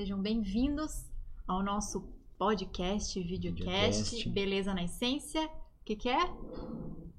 sejam 0.00 0.18
bem-vindos 0.18 1.04
ao 1.46 1.62
nosso 1.62 2.00
podcast, 2.38 3.22
videocast, 3.22 4.12
Videocast. 4.14 4.28
Beleza 4.30 4.72
na 4.72 4.84
Essência. 4.84 5.44
O 5.44 5.84
que, 5.84 5.94
que 5.94 6.08
é? 6.08 6.22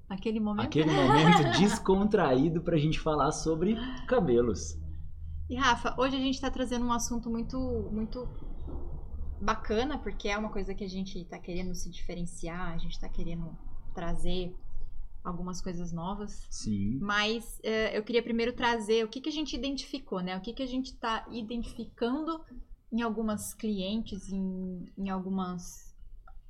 Aquele 0.08 0.40
momento. 0.40 0.66
Aquele 0.66 0.90
momento 0.90 1.60
descontraído 1.60 2.60
pra 2.60 2.76
gente 2.76 2.98
falar 2.98 3.30
sobre 3.30 3.76
cabelos. 4.08 4.76
E 5.48 5.54
Rafa, 5.54 5.94
hoje 5.96 6.16
a 6.16 6.18
gente 6.18 6.34
está 6.34 6.50
trazendo 6.50 6.84
um 6.84 6.92
assunto 6.92 7.30
muito, 7.30 7.56
muito 7.92 8.28
bacana, 9.40 9.96
porque 9.96 10.26
é 10.28 10.36
uma 10.36 10.50
coisa 10.50 10.74
que 10.74 10.82
a 10.82 10.88
gente 10.88 11.20
está 11.20 11.38
querendo 11.38 11.76
se 11.76 11.88
diferenciar, 11.88 12.72
a 12.72 12.78
gente 12.78 12.94
está 12.94 13.08
querendo 13.08 13.56
trazer 13.94 14.52
algumas 15.22 15.60
coisas 15.60 15.92
novas. 15.92 16.48
Sim. 16.50 16.98
Mas 17.00 17.60
eh, 17.62 17.96
eu 17.96 18.02
queria 18.02 18.24
primeiro 18.24 18.52
trazer 18.52 19.04
o 19.04 19.08
que, 19.08 19.20
que 19.20 19.28
a 19.28 19.32
gente 19.32 19.54
identificou, 19.54 20.18
né? 20.18 20.36
O 20.36 20.40
que, 20.40 20.52
que 20.52 20.64
a 20.64 20.66
gente 20.66 20.86
está 20.86 21.24
identificando 21.30 22.44
em 22.92 23.00
algumas 23.00 23.54
clientes, 23.54 24.30
em, 24.30 24.84
em 24.98 25.08
algumas, 25.08 25.96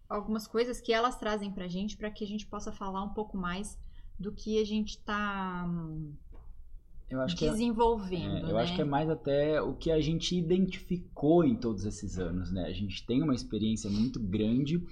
algumas 0.08 0.46
coisas 0.46 0.80
que 0.80 0.92
elas 0.92 1.16
trazem 1.16 1.52
pra 1.52 1.68
gente, 1.68 1.96
para 1.96 2.10
que 2.10 2.24
a 2.24 2.26
gente 2.26 2.46
possa 2.46 2.72
falar 2.72 3.02
um 3.04 3.14
pouco 3.14 3.36
mais 3.36 3.78
do 4.18 4.32
que 4.32 4.60
a 4.60 4.64
gente 4.64 4.90
está 4.90 5.64
é, 7.08 7.26
desenvolvendo. 7.26 8.38
é, 8.38 8.42
eu 8.42 8.54
né? 8.54 8.62
acho 8.62 8.74
que 8.74 8.80
é 8.80 8.84
mais 8.84 9.08
até 9.08 9.62
o 9.62 9.74
que 9.74 9.90
a 9.90 10.00
gente 10.00 10.36
identificou 10.36 11.44
em 11.44 11.54
todos 11.54 11.84
esses 11.84 12.18
anos, 12.18 12.50
né? 12.50 12.64
A 12.64 12.72
gente 12.72 13.06
tem 13.06 13.22
uma 13.22 13.34
experiência 13.34 13.88
muito 13.88 14.18
grande 14.18 14.82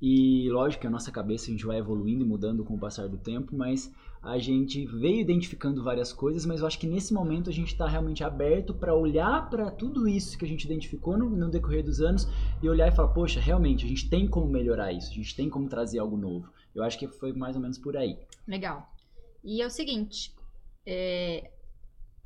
e 0.00 0.48
lógico 0.50 0.82
que 0.82 0.86
a 0.86 0.90
nossa 0.90 1.10
cabeça 1.10 1.46
a 1.46 1.50
gente 1.50 1.66
vai 1.66 1.78
evoluindo 1.78 2.24
e 2.24 2.28
mudando 2.28 2.64
com 2.64 2.74
o 2.74 2.78
passar 2.78 3.08
do 3.08 3.18
tempo, 3.18 3.56
mas 3.56 3.92
a 4.22 4.38
gente 4.38 4.84
veio 4.86 5.20
identificando 5.20 5.82
várias 5.82 6.12
coisas, 6.12 6.44
mas 6.44 6.60
eu 6.60 6.66
acho 6.66 6.78
que 6.78 6.86
nesse 6.86 7.12
momento 7.12 7.48
a 7.48 7.52
gente 7.52 7.68
está 7.68 7.88
realmente 7.88 8.22
aberto 8.22 8.74
para 8.74 8.94
olhar 8.94 9.48
para 9.48 9.70
tudo 9.70 10.06
isso 10.06 10.36
que 10.36 10.44
a 10.44 10.48
gente 10.48 10.64
identificou 10.64 11.16
no, 11.16 11.30
no 11.30 11.50
decorrer 11.50 11.82
dos 11.82 12.00
anos 12.02 12.28
e 12.62 12.68
olhar 12.68 12.88
e 12.88 12.94
falar, 12.94 13.08
poxa, 13.08 13.40
realmente 13.40 13.84
a 13.84 13.88
gente 13.88 14.10
tem 14.10 14.28
como 14.28 14.46
melhorar 14.46 14.92
isso, 14.92 15.10
a 15.10 15.14
gente 15.14 15.34
tem 15.34 15.48
como 15.48 15.68
trazer 15.68 15.98
algo 15.98 16.18
novo. 16.18 16.52
Eu 16.74 16.82
acho 16.82 16.98
que 16.98 17.08
foi 17.08 17.32
mais 17.32 17.56
ou 17.56 17.62
menos 17.62 17.78
por 17.78 17.96
aí. 17.96 18.18
Legal. 18.46 18.92
E 19.42 19.62
é 19.62 19.66
o 19.66 19.70
seguinte, 19.70 20.34
é, 20.84 21.50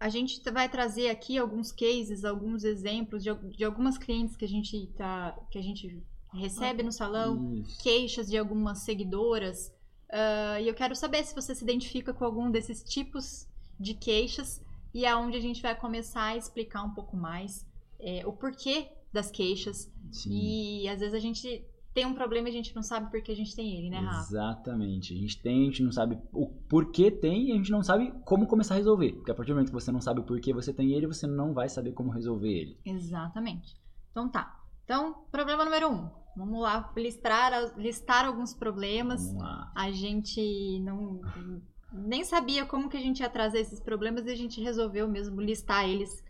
a 0.01 0.08
gente 0.08 0.42
vai 0.51 0.69
trazer 0.69 1.11
aqui 1.11 1.39
alguns 1.39 1.70
cases, 1.70 2.25
alguns 2.25 2.64
exemplos 2.64 3.23
de, 3.23 3.33
de 3.56 3.64
algumas 3.64 3.97
clientes 3.97 4.36
que 4.36 4.45
a 4.45 4.48
gente 4.48 4.89
tá, 4.97 5.39
que 5.48 5.58
a 5.58 5.62
gente 5.62 6.03
recebe 6.33 6.83
no 6.83 6.91
salão, 6.91 7.55
Isso. 7.55 7.83
queixas 7.83 8.29
de 8.29 8.36
algumas 8.36 8.81
seguidoras. 8.81 9.73
Ah, 10.11 10.61
e 10.61 10.69
eu 10.69 10.75
quero 10.75 10.95
saber 10.95 11.25
se 11.25 11.35
você 11.35 11.55
se 11.55 11.65
identifica 11.65 12.13
com 12.13 12.25
algum 12.25 12.51
desses 12.51 12.83
tipos 12.83 13.49
de 13.79 13.95
queixas 13.95 14.63
e 14.93 15.05
é 15.05 15.15
onde 15.15 15.37
a 15.37 15.41
gente 15.41 15.61
vai 15.61 15.75
começar 15.75 16.27
a 16.27 16.37
explicar 16.37 16.85
um 16.85 16.95
pouco 16.95 17.17
mais 17.17 17.67
é, 17.99 18.25
o 18.27 18.33
porquê 18.33 18.89
das 19.13 19.31
queixas. 19.31 19.93
Sim. 20.13 20.31
E 20.31 20.89
às 20.89 21.01
vezes 21.01 21.15
a 21.15 21.19
gente 21.19 21.65
tem 21.93 22.07
um 22.07 22.15
problema 22.15 22.49
e 22.49 22.51
a 22.51 22.55
gente 22.55 22.75
não 22.75 22.83
sabe 22.83 23.11
por 23.11 23.23
que 23.23 23.31
a 23.31 23.37
gente 23.37 23.55
tem 23.55 23.77
ele, 23.77 23.89
né, 23.89 23.99
Rafa? 23.99 24.29
Exatamente. 24.29 25.15
A 25.15 25.17
gente 25.17 25.41
tem, 25.41 25.63
a 25.63 25.65
gente 25.67 25.83
não 25.83 25.93
sabe 25.93 26.19
o 26.33 26.47
porquê 26.69 27.11
tem 27.11 27.49
e 27.49 27.53
a 27.53 27.55
gente 27.57 27.71
não 27.71 27.83
sabe 27.83 28.13
como 28.25 28.47
começar 28.47 28.75
a 28.75 28.79
resolver. 28.79 29.13
Porque 29.13 29.31
a 29.31 29.35
partir 29.35 29.53
do 29.53 29.55
momento 29.55 29.69
que 29.69 29.75
você 29.75 29.93
não 29.93 30.01
sabe 30.01 30.21
o 30.21 30.25
porquê 30.25 30.53
você 30.53 30.73
tem 30.73 30.93
ele, 30.93 31.07
você 31.07 31.27
não 31.27 31.53
vai 31.53 31.69
saber 31.69 31.93
como 31.93 32.11
resolver 32.11 32.53
ele. 32.53 32.79
Exatamente. 32.85 33.77
Então 34.11 34.29
tá. 34.29 34.61
Então, 34.85 35.25
problema 35.31 35.65
número 35.65 35.89
um. 35.89 36.23
Vamos 36.37 36.61
lá 36.61 36.93
listar, 36.97 37.53
listar 37.77 38.25
alguns 38.25 38.53
problemas. 38.55 39.35
A 39.75 39.91
gente 39.91 40.81
não 40.81 41.21
nem 41.93 42.25
sabia 42.25 42.67
como 42.67 42.89
que 42.89 42.97
a 42.97 43.01
gente 43.01 43.21
ia 43.21 43.31
trazer 43.31 43.61
esses 43.61 43.81
problemas 43.81 44.27
e 44.27 44.31
a 44.31 44.35
gente 44.37 44.61
resolveu 44.61 45.09
mesmo 45.09 45.41
listar 45.41 45.89
eles. 45.89 46.25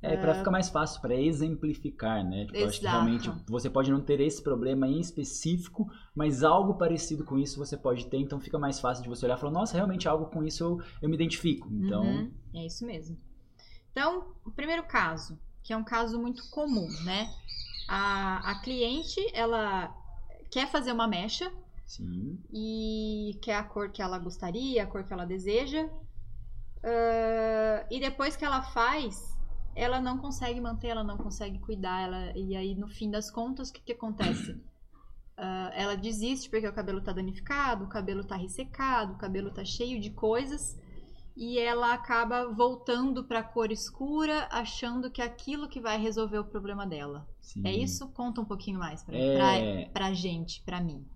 É, 0.00 0.16
pra 0.16 0.32
ficar 0.32 0.52
mais 0.52 0.68
fácil, 0.68 1.00
pra 1.00 1.12
exemplificar, 1.16 2.24
né? 2.24 2.46
Tipo, 2.46 2.58
eu 2.58 2.68
acho 2.68 2.78
que 2.78 2.86
realmente 2.86 3.28
você 3.48 3.68
pode 3.68 3.90
não 3.90 4.00
ter 4.00 4.20
esse 4.20 4.40
problema 4.40 4.86
em 4.86 5.00
específico, 5.00 5.90
mas 6.14 6.44
algo 6.44 6.74
parecido 6.74 7.24
com 7.24 7.36
isso 7.36 7.58
você 7.58 7.76
pode 7.76 8.06
ter, 8.06 8.16
então 8.18 8.38
fica 8.38 8.60
mais 8.60 8.78
fácil 8.78 9.02
de 9.02 9.08
você 9.08 9.26
olhar 9.26 9.36
e 9.36 9.40
falar, 9.40 9.52
nossa, 9.52 9.74
realmente 9.74 10.08
algo 10.08 10.26
com 10.26 10.44
isso 10.44 10.62
eu, 10.62 10.80
eu 11.02 11.08
me 11.08 11.16
identifico. 11.16 11.68
Então, 11.72 12.04
Uhum, 12.04 12.32
é 12.54 12.64
isso 12.64 12.86
mesmo. 12.86 13.18
Então, 13.90 14.28
o 14.44 14.52
primeiro 14.52 14.84
caso, 14.84 15.36
que 15.64 15.72
é 15.72 15.76
um 15.76 15.82
caso 15.82 16.16
muito 16.20 16.48
comum, 16.50 16.86
né? 17.04 17.28
A, 17.88 18.50
a 18.50 18.60
cliente, 18.60 19.20
ela 19.32 19.94
quer 20.50 20.70
fazer 20.70 20.92
uma 20.92 21.08
mecha, 21.08 21.50
sim. 21.86 22.38
e 22.52 23.38
quer 23.42 23.56
a 23.56 23.64
cor 23.64 23.90
que 23.90 24.02
ela 24.02 24.18
gostaria, 24.18 24.82
a 24.82 24.86
cor 24.86 25.04
que 25.04 25.12
ela 25.12 25.24
deseja. 25.24 25.88
Ah, 26.82 27.86
e 27.90 27.98
depois 28.00 28.36
que 28.36 28.44
ela 28.44 28.62
faz, 28.62 29.36
ela 29.74 30.00
não 30.00 30.18
consegue 30.18 30.60
manter, 30.60 30.88
ela 30.88 31.04
não 31.04 31.16
consegue 31.16 31.58
cuidar. 31.58 32.02
Ela, 32.02 32.32
e 32.36 32.56
aí, 32.56 32.74
no 32.74 32.88
fim 32.88 33.10
das 33.10 33.30
contas, 33.30 33.70
o 33.70 33.72
que, 33.72 33.80
que 33.80 33.92
acontece? 33.92 34.56
Ah, 35.36 35.70
ela 35.74 35.96
desiste 35.96 36.50
porque 36.50 36.66
o 36.66 36.72
cabelo 36.72 37.00
tá 37.00 37.12
danificado, 37.12 37.84
o 37.84 37.88
cabelo 37.88 38.24
tá 38.24 38.36
ressecado, 38.36 39.14
o 39.14 39.18
cabelo 39.18 39.50
tá 39.50 39.64
cheio 39.64 40.00
de 40.00 40.10
coisas. 40.10 40.76
E 41.40 41.56
ela 41.56 41.94
acaba 41.94 42.52
voltando 42.52 43.22
pra 43.22 43.44
cor 43.44 43.70
escura, 43.70 44.48
achando 44.50 45.08
que 45.08 45.22
é 45.22 45.24
aquilo 45.24 45.68
que 45.68 45.80
vai 45.80 45.96
resolver 45.96 46.38
o 46.38 46.44
problema 46.44 46.84
dela. 46.84 47.28
sim. 47.40 47.62
É 47.64 47.72
isso? 47.72 48.08
Conta 48.08 48.40
um 48.40 48.44
pouquinho 48.44 48.78
mais 48.80 49.04
pra, 49.04 49.16
É. 49.16 49.84
pra 49.92 50.12
gente, 50.12 50.60
pra 50.64 50.80
mim. 50.80 51.06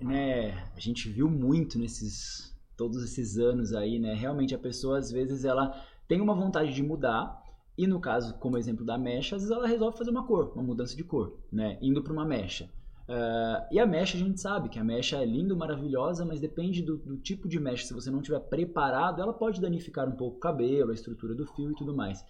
né, 0.00 0.52
a 0.76 0.80
gente 0.80 1.08
viu 1.08 1.28
muito 1.30 1.78
nesses 1.78 2.54
todos 2.76 3.02
esses 3.02 3.36
anos 3.38 3.72
aí, 3.74 3.98
né? 3.98 4.14
Realmente 4.14 4.54
a 4.54 4.58
pessoa 4.58 4.98
às 4.98 5.10
vezes 5.10 5.44
ela 5.44 5.74
tem 6.08 6.20
uma 6.20 6.34
vontade 6.34 6.72
de 6.74 6.82
mudar 6.82 7.42
e 7.76 7.86
no 7.86 8.00
caso, 8.00 8.34
como 8.38 8.56
exemplo 8.58 8.84
da 8.84 8.96
mecha, 8.98 9.36
às 9.36 9.42
vezes 9.42 9.54
ela 9.56 9.66
resolve 9.66 9.96
fazer 9.96 10.10
uma 10.10 10.26
cor, 10.26 10.52
uma 10.54 10.62
mudança 10.62 10.94
de 10.96 11.04
cor, 11.04 11.38
né? 11.50 11.78
Indo 11.80 12.02
para 12.02 12.12
uma 12.12 12.24
mecha. 12.24 12.70
Ah, 13.10 13.66
e 13.72 13.80
a 13.80 13.84
mecha 13.84 14.16
a 14.16 14.20
gente 14.20 14.40
sabe 14.40 14.68
que 14.68 14.78
a 14.78 14.84
mecha 14.84 15.16
é 15.16 15.24
linda, 15.24 15.54
maravilhosa, 15.54 16.24
mas 16.24 16.38
depende 16.38 16.80
do, 16.80 16.96
do 16.96 17.16
tipo 17.16 17.48
de 17.48 17.58
mecha. 17.58 17.84
Se 17.84 17.92
você 17.92 18.08
não 18.08 18.22
tiver 18.22 18.38
preparado, 18.38 19.20
ela 19.20 19.32
pode 19.32 19.60
danificar 19.60 20.08
um 20.08 20.16
pouco 20.16 20.36
o 20.36 20.40
cabelo, 20.40 20.92
a 20.92 20.94
estrutura 20.94 21.34
do 21.34 21.44
fio 21.44 21.72
e 21.72 21.74
tudo 21.74 21.94
mais. 21.94 22.24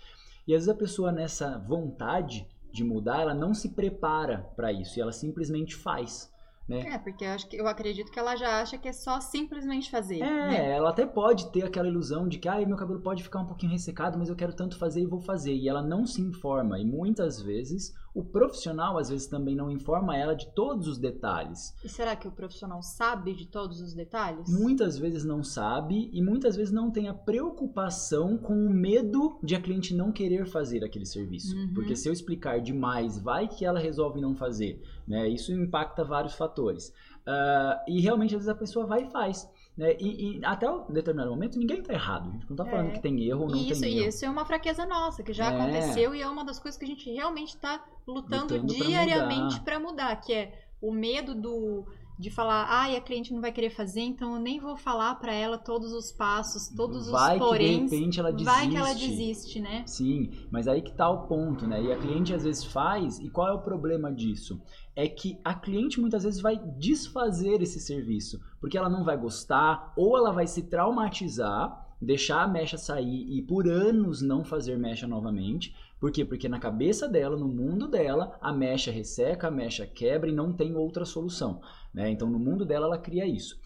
E 0.49 0.55
às 0.55 0.65
vezes 0.65 0.69
a 0.71 0.75
pessoa 0.75 1.13
nessa 1.13 1.59
vontade 1.59 2.49
de 2.73 2.83
mudar, 2.83 3.21
ela 3.21 3.35
não 3.35 3.53
se 3.53 3.71
prepara 3.71 4.39
para 4.57 4.73
isso 4.73 4.99
e 4.99 5.03
ela 5.03 5.13
simplesmente 5.13 5.77
faz. 5.77 6.33
Né? 6.67 6.95
É, 6.95 6.99
porque 6.99 7.25
eu, 7.25 7.31
acho 7.31 7.49
que, 7.49 7.57
eu 7.57 7.67
acredito 7.67 8.13
que 8.13 8.19
ela 8.19 8.37
já 8.37 8.63
acha 8.63 8.79
que 8.79 8.89
é 8.89 8.93
só 8.93 9.21
simplesmente 9.21 9.91
fazer. 9.91 10.21
É, 10.21 10.49
né? 10.49 10.71
ela 10.71 10.91
até 10.91 11.05
pode 11.05 11.51
ter 11.51 11.65
aquela 11.65 11.89
ilusão 11.89 12.27
de 12.27 12.39
que 12.39 12.49
ah, 12.49 12.65
meu 12.65 12.77
cabelo 12.77 13.01
pode 13.01 13.23
ficar 13.23 13.41
um 13.41 13.47
pouquinho 13.47 13.73
ressecado, 13.73 14.17
mas 14.17 14.29
eu 14.29 14.37
quero 14.37 14.55
tanto 14.55 14.79
fazer 14.79 15.03
e 15.03 15.07
vou 15.07 15.21
fazer. 15.21 15.53
E 15.53 15.69
ela 15.69 15.83
não 15.83 16.07
se 16.07 16.23
informa. 16.23 16.79
E 16.79 16.85
muitas 16.85 17.43
vezes 17.43 17.93
o 18.15 18.25
profissional 18.25 18.99
às 18.99 19.09
vezes 19.09 19.27
também 19.27 19.55
não 19.55 19.71
informa 19.71 20.17
ela 20.17 20.35
de 20.35 20.53
todos 20.55 20.89
os 20.89 20.99
detalhes. 20.99 21.75
E 21.85 21.89
será 21.89 22.17
que 22.17 22.27
o 22.27 22.33
profissional 22.33 22.83
sabe 22.83 23.35
de 23.35 23.47
todos 23.47 23.81
os 23.81 23.95
detalhes? 23.95 24.49
Muitas 24.49 24.99
vezes 24.99 25.25
não 25.25 25.43
sabe 25.43 26.11
e 26.13 26.23
muitas 26.23 26.57
vezes 26.57 26.73
não 26.73 26.91
tem 26.91 27.09
a 27.09 27.15
preocupação 27.15 28.37
com 28.37 28.55
o 28.55 28.71
medo 28.71 29.39
de 29.43 29.55
a 29.55 29.61
cliente 29.61 29.95
não 29.95 30.13
querer 30.13 30.47
fazer 30.47 30.85
aquele 30.85 31.07
serviço. 31.07 31.57
Uhum. 31.57 31.73
Porque 31.75 31.95
se 31.95 32.09
eu 32.09 32.13
explicar 32.13 32.61
demais, 32.61 33.19
vai 33.19 33.47
que 33.47 33.65
ela 33.65 33.79
resolve 33.79 34.21
não 34.21 34.35
fazer. 34.35 34.83
Né? 35.07 35.29
Isso 35.29 35.53
impacta 35.53 36.05
vários 36.05 36.35
fatores. 36.35 36.93
Ah, 37.27 37.85
e 37.87 38.01
realmente 38.01 38.35
às 38.35 38.41
vezes 38.41 38.49
a 38.49 38.55
pessoa 38.55 38.87
vai 38.87 39.03
e 39.05 39.11
faz. 39.11 39.49
Né? 39.77 39.97
E, 39.99 40.39
e 40.39 40.45
até 40.45 40.69
um 40.71 40.85
determinado 40.93 41.31
momento 41.31 41.59
ninguém 41.59 41.81
está 41.81 41.95
errado. 41.95 42.29
A 42.29 42.33
gente 42.33 42.47
não 42.51 42.55
está 42.55 42.65
falando 42.67 42.89
É. 42.89 42.91
que 42.93 43.01
tem 43.01 43.23
erro 43.25 43.43
ou 43.43 43.49
não 43.49 43.57
isso, 43.57 43.81
tem 43.81 43.99
erro. 43.99 44.09
isso 44.09 44.25
é 44.25 44.29
uma 44.31 44.45
fraqueza 44.45 44.85
nossa, 44.85 45.23
que 45.23 45.33
já 45.33 45.51
É. 45.51 45.57
aconteceu 45.57 46.15
e 46.15 46.21
é 46.21 46.29
uma 46.29 46.45
das 46.45 46.59
coisas 46.59 46.77
que 46.79 46.85
a 46.85 46.89
gente 46.89 47.11
realmente 47.11 47.51
está 47.55 47.83
lutando, 48.07 48.55
Lutando 48.57 48.75
diariamente 48.75 49.55
mudar. 49.55 49.61
para 49.65 49.81
mudar. 49.81 50.17
que 50.17 50.33
é 50.35 50.65
o 50.83 50.93
medo 50.93 51.35
do 51.35 51.87
de 52.21 52.31
falar, 52.31 52.67
ai, 52.69 52.97
a 52.97 53.01
cliente 53.01 53.33
não 53.33 53.41
vai 53.41 53.51
querer 53.51 53.71
fazer, 53.71 54.03
então 54.03 54.35
eu 54.35 54.41
nem 54.41 54.61
vou 54.61 54.77
falar 54.77 55.15
para 55.15 55.33
ela 55.33 55.57
todos 55.57 55.91
os 55.95 56.13
passos, 56.13 56.69
todos 56.69 57.09
vai 57.09 57.39
os 57.39 57.43
poréns. 57.43 57.69
que 57.69 57.89
de 57.89 57.97
repente 57.97 58.21
ela 58.21 58.31
desiste. 58.31 58.55
vai 58.55 58.69
que 58.69 58.77
ela 58.77 58.93
desiste, 58.93 59.59
né? 59.61 59.83
Sim, 59.87 60.31
mas 60.51 60.69
aí 60.69 60.83
que 60.83 60.93
tá 60.93 61.09
o 61.09 61.27
ponto, 61.27 61.67
né? 61.67 61.83
E 61.83 61.91
a 61.91 61.97
cliente 61.97 62.35
às 62.35 62.45
vezes 62.45 62.63
faz, 62.63 63.19
e 63.21 63.31
qual 63.31 63.49
é 63.49 63.53
o 63.53 63.63
problema 63.63 64.13
disso? 64.13 64.61
É 64.95 65.09
que 65.09 65.41
a 65.43 65.55
cliente 65.55 65.99
muitas 65.99 66.23
vezes 66.23 66.43
vai 66.43 66.61
desfazer 66.77 67.63
esse 67.63 67.81
serviço, 67.81 68.39
porque 68.61 68.77
ela 68.77 68.91
não 68.91 69.03
vai 69.03 69.17
gostar, 69.17 69.95
ou 69.97 70.15
ela 70.15 70.31
vai 70.31 70.47
se 70.47 70.65
traumatizar, 70.65 71.89
deixar 72.01 72.43
a 72.43 72.49
mecha 72.49 72.77
sair 72.77 73.27
e 73.31 73.43
por 73.43 73.67
anos 73.67 74.21
não 74.21 74.45
fazer 74.45 74.79
mecha 74.79 75.07
novamente. 75.07 75.75
Por 76.01 76.11
quê? 76.11 76.25
Porque 76.25 76.49
na 76.49 76.59
cabeça 76.59 77.07
dela, 77.07 77.37
no 77.37 77.47
mundo 77.47 77.87
dela, 77.87 78.39
a 78.41 78.53
mecha 78.53 78.91
resseca, 78.91 79.49
a 79.49 79.51
mecha 79.51 79.87
quebra 79.87 80.31
e 80.31 80.35
não 80.35 80.51
tem 80.51 80.75
outra 80.75 81.05
solução. 81.05 81.61
Né? 81.93 82.11
Então, 82.11 82.29
no 82.29 82.39
mundo 82.39 82.65
dela, 82.65 82.87
ela 82.87 82.99
cria 82.99 83.27
isso. 83.27 83.59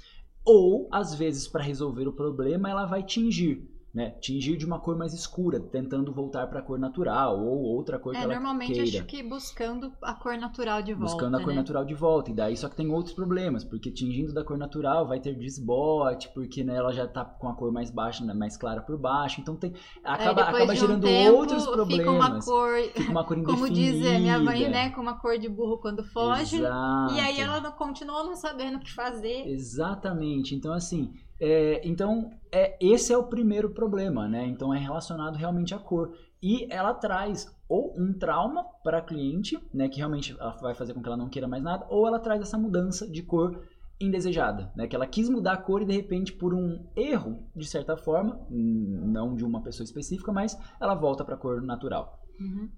Ou, 0.44 0.88
às 0.92 1.14
vezes, 1.14 1.48
para 1.48 1.62
resolver 1.62 2.06
o 2.06 2.12
problema, 2.12 2.70
ela 2.70 2.84
vai 2.84 3.02
tingir. 3.02 3.68
Né? 3.94 4.10
Tingir 4.20 4.56
de 4.56 4.66
uma 4.66 4.80
cor 4.80 4.98
mais 4.98 5.14
escura, 5.14 5.60
tentando 5.60 6.12
voltar 6.12 6.48
para 6.48 6.58
a 6.58 6.62
cor 6.62 6.78
natural 6.78 7.38
ou 7.38 7.62
outra 7.62 7.98
cor 7.98 8.12
É, 8.14 8.18
que 8.18 8.24
ela 8.24 8.34
normalmente 8.34 8.72
queira. 8.72 8.98
acho 8.98 9.04
que 9.06 9.22
buscando 9.22 9.92
a 10.02 10.14
cor 10.14 10.36
natural 10.36 10.82
de 10.82 10.92
volta. 10.92 11.12
Buscando 11.12 11.36
a 11.36 11.40
cor 11.40 11.50
né? 11.50 11.54
natural 11.54 11.84
de 11.84 11.94
volta. 11.94 12.30
E 12.30 12.34
daí 12.34 12.56
só 12.56 12.68
que 12.68 12.74
tem 12.74 12.90
outros 12.90 13.14
problemas, 13.14 13.62
porque 13.62 13.92
tingindo 13.92 14.32
da 14.32 14.42
cor 14.42 14.58
natural 14.58 15.06
vai 15.06 15.20
ter 15.20 15.36
desbote, 15.36 16.28
porque 16.34 16.64
né, 16.64 16.74
ela 16.74 16.92
já 16.92 17.06
tá 17.06 17.24
com 17.24 17.48
a 17.48 17.54
cor 17.54 17.70
mais 17.70 17.90
baixa, 17.90 18.24
né, 18.24 18.34
mais 18.34 18.56
clara 18.56 18.82
por 18.82 18.98
baixo. 18.98 19.40
Então 19.40 19.54
tem 19.54 19.72
acaba, 20.02 20.40
É, 20.40 20.44
depois 20.44 20.48
acaba 20.48 20.74
de 20.74 20.78
um 20.78 20.86
gerando 20.86 21.06
tempo, 21.06 21.36
outros 21.36 21.66
problemas. 21.66 21.94
Fica 22.04 22.10
uma 22.10 22.42
cor, 22.42 22.82
Fica 22.92 23.10
uma 23.10 23.24
cor 23.24 23.42
como 23.44 23.70
diz 23.70 24.04
a 24.06 24.18
minha 24.18 24.38
mãe, 24.38 24.68
né? 24.68 24.90
Com 24.90 25.02
uma 25.02 25.18
cor 25.20 25.38
de 25.38 25.48
burro 25.48 25.78
quando 25.78 26.02
foge. 26.04 26.56
Exato. 26.56 27.14
E 27.14 27.20
aí 27.20 27.40
ela 27.40 27.60
não, 27.60 27.72
continua 27.72 28.24
não 28.24 28.34
sabendo 28.34 28.78
o 28.78 28.80
que 28.80 28.92
fazer. 28.92 29.46
Exatamente. 29.48 30.54
Então, 30.54 30.72
assim, 30.72 31.12
é, 31.40 31.80
então 31.86 32.30
é, 32.52 32.76
esse 32.80 33.12
é 33.12 33.18
o 33.18 33.24
primeiro 33.24 33.70
problema, 33.70 34.28
né? 34.28 34.46
Então 34.46 34.72
é 34.72 34.78
relacionado 34.78 35.36
realmente 35.36 35.74
à 35.74 35.78
cor. 35.78 36.16
E 36.42 36.66
ela 36.70 36.94
traz 36.94 37.54
ou 37.68 37.94
um 37.98 38.12
trauma 38.12 38.64
para 38.82 38.98
a 38.98 39.02
cliente, 39.02 39.58
né? 39.72 39.88
Que 39.88 39.98
realmente 39.98 40.36
ela 40.38 40.56
vai 40.60 40.74
fazer 40.74 40.94
com 40.94 41.02
que 41.02 41.08
ela 41.08 41.16
não 41.16 41.28
queira 41.28 41.48
mais 41.48 41.62
nada, 41.62 41.86
ou 41.88 42.06
ela 42.06 42.18
traz 42.18 42.40
essa 42.40 42.58
mudança 42.58 43.10
de 43.10 43.22
cor 43.22 43.62
indesejada, 44.00 44.72
né? 44.76 44.86
Que 44.86 44.94
ela 44.94 45.06
quis 45.06 45.28
mudar 45.28 45.52
a 45.52 45.56
cor 45.56 45.82
e 45.82 45.86
de 45.86 45.92
repente 45.92 46.32
por 46.32 46.54
um 46.54 46.86
erro, 46.94 47.42
de 47.54 47.66
certa 47.66 47.96
forma, 47.96 48.40
não 48.50 49.34
de 49.34 49.44
uma 49.44 49.62
pessoa 49.62 49.84
específica, 49.84 50.32
mas 50.32 50.58
ela 50.80 50.94
volta 50.94 51.24
para 51.24 51.34
a 51.34 51.38
cor 51.38 51.62
natural. 51.62 52.20
Uhum. 52.38 52.68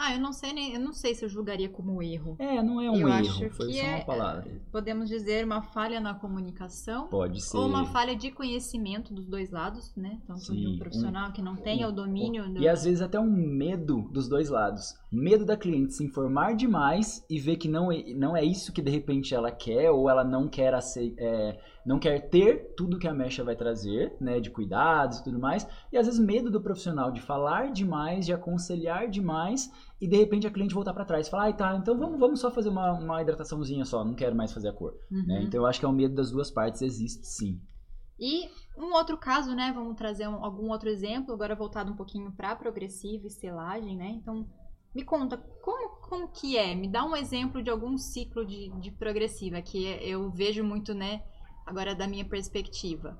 Ah, 0.00 0.14
eu 0.14 0.20
não 0.20 0.32
sei 0.32 0.52
nem, 0.52 0.74
eu 0.74 0.80
não 0.80 0.92
sei 0.92 1.14
se 1.14 1.24
eu 1.24 1.28
julgaria 1.28 1.68
como 1.68 2.00
erro. 2.02 2.36
É, 2.38 2.62
não 2.62 2.80
é 2.80 2.88
um 2.90 2.94
eu 2.96 3.08
erro, 3.08 3.12
acho 3.12 3.50
foi 3.50 3.66
que 3.66 3.74
só 3.78 3.84
é, 3.84 3.96
uma 3.96 4.04
palavra. 4.04 4.60
podemos 4.70 5.08
dizer, 5.08 5.44
uma 5.44 5.60
falha 5.60 5.98
na 6.00 6.14
comunicação. 6.14 7.08
Pode 7.08 7.40
ser. 7.42 7.56
Ou 7.56 7.66
uma 7.66 7.84
falha 7.86 8.14
de 8.14 8.30
conhecimento 8.30 9.12
dos 9.12 9.26
dois 9.26 9.50
lados, 9.50 9.92
né? 9.96 10.20
Tanto 10.26 10.40
de 10.40 10.46
Sim, 10.46 10.74
um 10.74 10.78
profissional 10.78 11.32
que 11.32 11.42
não 11.42 11.56
tenha 11.56 11.86
um- 11.86 11.90
o 11.90 11.92
domínio 11.92 12.48
do... 12.54 12.60
E 12.62 12.68
às 12.68 12.84
vezes 12.84 13.02
até 13.02 13.18
um 13.18 13.28
medo 13.30 14.08
dos 14.12 14.28
dois 14.28 14.48
lados. 14.48 14.94
Medo 15.10 15.44
da 15.46 15.56
cliente 15.56 15.94
se 15.94 16.04
informar 16.04 16.54
demais 16.54 17.24
e 17.30 17.40
ver 17.40 17.56
que 17.56 17.66
não 17.68 17.90
é, 17.90 18.02
não 18.14 18.36
é 18.36 18.44
isso 18.44 18.72
que 18.72 18.82
de 18.82 18.90
repente 18.90 19.34
ela 19.34 19.50
quer, 19.50 19.90
ou 19.90 20.10
ela 20.10 20.22
não 20.22 20.46
quer 20.48 20.74
é, 21.16 21.58
não 21.84 21.98
quer 21.98 22.28
ter 22.28 22.74
tudo 22.76 22.98
que 22.98 23.08
a 23.08 23.14
mecha 23.14 23.42
vai 23.42 23.56
trazer, 23.56 24.14
né? 24.20 24.38
De 24.38 24.50
cuidados 24.50 25.18
e 25.18 25.24
tudo 25.24 25.38
mais. 25.38 25.66
E 25.90 25.96
às 25.96 26.04
vezes 26.06 26.20
medo 26.20 26.50
do 26.50 26.60
profissional 26.60 27.10
de 27.10 27.22
falar 27.22 27.72
demais, 27.72 28.26
de 28.26 28.34
aconselhar 28.34 29.08
demais, 29.08 29.70
e 29.98 30.06
de 30.06 30.16
repente 30.16 30.46
a 30.46 30.50
cliente 30.50 30.74
voltar 30.74 30.92
para 30.92 31.06
trás 31.06 31.26
e 31.26 31.30
falar, 31.30 31.44
ai 31.44 31.56
tá, 31.56 31.74
então 31.76 31.96
vamos, 31.98 32.20
vamos 32.20 32.40
só 32.40 32.50
fazer 32.50 32.68
uma, 32.68 32.92
uma 32.92 33.22
hidrataçãozinha 33.22 33.86
só, 33.86 34.04
não 34.04 34.14
quero 34.14 34.36
mais 34.36 34.52
fazer 34.52 34.68
a 34.68 34.72
cor. 34.74 34.94
Uhum. 35.10 35.24
né? 35.26 35.42
Então 35.42 35.60
eu 35.60 35.66
acho 35.66 35.80
que 35.80 35.86
é 35.86 35.88
o 35.88 35.92
medo 35.92 36.14
das 36.14 36.30
duas 36.30 36.50
partes, 36.50 36.82
existe 36.82 37.26
sim. 37.26 37.58
E 38.20 38.48
um 38.76 38.92
outro 38.94 39.16
caso, 39.16 39.54
né? 39.54 39.72
Vamos 39.72 39.96
trazer 39.96 40.28
um- 40.28 40.44
algum 40.44 40.70
outro 40.70 40.88
exemplo, 40.88 41.32
agora 41.32 41.54
voltado 41.54 41.92
um 41.92 41.96
pouquinho 41.96 42.32
para 42.32 42.54
progressiva 42.56 43.26
e 43.26 43.30
selagem, 43.30 43.96
né? 43.96 44.08
Então, 44.10 44.46
me 44.98 45.04
conta, 45.04 45.36
como, 45.62 45.90
como 46.00 46.28
que 46.28 46.58
é? 46.58 46.74
Me 46.74 46.88
dá 46.88 47.04
um 47.04 47.14
exemplo 47.14 47.62
de 47.62 47.70
algum 47.70 47.96
ciclo 47.96 48.44
de, 48.44 48.68
de 48.80 48.90
progressiva, 48.90 49.62
que 49.62 49.86
eu 50.02 50.28
vejo 50.28 50.64
muito, 50.64 50.92
né? 50.92 51.22
Agora, 51.64 51.94
da 51.94 52.08
minha 52.08 52.24
perspectiva. 52.24 53.16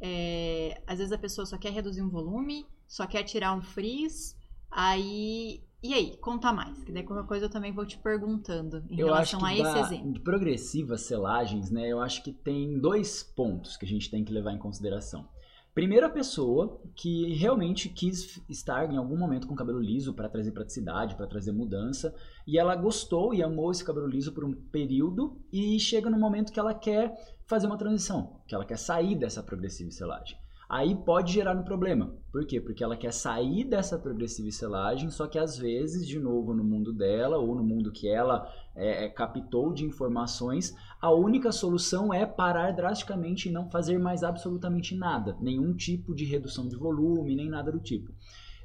É, 0.00 0.82
às 0.88 0.98
vezes 0.98 1.12
a 1.12 1.18
pessoa 1.18 1.46
só 1.46 1.56
quer 1.56 1.70
reduzir 1.72 2.02
um 2.02 2.10
volume, 2.10 2.66
só 2.88 3.06
quer 3.06 3.22
tirar 3.22 3.54
um 3.54 3.62
frizz, 3.62 4.36
aí... 4.68 5.62
E 5.82 5.94
aí, 5.94 6.16
conta 6.18 6.52
mais, 6.52 6.82
que 6.84 6.92
daí 6.92 7.04
qualquer 7.04 7.26
coisa 7.26 7.46
eu 7.46 7.50
também 7.50 7.72
vou 7.72 7.86
te 7.86 7.96
perguntando 7.96 8.84
em 8.90 8.98
Eu 8.98 9.14
acho 9.14 9.38
relação 9.38 9.40
que 9.40 9.46
a 9.46 9.54
esse 9.54 9.94
exemplo. 9.94 10.12
de 10.12 10.20
progressivas 10.20 11.02
selagens, 11.02 11.70
né? 11.70 11.88
Eu 11.88 12.00
acho 12.00 12.22
que 12.22 12.32
tem 12.32 12.78
dois 12.78 13.22
pontos 13.22 13.78
que 13.78 13.86
a 13.86 13.88
gente 13.88 14.10
tem 14.10 14.22
que 14.22 14.32
levar 14.32 14.52
em 14.52 14.58
consideração. 14.58 15.26
Primeiro, 15.72 16.04
a 16.04 16.10
pessoa 16.10 16.80
que 16.96 17.32
realmente 17.34 17.88
quis 17.88 18.42
estar 18.48 18.92
em 18.92 18.96
algum 18.96 19.16
momento 19.16 19.46
com 19.46 19.54
cabelo 19.54 19.80
liso 19.80 20.12
para 20.12 20.28
trazer 20.28 20.50
praticidade, 20.50 21.14
para 21.14 21.28
trazer 21.28 21.52
mudança, 21.52 22.12
e 22.44 22.58
ela 22.58 22.74
gostou 22.74 23.32
e 23.32 23.42
amou 23.42 23.70
esse 23.70 23.84
cabelo 23.84 24.08
liso 24.08 24.32
por 24.32 24.44
um 24.44 24.52
período 24.52 25.40
e 25.52 25.78
chega 25.78 26.10
no 26.10 26.18
momento 26.18 26.52
que 26.52 26.58
ela 26.58 26.74
quer 26.74 27.14
fazer 27.46 27.68
uma 27.68 27.78
transição, 27.78 28.40
que 28.48 28.54
ela 28.54 28.64
quer 28.64 28.78
sair 28.78 29.14
dessa 29.14 29.42
progressiva 29.42 29.90
selagem. 29.92 30.36
Aí 30.70 30.94
pode 30.94 31.32
gerar 31.32 31.56
um 31.56 31.64
problema. 31.64 32.14
Por 32.30 32.46
quê? 32.46 32.60
Porque 32.60 32.84
ela 32.84 32.96
quer 32.96 33.12
sair 33.12 33.64
dessa 33.64 33.98
progressiva 33.98 34.52
selagem, 34.52 35.10
só 35.10 35.26
que 35.26 35.36
às 35.36 35.58
vezes, 35.58 36.06
de 36.06 36.20
novo, 36.20 36.54
no 36.54 36.62
mundo 36.62 36.92
dela 36.92 37.38
ou 37.38 37.56
no 37.56 37.64
mundo 37.64 37.90
que 37.90 38.08
ela 38.08 38.48
é, 38.76 39.06
é, 39.06 39.08
captou 39.08 39.72
de 39.72 39.84
informações, 39.84 40.72
a 41.02 41.10
única 41.10 41.50
solução 41.50 42.14
é 42.14 42.24
parar 42.24 42.70
drasticamente 42.70 43.48
e 43.48 43.52
não 43.52 43.68
fazer 43.68 43.98
mais 43.98 44.22
absolutamente 44.22 44.94
nada, 44.94 45.36
nenhum 45.40 45.74
tipo 45.74 46.14
de 46.14 46.24
redução 46.24 46.68
de 46.68 46.76
volume, 46.76 47.34
nem 47.34 47.48
nada 47.48 47.72
do 47.72 47.80
tipo. 47.80 48.12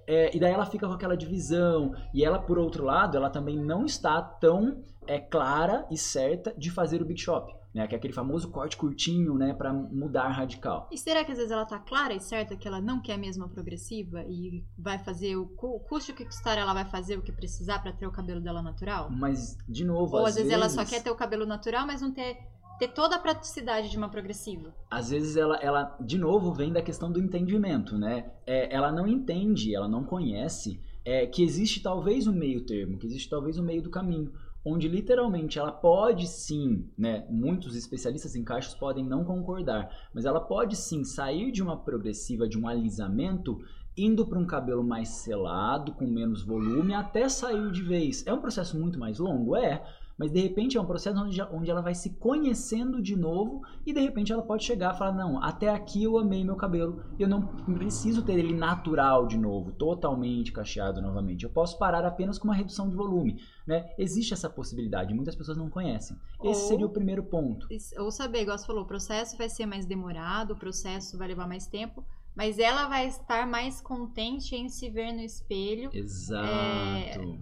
É, 0.05 0.29
e 0.37 0.39
daí 0.39 0.53
ela 0.53 0.67
fica 0.67 0.85
com 0.85 0.93
aquela 0.93 1.17
divisão, 1.17 1.95
e 2.13 2.23
ela, 2.23 2.37
por 2.37 2.59
outro 2.59 2.83
lado, 2.83 3.17
ela 3.17 3.31
também 3.31 3.57
não 3.57 3.83
está 3.83 4.21
tão 4.21 4.83
é, 5.07 5.19
clara 5.19 5.87
e 5.89 5.97
certa 5.97 6.53
de 6.55 6.69
fazer 6.69 7.01
o 7.01 7.05
Big 7.05 7.19
Shop, 7.19 7.51
né? 7.75 7.85
Que 7.85 7.93
é 7.93 7.97
aquele 7.97 8.13
famoso 8.13 8.49
corte 8.49 8.77
curtinho, 8.77 9.37
né, 9.37 9.53
para 9.53 9.73
mudar 9.73 10.29
radical. 10.29 10.87
E 10.91 10.97
será 10.97 11.25
que 11.25 11.31
às 11.33 11.37
vezes 11.37 11.51
ela 11.51 11.65
tá 11.65 11.77
clara 11.77 12.13
e 12.13 12.21
certa 12.21 12.55
que 12.55 12.65
ela 12.65 12.79
não 12.79 13.01
quer 13.01 13.17
mesmo 13.17 13.43
a 13.43 13.49
progressiva 13.49 14.23
e 14.23 14.63
vai 14.77 14.97
fazer 14.97 15.35
o, 15.35 15.43
o 15.43 15.79
custo 15.81 16.13
que 16.13 16.23
custar, 16.23 16.57
ela 16.57 16.73
vai 16.73 16.85
fazer 16.85 17.17
o 17.17 17.21
que 17.21 17.33
precisar 17.33 17.79
pra 17.79 17.91
ter 17.91 18.07
o 18.07 18.11
cabelo 18.11 18.39
dela 18.39 18.61
natural? 18.61 19.09
Mas, 19.11 19.57
de 19.67 19.83
novo, 19.83 20.15
Ou 20.15 20.21
às 20.21 20.29
às 20.29 20.35
vezes, 20.35 20.51
ela 20.51 20.69
só 20.69 20.85
quer 20.85 21.03
ter 21.03 21.11
o 21.11 21.15
cabelo 21.15 21.45
natural, 21.45 21.85
mas 21.85 22.01
não 22.01 22.13
ter, 22.13 22.37
ter 22.79 22.87
toda 22.89 23.17
a 23.17 23.19
praticidade 23.19 23.89
de 23.89 23.97
uma 23.97 24.07
progressiva. 24.07 24.73
às 24.89 25.09
vezes 25.09 25.35
ela, 25.35 25.57
ela, 25.57 25.97
de 25.99 26.17
novo, 26.17 26.53
vem 26.53 26.71
da 26.71 26.81
questão 26.81 27.11
do 27.11 27.19
entendimento, 27.19 27.97
né? 27.97 28.31
É, 28.47 28.73
ela 28.73 28.89
não 28.89 29.05
entende, 29.05 29.75
ela 29.75 29.89
não 29.89 30.03
conhece 30.05 30.79
é, 31.03 31.27
que 31.27 31.43
existe 31.43 31.81
talvez 31.81 32.25
um 32.25 32.33
meio 32.33 32.65
termo, 32.65 32.97
que 32.97 33.05
existe 33.05 33.29
talvez 33.29 33.59
um 33.59 33.63
meio 33.63 33.81
do 33.81 33.89
caminho, 33.89 34.31
onde 34.65 34.87
literalmente 34.87 35.59
ela 35.59 35.71
pode 35.71 36.27
sim, 36.27 36.89
né? 36.97 37.27
Muitos 37.29 37.75
especialistas 37.75 38.35
em 38.35 38.43
cachos 38.43 38.73
podem 38.73 39.05
não 39.05 39.23
concordar, 39.23 40.09
mas 40.11 40.25
ela 40.25 40.41
pode 40.41 40.75
sim 40.75 41.03
sair 41.03 41.51
de 41.51 41.61
uma 41.61 41.77
progressiva, 41.77 42.49
de 42.49 42.57
um 42.57 42.67
alisamento, 42.67 43.59
indo 43.97 44.25
para 44.25 44.39
um 44.39 44.45
cabelo 44.45 44.83
mais 44.83 45.09
selado, 45.09 45.93
com 45.93 46.05
menos 46.05 46.43
volume, 46.43 46.93
até 46.93 47.29
sair 47.29 47.71
de 47.71 47.81
vez. 47.81 48.25
É 48.25 48.33
um 48.33 48.41
processo 48.41 48.77
muito 48.79 48.99
mais 48.99 49.19
longo? 49.19 49.55
É. 49.55 49.83
Mas 50.17 50.31
de 50.31 50.39
repente 50.39 50.77
é 50.77 50.81
um 50.81 50.85
processo 50.85 51.19
onde, 51.19 51.41
onde 51.41 51.69
ela 51.69 51.81
vai 51.81 51.93
se 51.93 52.11
conhecendo 52.11 53.01
de 53.01 53.15
novo 53.15 53.61
e 53.85 53.91
de 53.91 53.99
repente 53.99 54.31
ela 54.31 54.41
pode 54.41 54.63
chegar 54.63 54.95
e 54.95 54.97
falar: 54.97 55.11
Não, 55.11 55.43
até 55.43 55.69
aqui 55.69 56.03
eu 56.03 56.17
amei 56.17 56.43
meu 56.43 56.55
cabelo, 56.55 57.03
eu 57.19 57.27
não 57.27 57.45
preciso 57.45 58.23
ter 58.23 58.39
ele 58.39 58.53
natural 58.53 59.27
de 59.27 59.37
novo, 59.37 59.73
totalmente 59.73 60.53
cacheado 60.53 61.01
novamente. 61.01 61.43
Eu 61.43 61.49
posso 61.49 61.77
parar 61.77 62.05
apenas 62.05 62.37
com 62.37 62.47
uma 62.47 62.55
redução 62.55 62.87
de 62.87 62.95
volume. 62.95 63.41
Né? 63.67 63.89
Existe 63.97 64.33
essa 64.33 64.49
possibilidade, 64.49 65.13
muitas 65.13 65.35
pessoas 65.35 65.57
não 65.57 65.69
conhecem. 65.69 66.17
Esse 66.43 66.61
Ou- 66.61 66.67
seria 66.69 66.85
o 66.85 66.89
primeiro 66.89 67.23
ponto. 67.23 67.67
Ou 67.97 68.11
saber, 68.11 68.43
igual 68.43 68.57
você 68.57 68.65
falou, 68.65 68.83
o 68.83 68.87
processo 68.87 69.37
vai 69.37 69.49
ser 69.49 69.65
mais 69.65 69.85
demorado, 69.85 70.51
o 70.51 70.55
processo 70.55 71.17
vai 71.17 71.27
levar 71.27 71.47
mais 71.47 71.67
tempo, 71.67 72.05
mas 72.35 72.59
ela 72.59 72.87
vai 72.87 73.07
estar 73.07 73.47
mais 73.47 73.79
contente 73.79 74.55
em 74.55 74.67
se 74.67 74.89
ver 74.89 75.13
no 75.13 75.21
espelho 75.21 75.89
Exato. 75.93 77.39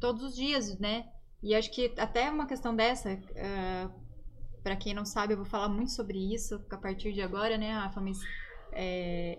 todos 0.00 0.22
os 0.22 0.34
dias, 0.34 0.78
né? 0.78 1.06
E 1.42 1.54
acho 1.54 1.70
que 1.70 1.92
até 1.98 2.30
uma 2.30 2.46
questão 2.46 2.74
dessa, 2.74 3.20
para 4.62 4.76
quem 4.76 4.94
não 4.94 5.04
sabe, 5.04 5.34
eu 5.34 5.36
vou 5.36 5.46
falar 5.46 5.68
muito 5.68 5.90
sobre 5.90 6.18
isso 6.32 6.64
a 6.70 6.76
partir 6.76 7.12
de 7.12 7.20
agora, 7.20 7.58
né, 7.58 7.72
Rafa? 7.72 8.00
Mas 8.00 8.18
é, 8.72 9.38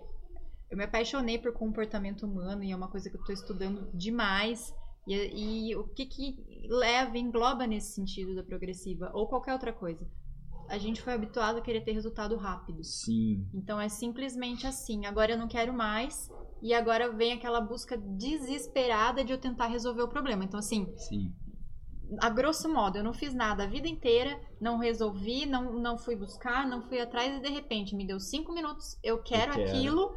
eu 0.70 0.76
me 0.76 0.84
apaixonei 0.84 1.38
por 1.38 1.52
comportamento 1.52 2.24
humano 2.26 2.62
e 2.62 2.70
é 2.70 2.76
uma 2.76 2.88
coisa 2.88 3.08
que 3.08 3.16
eu 3.16 3.20
estou 3.20 3.34
estudando 3.34 3.90
demais. 3.92 4.74
E, 5.06 5.70
e 5.70 5.76
o 5.76 5.84
que, 5.88 6.06
que 6.06 6.66
leva, 6.68 7.18
engloba 7.18 7.66
nesse 7.66 7.92
sentido 7.92 8.34
da 8.34 8.42
progressiva 8.42 9.10
ou 9.14 9.26
qualquer 9.26 9.52
outra 9.52 9.72
coisa? 9.72 10.06
A 10.68 10.78
gente 10.78 11.02
foi 11.02 11.12
habituado 11.12 11.58
a 11.58 11.60
querer 11.60 11.82
ter 11.82 11.92
resultado 11.92 12.36
rápido. 12.36 12.82
Sim. 12.82 13.46
Então 13.54 13.80
é 13.80 13.88
simplesmente 13.88 14.66
assim. 14.66 15.06
Agora 15.06 15.32
eu 15.32 15.38
não 15.38 15.48
quero 15.48 15.72
mais. 15.72 16.30
E 16.62 16.72
agora 16.72 17.12
vem 17.12 17.32
aquela 17.32 17.60
busca 17.60 17.96
desesperada 17.96 19.22
de 19.22 19.32
eu 19.32 19.38
tentar 19.38 19.66
resolver 19.66 20.02
o 20.02 20.08
problema. 20.08 20.44
Então, 20.44 20.58
assim, 20.58 20.90
Sim. 20.96 21.30
a 22.20 22.30
grosso 22.30 22.72
modo, 22.72 22.96
eu 22.96 23.04
não 23.04 23.12
fiz 23.12 23.34
nada 23.34 23.64
a 23.64 23.66
vida 23.66 23.86
inteira, 23.86 24.40
não 24.58 24.78
resolvi, 24.78 25.44
não, 25.44 25.74
não 25.74 25.98
fui 25.98 26.16
buscar, 26.16 26.66
não 26.66 26.80
fui 26.80 26.98
atrás 27.00 27.36
e 27.36 27.42
de 27.42 27.50
repente 27.50 27.94
me 27.94 28.06
deu 28.06 28.18
cinco 28.18 28.54
minutos, 28.54 28.98
eu 29.02 29.22
quero, 29.22 29.52
quero. 29.52 29.68
aquilo 29.68 30.10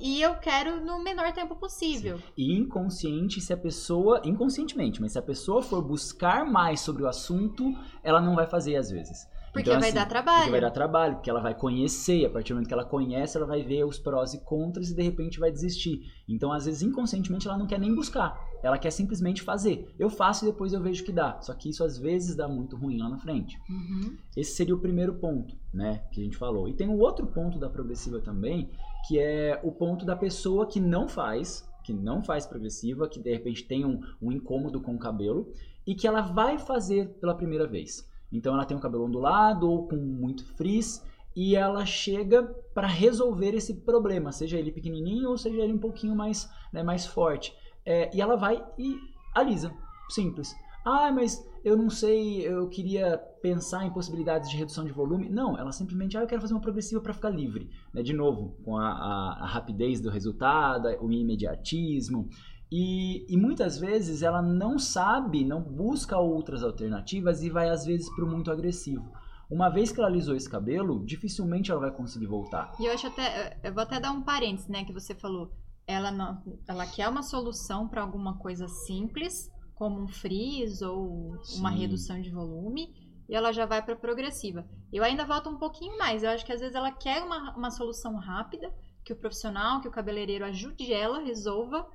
e 0.00 0.20
eu 0.22 0.34
quero 0.36 0.84
no 0.84 1.02
menor 1.02 1.32
tempo 1.32 1.56
possível. 1.56 2.18
E 2.36 2.56
inconsciente, 2.56 3.40
se 3.40 3.52
a 3.52 3.56
pessoa. 3.56 4.20
Inconscientemente, 4.24 5.00
mas 5.00 5.12
se 5.12 5.18
a 5.18 5.22
pessoa 5.22 5.62
for 5.62 5.82
buscar 5.82 6.44
mais 6.44 6.80
sobre 6.80 7.02
o 7.02 7.08
assunto, 7.08 7.64
ela 8.02 8.20
não 8.20 8.34
vai 8.34 8.46
fazer 8.46 8.76
às 8.76 8.90
vezes. 8.90 9.26
Porque 9.52 9.68
Então, 9.68 9.80
vai 9.80 9.90
assim, 9.90 9.98
dar 9.98 10.06
trabalho. 10.06 10.38
Porque 10.38 10.50
vai 10.50 10.60
dar 10.62 10.70
trabalho, 10.70 11.14
porque 11.16 11.28
ela 11.28 11.40
vai 11.40 11.54
conhecer, 11.54 12.20
e 12.20 12.26
a 12.26 12.30
partir 12.30 12.52
do 12.52 12.56
momento 12.56 12.68
que 12.68 12.74
ela 12.74 12.86
conhece, 12.86 13.36
ela 13.36 13.46
vai 13.46 13.62
ver 13.62 13.84
os 13.84 13.98
prós 13.98 14.32
e 14.32 14.38
contras 14.42 14.90
e 14.90 14.94
de 14.94 15.02
repente 15.02 15.38
vai 15.38 15.50
desistir. 15.50 16.10
Então, 16.26 16.50
às 16.50 16.64
vezes, 16.64 16.80
inconscientemente, 16.80 17.46
ela 17.46 17.58
não 17.58 17.66
quer 17.66 17.78
nem 17.78 17.94
buscar. 17.94 18.40
Ela 18.62 18.78
quer 18.78 18.90
simplesmente 18.90 19.42
fazer. 19.42 19.94
Eu 19.98 20.08
faço 20.08 20.44
e 20.44 20.50
depois 20.50 20.72
eu 20.72 20.80
vejo 20.80 21.04
que 21.04 21.12
dá. 21.12 21.38
Só 21.42 21.52
que 21.52 21.68
isso 21.68 21.84
às 21.84 21.98
vezes 21.98 22.34
dá 22.34 22.48
muito 22.48 22.76
ruim 22.76 22.96
lá 22.96 23.10
na 23.10 23.18
frente. 23.18 23.60
Uhum. 23.68 24.16
Esse 24.34 24.52
seria 24.52 24.74
o 24.74 24.78
primeiro 24.78 25.14
ponto, 25.14 25.54
né, 25.72 26.02
que 26.12 26.20
a 26.20 26.24
gente 26.24 26.36
falou. 26.36 26.66
E 26.66 26.72
tem 26.72 26.88
um 26.88 26.98
outro 26.98 27.26
ponto 27.26 27.58
da 27.58 27.68
progressiva 27.68 28.20
também, 28.20 28.70
que 29.06 29.18
é 29.18 29.60
o 29.62 29.70
ponto 29.70 30.06
da 30.06 30.16
pessoa 30.16 30.66
que 30.66 30.80
não 30.80 31.08
faz, 31.08 31.68
que 31.84 31.92
não 31.92 32.22
faz 32.22 32.46
progressiva, 32.46 33.08
que 33.08 33.20
de 33.20 33.30
repente 33.30 33.64
tem 33.64 33.84
um, 33.84 34.00
um 34.22 34.32
incômodo 34.32 34.80
com 34.80 34.94
o 34.94 34.98
cabelo 34.98 35.52
e 35.86 35.94
que 35.94 36.06
ela 36.06 36.22
vai 36.22 36.56
fazer 36.58 37.08
pela 37.20 37.34
primeira 37.34 37.66
vez. 37.66 38.10
Então 38.32 38.54
ela 38.54 38.64
tem 38.64 38.76
o 38.76 38.80
cabelo 38.80 39.04
ondulado 39.04 39.70
ou 39.70 39.86
com 39.86 39.96
muito 39.96 40.44
frizz 40.54 41.04
e 41.34 41.56
ela 41.56 41.84
chega 41.84 42.42
para 42.74 42.86
resolver 42.86 43.54
esse 43.54 43.74
problema, 43.82 44.32
seja 44.32 44.58
ele 44.58 44.70
pequenininho 44.70 45.30
ou 45.30 45.38
seja 45.38 45.62
ele 45.62 45.72
um 45.72 45.78
pouquinho 45.78 46.14
mais, 46.14 46.50
né, 46.72 46.82
mais 46.82 47.06
forte. 47.06 47.54
É, 47.84 48.14
e 48.14 48.20
ela 48.20 48.36
vai 48.36 48.62
e 48.78 48.96
alisa, 49.34 49.72
simples. 50.08 50.54
Ah, 50.84 51.12
mas 51.12 51.48
eu 51.64 51.76
não 51.76 51.88
sei, 51.88 52.40
eu 52.40 52.68
queria 52.68 53.16
pensar 53.40 53.86
em 53.86 53.92
possibilidades 53.92 54.50
de 54.50 54.56
redução 54.56 54.84
de 54.84 54.92
volume. 54.92 55.28
Não, 55.28 55.56
ela 55.56 55.70
simplesmente, 55.70 56.16
ah, 56.16 56.22
eu 56.22 56.26
quero 56.26 56.40
fazer 56.40 56.54
uma 56.54 56.60
progressiva 56.60 57.00
para 57.00 57.12
ficar 57.12 57.30
livre. 57.30 57.70
Né? 57.94 58.02
De 58.02 58.12
novo, 58.12 58.56
com 58.64 58.76
a, 58.76 58.88
a, 58.88 59.44
a 59.44 59.46
rapidez 59.46 60.00
do 60.00 60.10
resultado, 60.10 60.88
o 61.00 61.10
imediatismo. 61.12 62.28
E, 62.74 63.26
e, 63.30 63.36
muitas 63.36 63.78
vezes 63.78 64.22
ela 64.22 64.40
não 64.40 64.78
sabe, 64.78 65.44
não 65.44 65.60
busca 65.60 66.16
outras 66.16 66.62
alternativas 66.62 67.42
e 67.42 67.50
vai 67.50 67.68
às 67.68 67.84
vezes 67.84 68.08
para 68.08 68.24
o 68.24 68.26
muito 68.26 68.50
agressivo. 68.50 69.12
Uma 69.50 69.68
vez 69.68 69.92
que 69.92 70.00
ela 70.00 70.08
alisou 70.08 70.34
esse 70.34 70.48
cabelo, 70.48 71.04
dificilmente 71.04 71.70
ela 71.70 71.80
vai 71.80 71.90
conseguir 71.90 72.24
voltar. 72.24 72.72
E 72.80 72.86
eu 72.86 72.94
acho 72.94 73.08
até, 73.08 73.60
eu 73.62 73.74
vou 73.74 73.82
até 73.82 74.00
dar 74.00 74.10
um 74.10 74.22
parênteses, 74.22 74.68
né, 74.68 74.86
que 74.86 74.92
você 74.92 75.14
falou. 75.14 75.52
Ela 75.86 76.10
não, 76.10 76.42
ela 76.66 76.86
quer 76.86 77.10
uma 77.10 77.22
solução 77.22 77.86
para 77.86 78.00
alguma 78.00 78.38
coisa 78.38 78.66
simples, 78.66 79.50
como 79.74 80.00
um 80.00 80.08
frizz 80.08 80.80
ou 80.80 81.38
Sim. 81.44 81.60
uma 81.60 81.70
redução 81.70 82.22
de 82.22 82.30
volume, 82.30 82.88
e 83.28 83.34
ela 83.34 83.52
já 83.52 83.66
vai 83.66 83.84
para 83.84 83.94
progressiva. 83.94 84.66
Eu 84.90 85.04
ainda 85.04 85.26
volto 85.26 85.50
um 85.50 85.58
pouquinho 85.58 85.98
mais. 85.98 86.22
Eu 86.22 86.30
acho 86.30 86.46
que 86.46 86.52
às 86.52 86.60
vezes 86.60 86.74
ela 86.74 86.90
quer 86.90 87.22
uma, 87.22 87.54
uma 87.54 87.70
solução 87.70 88.16
rápida, 88.16 88.72
que 89.04 89.12
o 89.12 89.16
profissional, 89.16 89.82
que 89.82 89.88
o 89.88 89.92
cabeleireiro 89.92 90.46
ajude 90.46 90.90
ela, 90.90 91.20
resolva, 91.20 91.86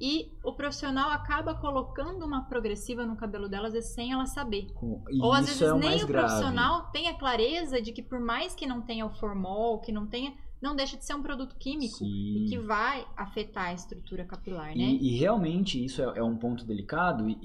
e 0.00 0.30
o 0.44 0.52
profissional 0.52 1.10
acaba 1.10 1.54
colocando 1.54 2.24
uma 2.24 2.44
progressiva 2.44 3.04
no 3.04 3.16
cabelo 3.16 3.48
dela, 3.48 3.66
às 3.66 3.72
vezes 3.72 3.90
sem 3.94 4.12
ela 4.12 4.26
saber. 4.26 4.66
Com- 4.74 5.02
Ou 5.20 5.32
às 5.32 5.46
vezes 5.46 5.60
é 5.62 5.72
o 5.72 5.78
nem 5.78 6.02
o 6.02 6.06
grave. 6.06 6.26
profissional 6.28 6.86
tem 6.92 7.08
a 7.08 7.14
clareza 7.18 7.82
de 7.82 7.92
que 7.92 8.02
por 8.02 8.20
mais 8.20 8.54
que 8.54 8.66
não 8.66 8.80
tenha 8.80 9.04
o 9.04 9.10
formol, 9.10 9.80
que 9.80 9.90
não 9.90 10.06
tenha, 10.06 10.32
não 10.62 10.74
deixa 10.76 10.96
de 10.96 11.04
ser 11.04 11.14
um 11.14 11.22
produto 11.22 11.56
químico 11.56 11.98
e 12.04 12.46
que 12.48 12.56
Sim. 12.60 12.66
vai 12.66 13.06
afetar 13.16 13.66
a 13.66 13.72
estrutura 13.74 14.24
capilar, 14.24 14.68
né? 14.68 14.84
E, 14.84 15.14
e 15.14 15.18
realmente 15.18 15.84
isso 15.84 16.00
é, 16.02 16.18
é 16.18 16.22
um 16.22 16.36
ponto 16.36 16.64
delicado 16.64 17.28
e- 17.28 17.38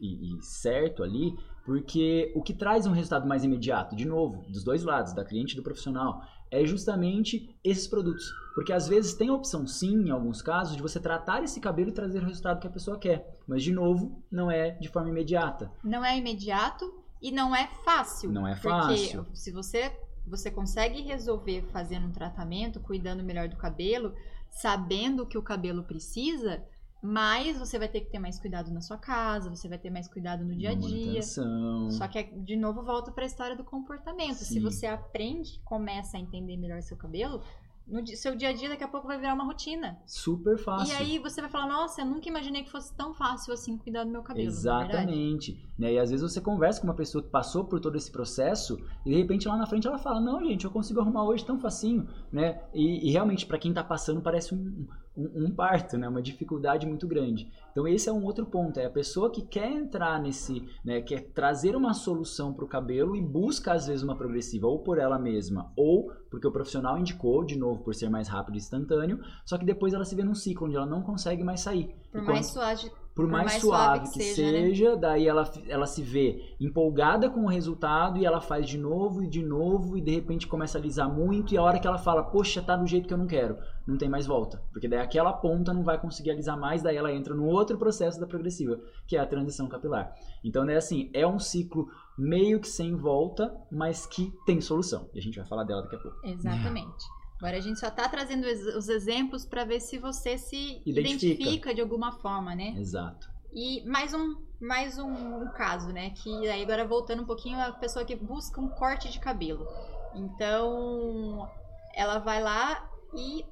e- 0.00 0.36
e 0.38 0.42
certo 0.42 1.02
ali, 1.02 1.36
porque 1.64 2.32
o 2.34 2.42
que 2.42 2.54
traz 2.54 2.86
um 2.86 2.92
resultado 2.92 3.26
mais 3.26 3.44
imediato, 3.44 3.94
de 3.94 4.06
novo, 4.06 4.42
dos 4.48 4.64
dois 4.64 4.82
lados, 4.82 5.12
da 5.12 5.24
cliente 5.24 5.54
e 5.54 5.56
do 5.56 5.62
profissional, 5.62 6.22
é 6.50 6.64
justamente 6.64 7.54
esses 7.62 7.86
produtos. 7.86 8.32
Porque 8.54 8.72
às 8.72 8.88
vezes 8.88 9.14
tem 9.14 9.28
a 9.28 9.34
opção, 9.34 9.66
sim, 9.66 10.06
em 10.06 10.10
alguns 10.10 10.42
casos, 10.42 10.76
de 10.76 10.82
você 10.82 10.98
tratar 10.98 11.42
esse 11.44 11.60
cabelo 11.60 11.90
e 11.90 11.94
trazer 11.94 12.22
o 12.22 12.26
resultado 12.26 12.60
que 12.60 12.66
a 12.66 12.70
pessoa 12.70 12.98
quer. 12.98 13.38
Mas, 13.46 13.62
de 13.62 13.72
novo, 13.72 14.22
não 14.30 14.50
é 14.50 14.72
de 14.72 14.88
forma 14.88 15.08
imediata. 15.08 15.70
Não 15.84 16.04
é 16.04 16.18
imediato 16.18 16.92
e 17.22 17.30
não 17.30 17.54
é 17.54 17.68
fácil. 17.84 18.32
Não 18.32 18.46
é 18.46 18.54
Porque 18.54 18.68
fácil. 18.68 19.26
se 19.32 19.52
você 19.52 19.92
você 20.26 20.50
consegue 20.50 21.00
resolver 21.02 21.62
fazendo 21.72 22.06
um 22.06 22.12
tratamento, 22.12 22.78
cuidando 22.78 23.24
melhor 23.24 23.48
do 23.48 23.56
cabelo, 23.56 24.14
sabendo 24.48 25.24
o 25.24 25.26
que 25.26 25.36
o 25.36 25.42
cabelo 25.42 25.82
precisa, 25.82 26.62
mas 27.02 27.58
você 27.58 27.78
vai 27.78 27.88
ter 27.88 28.00
que 28.00 28.10
ter 28.10 28.18
mais 28.18 28.38
cuidado 28.38 28.70
na 28.70 28.80
sua 28.80 28.98
casa, 28.98 29.48
você 29.48 29.68
vai 29.68 29.78
ter 29.78 29.90
mais 29.90 30.06
cuidado 30.06 30.44
no 30.44 30.54
dia 30.54 30.70
a 30.70 30.74
dia. 30.74 31.06
manutenção. 31.06 31.90
Só 31.90 32.06
que, 32.06 32.22
de 32.22 32.56
novo, 32.56 32.82
volta 32.82 33.10
para 33.10 33.24
a 33.24 33.26
história 33.26 33.56
do 33.56 33.64
comportamento. 33.64 34.36
Se 34.36 34.54
Sim. 34.54 34.60
você 34.60 34.86
aprende, 34.86 35.60
começa 35.64 36.16
a 36.16 36.20
entender 36.20 36.56
melhor 36.56 36.82
seu 36.82 36.96
cabelo, 36.96 37.42
no 37.90 38.06
seu 38.06 38.36
dia 38.36 38.50
a 38.50 38.52
dia 38.52 38.68
daqui 38.68 38.84
a 38.84 38.88
pouco 38.88 39.08
vai 39.08 39.18
virar 39.18 39.34
uma 39.34 39.44
rotina. 39.44 39.98
Super 40.06 40.56
fácil. 40.56 40.94
E 40.94 40.96
aí 40.96 41.18
você 41.18 41.40
vai 41.40 41.50
falar, 41.50 41.66
nossa, 41.66 42.02
eu 42.02 42.06
nunca 42.06 42.28
imaginei 42.28 42.62
que 42.62 42.70
fosse 42.70 42.94
tão 42.94 43.12
fácil 43.12 43.52
assim 43.52 43.76
cuidar 43.76 44.04
do 44.04 44.10
meu 44.10 44.22
cabelo. 44.22 44.46
é? 44.46 44.48
Exatamente. 44.48 45.60
Né? 45.76 45.94
E 45.94 45.98
às 45.98 46.10
vezes 46.10 46.22
você 46.22 46.40
conversa 46.40 46.80
com 46.80 46.86
uma 46.86 46.94
pessoa 46.94 47.22
que 47.22 47.30
passou 47.30 47.64
por 47.64 47.80
todo 47.80 47.96
esse 47.96 48.10
processo 48.10 48.78
e 49.04 49.10
de 49.10 49.16
repente 49.16 49.48
lá 49.48 49.56
na 49.56 49.66
frente 49.66 49.88
ela 49.88 49.98
fala: 49.98 50.20
Não, 50.20 50.38
gente, 50.44 50.64
eu 50.64 50.70
consigo 50.70 51.00
arrumar 51.00 51.24
hoje 51.24 51.44
tão 51.44 51.58
facinho. 51.58 52.06
Né? 52.32 52.62
E, 52.72 53.08
e 53.08 53.10
realmente, 53.10 53.44
para 53.44 53.58
quem 53.58 53.72
tá 53.72 53.82
passando, 53.82 54.20
parece 54.20 54.54
um, 54.54 54.86
um, 55.20 55.46
um 55.46 55.50
parto, 55.54 55.98
né? 55.98 56.08
uma 56.08 56.22
dificuldade 56.22 56.86
muito 56.86 57.06
grande. 57.06 57.50
Então, 57.72 57.86
esse 57.86 58.08
é 58.08 58.12
um 58.12 58.24
outro 58.24 58.46
ponto: 58.46 58.78
é 58.80 58.86
a 58.86 58.90
pessoa 58.90 59.30
que 59.30 59.42
quer 59.42 59.70
entrar 59.70 60.20
nesse, 60.20 60.64
né? 60.84 61.00
quer 61.00 61.20
trazer 61.32 61.76
uma 61.76 61.92
solução 61.94 62.52
para 62.52 62.64
o 62.64 62.68
cabelo 62.68 63.14
e 63.16 63.20
busca 63.20 63.72
às 63.72 63.86
vezes 63.86 64.02
uma 64.02 64.16
progressiva, 64.16 64.66
ou 64.66 64.78
por 64.80 64.98
ela 64.98 65.18
mesma, 65.18 65.72
ou 65.76 66.10
porque 66.30 66.46
o 66.46 66.52
profissional 66.52 66.96
indicou, 66.98 67.44
de 67.44 67.58
novo, 67.58 67.82
por 67.82 67.94
ser 67.94 68.08
mais 68.08 68.28
rápido 68.28 68.54
e 68.54 68.58
instantâneo, 68.58 69.20
só 69.44 69.58
que 69.58 69.64
depois 69.64 69.92
ela 69.92 70.04
se 70.04 70.14
vê 70.14 70.22
num 70.22 70.34
ciclo 70.34 70.66
onde 70.66 70.76
ela 70.76 70.86
não 70.86 71.02
consegue 71.02 71.42
mais 71.42 71.60
sair. 71.60 71.94
Por 72.12 72.22
E 72.22 72.24
mais 72.24 72.46
quando- 72.46 72.52
suave. 72.54 72.92
Por 73.14 73.26
mais, 73.26 73.46
mais 73.46 73.60
suave, 73.60 74.06
suave 74.06 74.12
que, 74.12 74.24
seja, 74.24 74.50
seja, 74.50 74.90
né? 74.90 74.96
daí 74.96 75.26
ela, 75.26 75.50
ela 75.68 75.86
se 75.86 76.02
vê 76.02 76.54
empolgada 76.60 77.28
com 77.28 77.44
o 77.44 77.48
resultado 77.48 78.18
e 78.18 78.24
ela 78.24 78.40
faz 78.40 78.68
de 78.68 78.78
novo 78.78 79.22
e 79.22 79.26
de 79.26 79.42
novo 79.42 79.96
e 79.96 80.00
de 80.00 80.12
repente 80.12 80.46
começa 80.46 80.78
a 80.78 80.80
alisar 80.80 81.12
muito 81.12 81.52
e 81.52 81.58
a 81.58 81.62
hora 81.62 81.78
que 81.78 81.86
ela 81.86 81.98
fala, 81.98 82.22
poxa, 82.22 82.62
tá 82.62 82.76
do 82.76 82.86
jeito 82.86 83.08
que 83.08 83.12
eu 83.12 83.18
não 83.18 83.26
quero, 83.26 83.58
não 83.86 83.98
tem 83.98 84.08
mais 84.08 84.26
volta. 84.26 84.62
Porque 84.72 84.88
daí 84.88 85.00
aquela 85.00 85.32
ponta 85.32 85.74
não 85.74 85.82
vai 85.82 86.00
conseguir 86.00 86.30
alisar 86.30 86.58
mais, 86.58 86.82
daí 86.82 86.96
ela 86.96 87.12
entra 87.12 87.34
no 87.34 87.46
outro 87.46 87.76
processo 87.76 88.20
da 88.20 88.26
progressiva, 88.26 88.80
que 89.06 89.16
é 89.16 89.20
a 89.20 89.26
transição 89.26 89.68
capilar. 89.68 90.14
Então, 90.44 90.64
né, 90.64 90.76
assim, 90.76 91.10
é 91.12 91.26
um 91.26 91.38
ciclo 91.38 91.88
meio 92.16 92.60
que 92.60 92.68
sem 92.68 92.94
volta, 92.94 93.54
mas 93.70 94.06
que 94.06 94.32
tem 94.46 94.60
solução. 94.60 95.08
E 95.12 95.18
a 95.18 95.22
gente 95.22 95.38
vai 95.38 95.46
falar 95.46 95.64
dela 95.64 95.82
daqui 95.82 95.96
a 95.96 95.98
pouco. 95.98 96.18
Exatamente. 96.24 97.19
Agora 97.40 97.56
a 97.56 97.60
gente 97.60 97.80
só 97.80 97.90
tá 97.90 98.06
trazendo 98.06 98.46
os 98.46 98.66
os 98.76 98.88
exemplos 98.90 99.46
para 99.46 99.64
ver 99.64 99.80
se 99.80 99.98
você 99.98 100.36
se 100.36 100.82
Identifica. 100.84 101.42
identifica. 101.42 101.74
de 101.74 101.80
alguma 101.80 102.12
forma, 102.12 102.54
né? 102.54 102.74
Exato. 102.76 103.30
E 103.52 103.82
mais 103.86 104.12
um, 104.12 104.36
mais 104.60 104.98
um 104.98 105.46
caso, 105.56 105.88
né? 105.88 106.10
Que 106.10 106.48
aí 106.48 106.62
agora 106.62 106.86
voltando 106.86 107.22
um 107.22 107.26
pouquinho, 107.26 107.58
a 107.58 107.72
pessoa 107.72 108.04
que 108.04 108.14
busca 108.14 108.60
um 108.60 108.68
corte 108.68 109.10
de 109.10 109.18
cabelo. 109.18 109.66
Então, 110.14 111.48
ela 111.94 112.18
vai 112.18 112.42
lá 112.42 112.88
e 113.14 113.44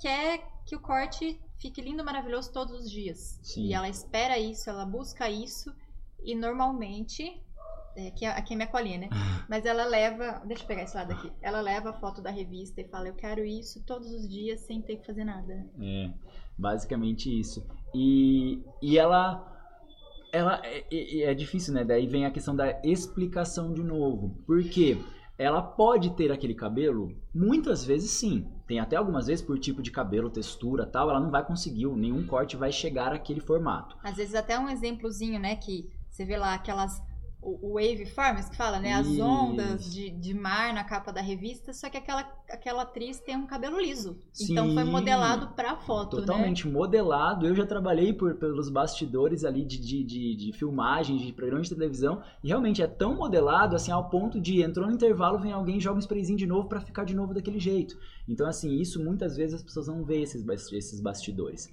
quer 0.00 0.42
que 0.66 0.74
o 0.74 0.80
corte 0.80 1.40
fique 1.56 1.80
lindo, 1.80 2.04
maravilhoso 2.04 2.52
todos 2.52 2.74
os 2.80 2.90
dias. 2.90 3.38
Sim. 3.42 3.66
E 3.66 3.74
ela 3.74 3.88
espera 3.88 4.38
isso, 4.38 4.68
ela 4.68 4.84
busca 4.84 5.30
isso 5.30 5.72
e 6.22 6.34
normalmente 6.34 7.40
é, 7.96 8.08
aqui, 8.08 8.24
é- 8.24 8.28
aqui 8.30 8.54
é 8.54 8.56
minha 8.56 8.68
colinha, 8.68 8.98
né? 8.98 9.08
Mas 9.48 9.64
ela 9.64 9.84
leva, 9.84 10.40
deixa 10.46 10.62
eu 10.62 10.66
pegar 10.66 10.82
esse 10.84 10.96
lado 10.96 11.12
aqui. 11.12 11.30
Ela 11.42 11.60
leva 11.60 11.90
a 11.90 11.92
foto 11.92 12.20
da 12.22 12.30
revista 12.30 12.80
e 12.80 12.88
fala: 12.88 13.08
"Eu 13.08 13.14
quero 13.14 13.44
isso 13.44 13.82
todos 13.84 14.10
os 14.12 14.28
dias 14.28 14.60
sem 14.60 14.80
ter 14.80 14.96
que 14.96 15.06
fazer 15.06 15.24
nada". 15.24 15.66
É, 15.80 16.10
basicamente 16.56 17.28
isso. 17.38 17.66
E, 17.94 18.62
e 18.82 18.98
ela. 18.98 19.46
Ela 20.32 20.60
é, 20.64 20.84
é- 20.92 21.22
é 21.30 21.34
difícil, 21.34 21.74
né? 21.74 21.84
Daí 21.84 22.06
vem 22.06 22.24
a 22.24 22.30
questão 22.30 22.54
da 22.54 22.80
explicação 22.84 23.72
de 23.72 23.82
novo. 23.82 24.36
Por 24.46 24.62
quê? 24.62 24.96
Ela 25.36 25.62
pode 25.62 26.10
ter 26.10 26.30
aquele 26.30 26.54
cabelo? 26.54 27.16
Muitas 27.34 27.84
vezes 27.84 28.10
sim. 28.12 28.46
Tem 28.66 28.78
até 28.78 28.94
algumas 28.96 29.26
vezes 29.26 29.44
por 29.44 29.58
tipo 29.58 29.82
de 29.82 29.90
cabelo, 29.90 30.30
textura 30.30 30.86
tal, 30.86 31.08
ela 31.10 31.18
não 31.18 31.30
vai 31.30 31.44
conseguir, 31.44 31.86
nenhum 31.86 32.24
corte 32.26 32.56
vai 32.56 32.70
chegar 32.70 33.12
àquele 33.12 33.40
formato. 33.40 33.96
Às 34.04 34.16
vezes 34.18 34.34
até 34.34 34.56
um 34.58 34.68
exemplozinho, 34.68 35.40
né, 35.40 35.56
que 35.56 35.90
você 36.10 36.24
vê 36.26 36.36
lá 36.36 36.54
aquelas 36.54 37.02
o, 37.42 37.70
o 37.70 37.74
waveforms 37.74 38.48
que 38.48 38.56
fala, 38.56 38.78
né, 38.78 38.92
as 38.92 39.06
Isso. 39.06 39.22
ondas 39.22 39.92
de, 39.92 40.10
de 40.10 40.34
mar 40.34 40.74
na 40.74 40.84
capa 40.84 41.12
da 41.12 41.22
revista, 41.22 41.72
só 41.72 41.88
que 41.88 41.96
aquela 41.96 42.22
aquela 42.50 42.82
atriz 42.82 43.20
tem 43.20 43.36
um 43.36 43.46
cabelo 43.46 43.80
liso. 43.80 44.18
Então 44.40 44.74
foi 44.74 44.84
Sim. 44.84 44.90
modelado 44.90 45.48
pra 45.54 45.76
foto, 45.76 46.16
né? 46.16 46.26
Totalmente 46.26 46.68
modelado. 46.68 47.46
Eu 47.46 47.54
já 47.54 47.64
trabalhei 47.64 48.12
por, 48.12 48.34
pelos 48.34 48.68
bastidores 48.68 49.44
ali 49.44 49.64
de, 49.64 49.78
de, 49.78 50.04
de, 50.04 50.36
de 50.36 50.52
filmagem, 50.52 51.16
de 51.16 51.32
programa 51.32 51.62
de 51.62 51.70
televisão. 51.70 52.22
E 52.42 52.48
realmente 52.48 52.82
é 52.82 52.86
tão 52.86 53.14
modelado, 53.14 53.76
assim, 53.76 53.92
ao 53.92 54.08
ponto 54.10 54.40
de 54.40 54.62
entrou 54.62 54.86
no 54.86 54.92
intervalo, 54.92 55.38
vem 55.38 55.52
alguém 55.52 55.80
joga 55.80 55.96
um 55.96 56.00
sprayzinho 56.00 56.38
de 56.38 56.46
novo 56.46 56.68
pra 56.68 56.80
ficar 56.80 57.04
de 57.04 57.14
novo 57.14 57.32
daquele 57.32 57.58
jeito. 57.58 57.96
Então, 58.28 58.46
assim, 58.46 58.80
isso 58.80 59.02
muitas 59.02 59.36
vezes 59.36 59.54
as 59.54 59.62
pessoas 59.62 59.86
não 59.86 60.04
veem 60.04 60.22
esses, 60.22 60.44
esses 60.72 61.00
bastidores. 61.00 61.70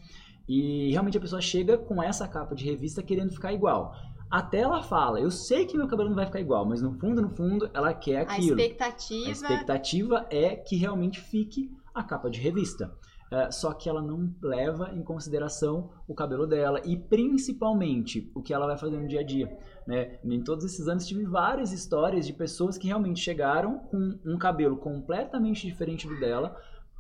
E 0.48 0.92
realmente 0.92 1.18
a 1.18 1.22
pessoa 1.22 1.42
chega 1.42 1.78
com 1.78 2.02
essa 2.02 2.26
capa 2.26 2.56
de 2.56 2.64
revista 2.64 3.04
querendo 3.04 3.34
ficar 3.34 3.52
igual. 3.52 3.94
Até 4.30 4.60
ela 4.60 4.84
fala, 4.84 5.20
eu 5.20 5.32
sei 5.32 5.66
que 5.66 5.78
meu 5.78 5.88
cabelo 5.88 6.10
não 6.10 6.16
vai 6.16 6.26
ficar 6.26 6.40
igual, 6.40 6.66
mas 6.66 6.82
no 6.82 6.94
fundo, 6.94 7.22
no 7.22 7.30
fundo, 7.30 7.70
ela 7.74 7.94
quer 7.94 8.20
A 8.28 8.34
aquilo. 8.34 8.60
expectativa 8.60 9.28
A 9.28 9.32
expectativa 9.32 10.28
é 10.30 10.56
que 10.56 10.76
realmente 10.76 11.20
fique 11.22 11.72
a 11.94 12.04
capa 12.04 12.30
de 12.30 12.40
revista. 12.40 12.92
é, 13.32 13.52
só 13.52 13.74
que 13.74 13.90
ela 13.90 14.02
não 14.02 14.34
leva 14.42 14.92
em 14.94 15.04
consideração 15.04 15.90
o 16.08 16.16
cabelo 16.16 16.48
dela 16.48 16.82
e 16.86 16.96
principalmente 16.96 18.32
o 18.34 18.42
que 18.42 18.54
ela 18.54 18.66
vai 18.68 18.78
fazer 18.78 18.98
no 18.98 19.08
dia 19.08 19.20
a 19.20 19.24
dia. 19.24 19.58
Né? 19.86 20.20
Em 20.24 20.42
todos 20.44 20.64
esses 20.66 20.88
anos 20.88 21.06
tive 21.06 21.26
várias 21.26 21.72
histórias 21.72 22.26
de 22.26 22.34
pessoas 22.34 22.78
que 22.78 22.88
realmente 22.88 23.20
chegaram 23.20 23.80
com 23.80 24.18
um 24.26 24.38
cabelo 24.38 24.78
completamente 24.78 25.66
diferente 25.66 26.08
do 26.08 26.20
dela, 26.20 26.56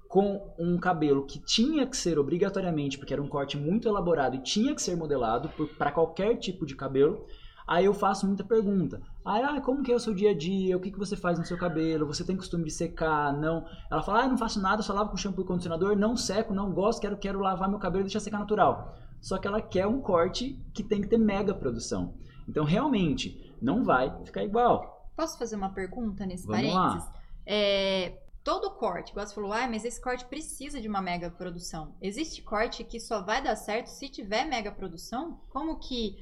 com 0.08 0.54
um 0.58 0.78
cabelo 0.78 1.26
que 1.26 1.40
tinha 1.40 1.86
que 1.86 1.98
ser 1.98 2.18
obrigatoriamente, 2.18 2.98
porque 2.98 3.14
era 3.14 3.22
um 3.22 3.28
corte 3.28 3.58
muito 3.58 3.88
elaborado 3.88 4.36
e 4.36 4.42
tinha 4.42 4.74
que 4.74 4.82
ser 4.82 4.96
modelado 4.96 5.50
para 5.78 5.92
qualquer 5.92 6.38
tipo 6.38 6.66
de 6.66 6.76
cabelo. 6.76 7.26
Aí 7.68 7.84
eu 7.84 7.94
faço 7.94 8.26
muita 8.26 8.46
pergunta. 8.46 9.02
Ah, 9.26 9.60
como 9.60 9.84
que 9.84 9.92
é 9.92 9.96
o 9.96 10.00
seu 10.00 10.14
dia 10.14 10.32
a 10.32 10.38
dia? 10.38 10.78
O 10.78 10.80
que, 10.80 10.90
que 10.90 10.98
você 10.98 11.18
faz 11.18 11.38
no 11.38 11.44
seu 11.44 11.58
cabelo? 11.58 12.08
Você 12.08 12.24
tem 12.24 12.38
costume 12.38 12.64
de 12.64 12.72
secar? 12.72 13.34
Não. 13.34 13.66
Ela 13.92 14.02
fala, 14.02 14.24
ah, 14.24 14.28
não 14.28 14.38
faço 14.38 14.62
nada, 14.62 14.82
só 14.82 14.94
lavo 14.94 15.10
com 15.10 15.18
shampoo 15.18 15.44
e 15.44 15.46
condicionador, 15.46 15.94
não 15.98 16.16
seco, 16.16 16.54
não 16.54 16.72
gosto, 16.72 17.02
quero, 17.02 17.18
quero 17.18 17.40
lavar 17.40 17.68
meu 17.68 17.78
cabelo 17.78 18.04
e 18.04 18.06
deixar 18.06 18.22
secar 18.22 18.40
natural. 18.40 18.96
Só 19.20 19.38
que 19.38 19.46
ela 19.46 19.62
quer 19.62 19.86
um 19.86 20.00
corte 20.00 20.58
que 20.74 20.82
tem 20.82 21.02
que 21.02 21.10
ter 21.10 21.18
mega 21.18 21.54
produção. 21.54 22.14
Então, 22.48 22.64
realmente, 22.64 23.54
não 23.62 23.84
vai 23.84 24.16
ficar 24.24 24.44
igual. 24.44 25.12
Posso 25.14 25.38
fazer 25.38 25.58
uma 25.58 25.74
pergunta 25.74 26.26
nesse 26.26 26.48
Vamos 26.48 26.72
parênteses? 26.72 27.10
lá. 27.10 27.14
É, 27.46 28.18
todo 28.48 28.72
corte, 28.72 29.12
igual 29.12 29.27
você 29.27 29.36
falou, 29.36 29.51
ah, 29.51 29.68
mas 29.68 29.84
esse 29.84 30.01
corte 30.01 30.24
precisa 30.24 30.80
de 30.80 30.88
uma 30.88 31.01
mega 31.01 31.30
produção. 31.30 31.94
Existe 32.01 32.42
corte 32.42 32.82
que 32.82 32.98
só 32.98 33.22
vai 33.22 33.44
dar 33.44 33.58
certo 33.58 33.88
se 33.88 34.08
tiver 34.08 34.46
mega 34.46 34.72
produção? 34.72 35.42
Como 35.50 35.77
que, 35.77 36.16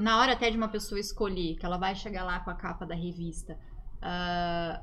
na 0.00 0.18
hora 0.18 0.32
até 0.32 0.50
de 0.50 0.56
uma 0.56 0.68
pessoa 0.68 0.98
escolher, 0.98 1.56
que 1.56 1.66
ela 1.66 1.76
vai 1.76 1.94
chegar 1.94 2.24
lá 2.24 2.40
com 2.40 2.48
a 2.48 2.54
capa 2.54 2.86
da 2.86 2.94
revista, 2.94 3.58
ah, 4.00 4.82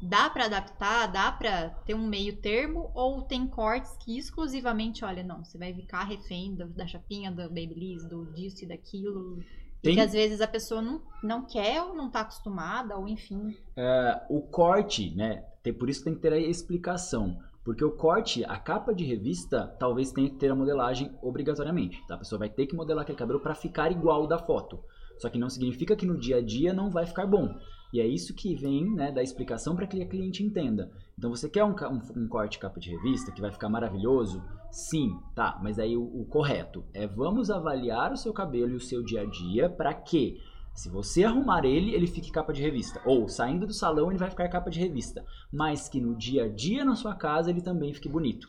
dá 0.00 0.30
pra 0.30 0.46
adaptar, 0.46 1.06
dá 1.08 1.30
pra 1.30 1.68
ter 1.84 1.92
um 1.92 2.06
meio 2.06 2.34
termo? 2.38 2.90
Ou 2.94 3.20
tem 3.20 3.46
cortes 3.46 3.94
que 3.98 4.16
exclusivamente, 4.16 5.04
olha, 5.04 5.22
não, 5.22 5.44
você 5.44 5.58
vai 5.58 5.74
ficar 5.74 6.04
refém 6.04 6.54
da, 6.54 6.64
da 6.64 6.86
chapinha, 6.86 7.30
do 7.30 7.42
babyliss, 7.50 8.08
do 8.08 8.24
disso 8.32 8.64
e 8.64 8.68
daquilo... 8.68 9.44
E 9.82 9.86
Tem- 9.88 9.94
que 9.96 10.00
às 10.00 10.12
vezes 10.12 10.40
a 10.40 10.46
pessoa 10.46 10.80
não, 10.80 11.02
não 11.22 11.44
quer 11.44 11.82
ou 11.82 11.94
não 11.94 12.08
tá 12.10 12.20
acostumada, 12.20 12.96
ou 12.96 13.08
enfim. 13.08 13.56
É, 13.76 14.22
o 14.30 14.40
corte, 14.40 15.14
né? 15.16 15.44
Tem, 15.62 15.72
por 15.72 15.90
isso 15.90 16.04
tem 16.04 16.14
que 16.14 16.20
ter 16.20 16.32
a 16.32 16.38
explicação. 16.38 17.36
Porque 17.64 17.84
o 17.84 17.92
corte, 17.92 18.44
a 18.44 18.56
capa 18.58 18.92
de 18.92 19.04
revista, 19.04 19.66
talvez 19.78 20.10
tenha 20.10 20.28
que 20.28 20.36
ter 20.36 20.50
a 20.50 20.54
modelagem 20.54 21.12
obrigatoriamente. 21.22 22.04
Tá? 22.08 22.14
A 22.16 22.18
pessoa 22.18 22.38
vai 22.38 22.48
ter 22.48 22.66
que 22.66 22.74
modelar 22.74 23.02
aquele 23.02 23.18
cabelo 23.18 23.38
para 23.40 23.54
ficar 23.54 23.90
igual 23.92 24.26
da 24.26 24.38
foto. 24.38 24.80
Só 25.18 25.28
que 25.28 25.38
não 25.38 25.48
significa 25.48 25.94
que 25.94 26.06
no 26.06 26.18
dia 26.18 26.38
a 26.38 26.42
dia 26.42 26.72
não 26.72 26.90
vai 26.90 27.06
ficar 27.06 27.26
bom. 27.26 27.48
E 27.92 28.00
é 28.00 28.06
isso 28.06 28.34
que 28.34 28.54
vem 28.56 28.90
né, 28.92 29.12
da 29.12 29.22
explicação 29.22 29.76
para 29.76 29.86
que 29.86 30.02
a 30.02 30.08
cliente 30.08 30.42
entenda. 30.42 30.90
Então 31.16 31.30
você 31.30 31.48
quer 31.48 31.62
um, 31.62 31.70
um- 31.70 32.22
um 32.24 32.28
corte 32.28 32.58
capa 32.58 32.80
de 32.80 32.90
revista 32.90 33.30
que 33.30 33.40
vai 33.40 33.52
ficar 33.52 33.68
maravilhoso? 33.68 34.42
Sim, 34.72 35.20
tá. 35.34 35.60
Mas 35.62 35.78
aí 35.78 35.96
o, 35.96 36.02
o 36.02 36.24
correto 36.24 36.82
é 36.94 37.06
vamos 37.06 37.50
avaliar 37.50 38.10
o 38.10 38.16
seu 38.16 38.32
cabelo 38.32 38.72
e 38.72 38.76
o 38.76 38.80
seu 38.80 39.02
dia 39.04 39.20
a 39.20 39.26
dia 39.26 39.68
para 39.68 39.92
que 39.92 40.40
se 40.74 40.88
você 40.88 41.24
arrumar 41.24 41.66
ele, 41.66 41.94
ele 41.94 42.06
fique 42.06 42.32
capa 42.32 42.54
de 42.54 42.62
revista. 42.62 43.00
Ou 43.04 43.28
saindo 43.28 43.66
do 43.66 43.74
salão, 43.74 44.10
ele 44.10 44.18
vai 44.18 44.30
ficar 44.30 44.48
capa 44.48 44.70
de 44.70 44.80
revista. 44.80 45.24
Mas 45.52 45.90
que 45.90 46.00
no 46.00 46.16
dia 46.16 46.44
a 46.44 46.48
dia 46.48 46.86
na 46.86 46.96
sua 46.96 47.14
casa 47.14 47.50
ele 47.50 47.60
também 47.60 47.92
fique 47.92 48.08
bonito. 48.08 48.48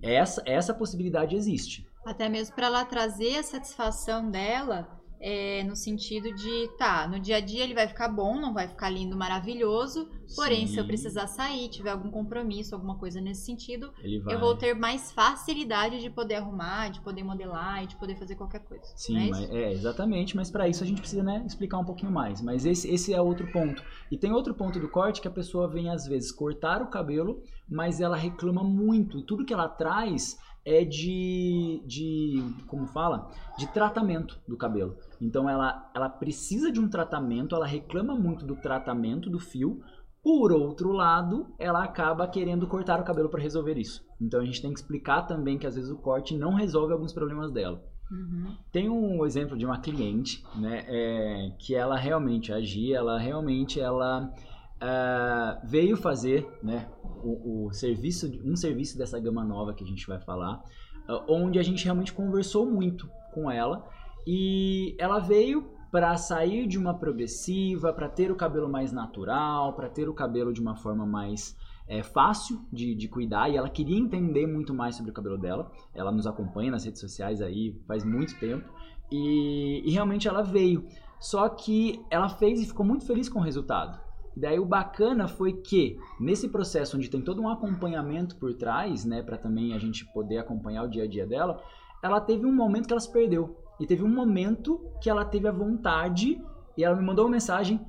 Essa, 0.00 0.42
essa 0.44 0.74
possibilidade 0.74 1.34
existe. 1.34 1.88
Até 2.04 2.28
mesmo 2.28 2.54
para 2.54 2.66
ela 2.66 2.84
trazer 2.84 3.38
a 3.38 3.42
satisfação 3.42 4.30
dela, 4.30 5.01
é, 5.22 5.62
no 5.64 5.76
sentido 5.76 6.32
de, 6.34 6.68
tá, 6.76 7.06
no 7.06 7.20
dia 7.20 7.36
a 7.36 7.40
dia 7.40 7.62
ele 7.64 7.74
vai 7.74 7.86
ficar 7.88 8.08
bom, 8.08 8.40
não 8.40 8.52
vai 8.52 8.68
ficar 8.68 8.90
lindo, 8.90 9.16
maravilhoso. 9.16 10.10
Porém, 10.34 10.66
se 10.66 10.80
eu 10.80 10.84
Sim, 10.84 10.86
precisar 10.86 11.26
sair, 11.28 11.68
tiver 11.68 11.90
algum 11.90 12.10
compromisso, 12.10 12.74
alguma 12.74 12.98
coisa 12.98 13.20
nesse 13.20 13.44
sentido, 13.44 13.92
eu 14.26 14.40
vou 14.40 14.56
ter 14.56 14.74
mais 14.74 15.12
facilidade 15.12 16.00
de 16.00 16.10
poder 16.10 16.36
arrumar, 16.36 16.88
de 16.90 17.00
poder 17.02 17.22
modelar 17.22 17.84
e 17.84 17.86
de 17.86 17.96
poder 17.96 18.16
fazer 18.16 18.34
qualquer 18.34 18.60
coisa. 18.60 18.84
Sim, 18.96 19.26
é 19.26 19.30
mas- 19.30 19.50
é, 19.50 19.72
exatamente, 19.72 20.36
mas 20.36 20.50
para 20.50 20.68
isso 20.68 20.82
a 20.82 20.86
gente 20.86 21.00
precisa 21.00 21.22
né, 21.22 21.42
explicar 21.46 21.78
um 21.78 21.84
pouquinho 21.84 22.12
mais. 22.12 22.40
Mas 22.40 22.64
esse, 22.66 22.88
esse 22.88 23.12
é 23.12 23.20
outro 23.20 23.46
ponto. 23.50 23.82
E 24.10 24.16
tem 24.18 24.32
outro 24.32 24.54
ponto 24.54 24.78
do 24.80 24.88
corte 24.88 25.20
que 25.20 25.28
a 25.28 25.30
pessoa 25.30 25.68
vem 25.68 25.88
às 25.90 26.06
vezes 26.06 26.32
cortar 26.32 26.82
o 26.82 26.88
cabelo, 26.88 27.42
mas 27.68 28.00
ela 28.00 28.16
reclama 28.16 28.62
muito. 28.62 29.22
Tudo 29.22 29.44
que 29.44 29.52
ela 29.52 29.68
traz 29.68 30.36
é 30.64 30.84
de, 30.84 31.82
de 31.86 32.42
como 32.66 32.86
fala? 32.86 33.30
De 33.58 33.66
tratamento 33.68 34.40
do 34.46 34.56
cabelo. 34.56 34.96
Então 35.20 35.48
ela, 35.48 35.90
ela 35.94 36.08
precisa 36.08 36.70
de 36.70 36.80
um 36.80 36.88
tratamento, 36.88 37.54
ela 37.54 37.66
reclama 37.66 38.14
muito 38.14 38.44
do 38.44 38.56
tratamento 38.56 39.28
do 39.28 39.38
fio. 39.38 39.80
Por 40.22 40.52
outro 40.52 40.92
lado, 40.92 41.52
ela 41.58 41.82
acaba 41.82 42.28
querendo 42.28 42.66
cortar 42.68 43.00
o 43.00 43.04
cabelo 43.04 43.28
para 43.28 43.42
resolver 43.42 43.76
isso. 43.76 44.04
Então 44.20 44.40
a 44.40 44.44
gente 44.44 44.62
tem 44.62 44.72
que 44.72 44.78
explicar 44.78 45.22
também 45.22 45.58
que 45.58 45.66
às 45.66 45.74
vezes 45.74 45.90
o 45.90 45.98
corte 45.98 46.36
não 46.36 46.54
resolve 46.54 46.92
alguns 46.92 47.12
problemas 47.12 47.50
dela. 47.50 47.82
Uhum. 48.10 48.54
Tem 48.70 48.88
um 48.88 49.24
exemplo 49.24 49.56
de 49.56 49.64
uma 49.64 49.80
cliente, 49.80 50.44
né, 50.54 50.84
é, 50.86 51.56
que 51.58 51.74
ela 51.74 51.96
realmente 51.96 52.52
agia, 52.52 52.98
ela 52.98 53.18
realmente 53.18 53.80
ela 53.80 54.32
ah, 54.84 55.60
veio 55.62 55.96
fazer, 55.96 56.44
né, 56.60 56.88
o, 57.22 57.66
o 57.66 57.72
serviço, 57.72 58.28
um 58.44 58.56
serviço 58.56 58.98
dessa 58.98 59.16
gama 59.20 59.44
nova 59.44 59.72
que 59.72 59.84
a 59.84 59.86
gente 59.86 60.04
vai 60.08 60.18
falar, 60.18 60.60
ah, 61.08 61.24
onde 61.28 61.56
a 61.60 61.62
gente 61.62 61.84
realmente 61.84 62.12
conversou 62.12 62.66
muito 62.66 63.08
com 63.32 63.48
ela 63.48 63.88
e 64.26 64.96
ela 64.98 65.20
veio 65.20 65.70
para 65.92 66.16
sair 66.16 66.66
de 66.66 66.78
uma 66.78 66.94
progressiva, 66.94 67.92
para 67.92 68.08
ter 68.08 68.32
o 68.32 68.34
cabelo 68.34 68.68
mais 68.68 68.90
natural, 68.90 69.72
para 69.74 69.88
ter 69.88 70.08
o 70.08 70.14
cabelo 70.14 70.52
de 70.52 70.60
uma 70.60 70.74
forma 70.74 71.06
mais 71.06 71.56
é, 71.86 72.02
fácil 72.02 72.60
de, 72.72 72.94
de 72.94 73.06
cuidar 73.06 73.50
e 73.50 73.56
ela 73.56 73.68
queria 73.68 73.98
entender 73.98 74.48
muito 74.48 74.74
mais 74.74 74.96
sobre 74.96 75.12
o 75.12 75.14
cabelo 75.14 75.38
dela. 75.38 75.70
Ela 75.94 76.10
nos 76.10 76.26
acompanha 76.26 76.72
nas 76.72 76.84
redes 76.84 77.00
sociais 77.00 77.40
aí 77.40 77.78
faz 77.86 78.04
muito 78.04 78.36
tempo 78.40 78.68
e, 79.12 79.82
e 79.84 79.92
realmente 79.92 80.26
ela 80.26 80.42
veio. 80.42 80.84
Só 81.20 81.48
que 81.48 82.04
ela 82.10 82.28
fez 82.28 82.60
e 82.60 82.66
ficou 82.66 82.84
muito 82.84 83.06
feliz 83.06 83.28
com 83.28 83.38
o 83.38 83.42
resultado. 83.42 84.11
E 84.36 84.40
daí 84.40 84.58
o 84.58 84.64
bacana 84.64 85.28
foi 85.28 85.52
que 85.52 85.98
nesse 86.18 86.48
processo 86.48 86.96
onde 86.96 87.10
tem 87.10 87.20
todo 87.20 87.42
um 87.42 87.48
acompanhamento 87.48 88.36
por 88.36 88.54
trás, 88.54 89.04
né, 89.04 89.22
para 89.22 89.36
também 89.36 89.74
a 89.74 89.78
gente 89.78 90.04
poder 90.12 90.38
acompanhar 90.38 90.84
o 90.84 90.88
dia 90.88 91.04
a 91.04 91.06
dia 91.06 91.26
dela, 91.26 91.62
ela 92.02 92.20
teve 92.20 92.46
um 92.46 92.54
momento 92.54 92.86
que 92.86 92.92
ela 92.92 93.00
se 93.00 93.12
perdeu. 93.12 93.56
E 93.78 93.86
teve 93.86 94.02
um 94.02 94.08
momento 94.08 94.80
que 95.00 95.10
ela 95.10 95.24
teve 95.24 95.48
a 95.48 95.52
vontade 95.52 96.40
e 96.76 96.84
ela 96.84 96.96
me 96.96 97.04
mandou 97.04 97.24
uma 97.24 97.32
mensagem: 97.32 97.80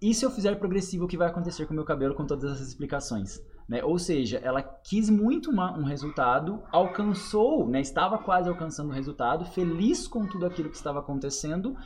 "E 0.00 0.14
se 0.14 0.24
eu 0.24 0.30
fizer 0.30 0.54
progressivo, 0.56 1.04
o 1.04 1.08
que 1.08 1.16
vai 1.16 1.28
acontecer 1.28 1.66
com 1.66 1.72
o 1.72 1.76
meu 1.76 1.84
cabelo 1.84 2.14
com 2.14 2.26
todas 2.26 2.52
essas 2.52 2.68
explicações?" 2.68 3.42
Né? 3.68 3.84
Ou 3.84 3.98
seja, 3.98 4.38
ela 4.38 4.62
quis 4.62 5.10
muito 5.10 5.50
uma- 5.50 5.76
um 5.76 5.84
resultado, 5.84 6.62
alcançou, 6.72 7.68
né, 7.68 7.80
estava 7.82 8.16
quase 8.16 8.48
alcançando 8.48 8.88
o 8.88 8.94
resultado, 8.94 9.44
feliz 9.44 10.08
com 10.08 10.26
tudo 10.26 10.46
aquilo 10.46 10.70
que 10.70 10.76
estava 10.76 11.00
acontecendo, 11.00 11.76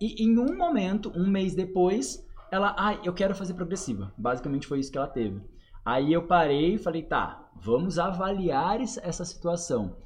e 0.00 0.24
em 0.24 0.38
um 0.38 0.56
momento, 0.56 1.12
um 1.16 1.28
mês 1.28 1.54
depois, 1.54 2.24
ela, 2.52 2.76
ah, 2.78 2.94
eu 3.02 3.12
quero 3.14 3.34
fazer 3.34 3.54
progressiva. 3.54 4.12
Basicamente 4.16 4.66
foi 4.68 4.78
isso 4.78 4.92
que 4.92 4.98
ela 4.98 5.08
teve. 5.08 5.42
Aí 5.84 6.12
eu 6.12 6.26
parei 6.28 6.74
e 6.74 6.78
falei, 6.78 7.02
tá, 7.02 7.50
vamos 7.56 7.98
avaliar 7.98 8.80
es- 8.80 8.98
essa 8.98 9.24
situação. 9.24 9.96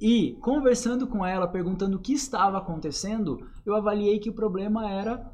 E 0.00 0.34
conversando 0.40 1.06
com 1.06 1.24
ela, 1.26 1.48
perguntando 1.48 1.96
o 1.98 2.00
que 2.00 2.12
estava 2.14 2.58
acontecendo, 2.58 3.46
eu 3.66 3.74
avaliei 3.74 4.18
que 4.18 4.30
o 4.30 4.34
problema 4.34 4.90
era 4.90 5.30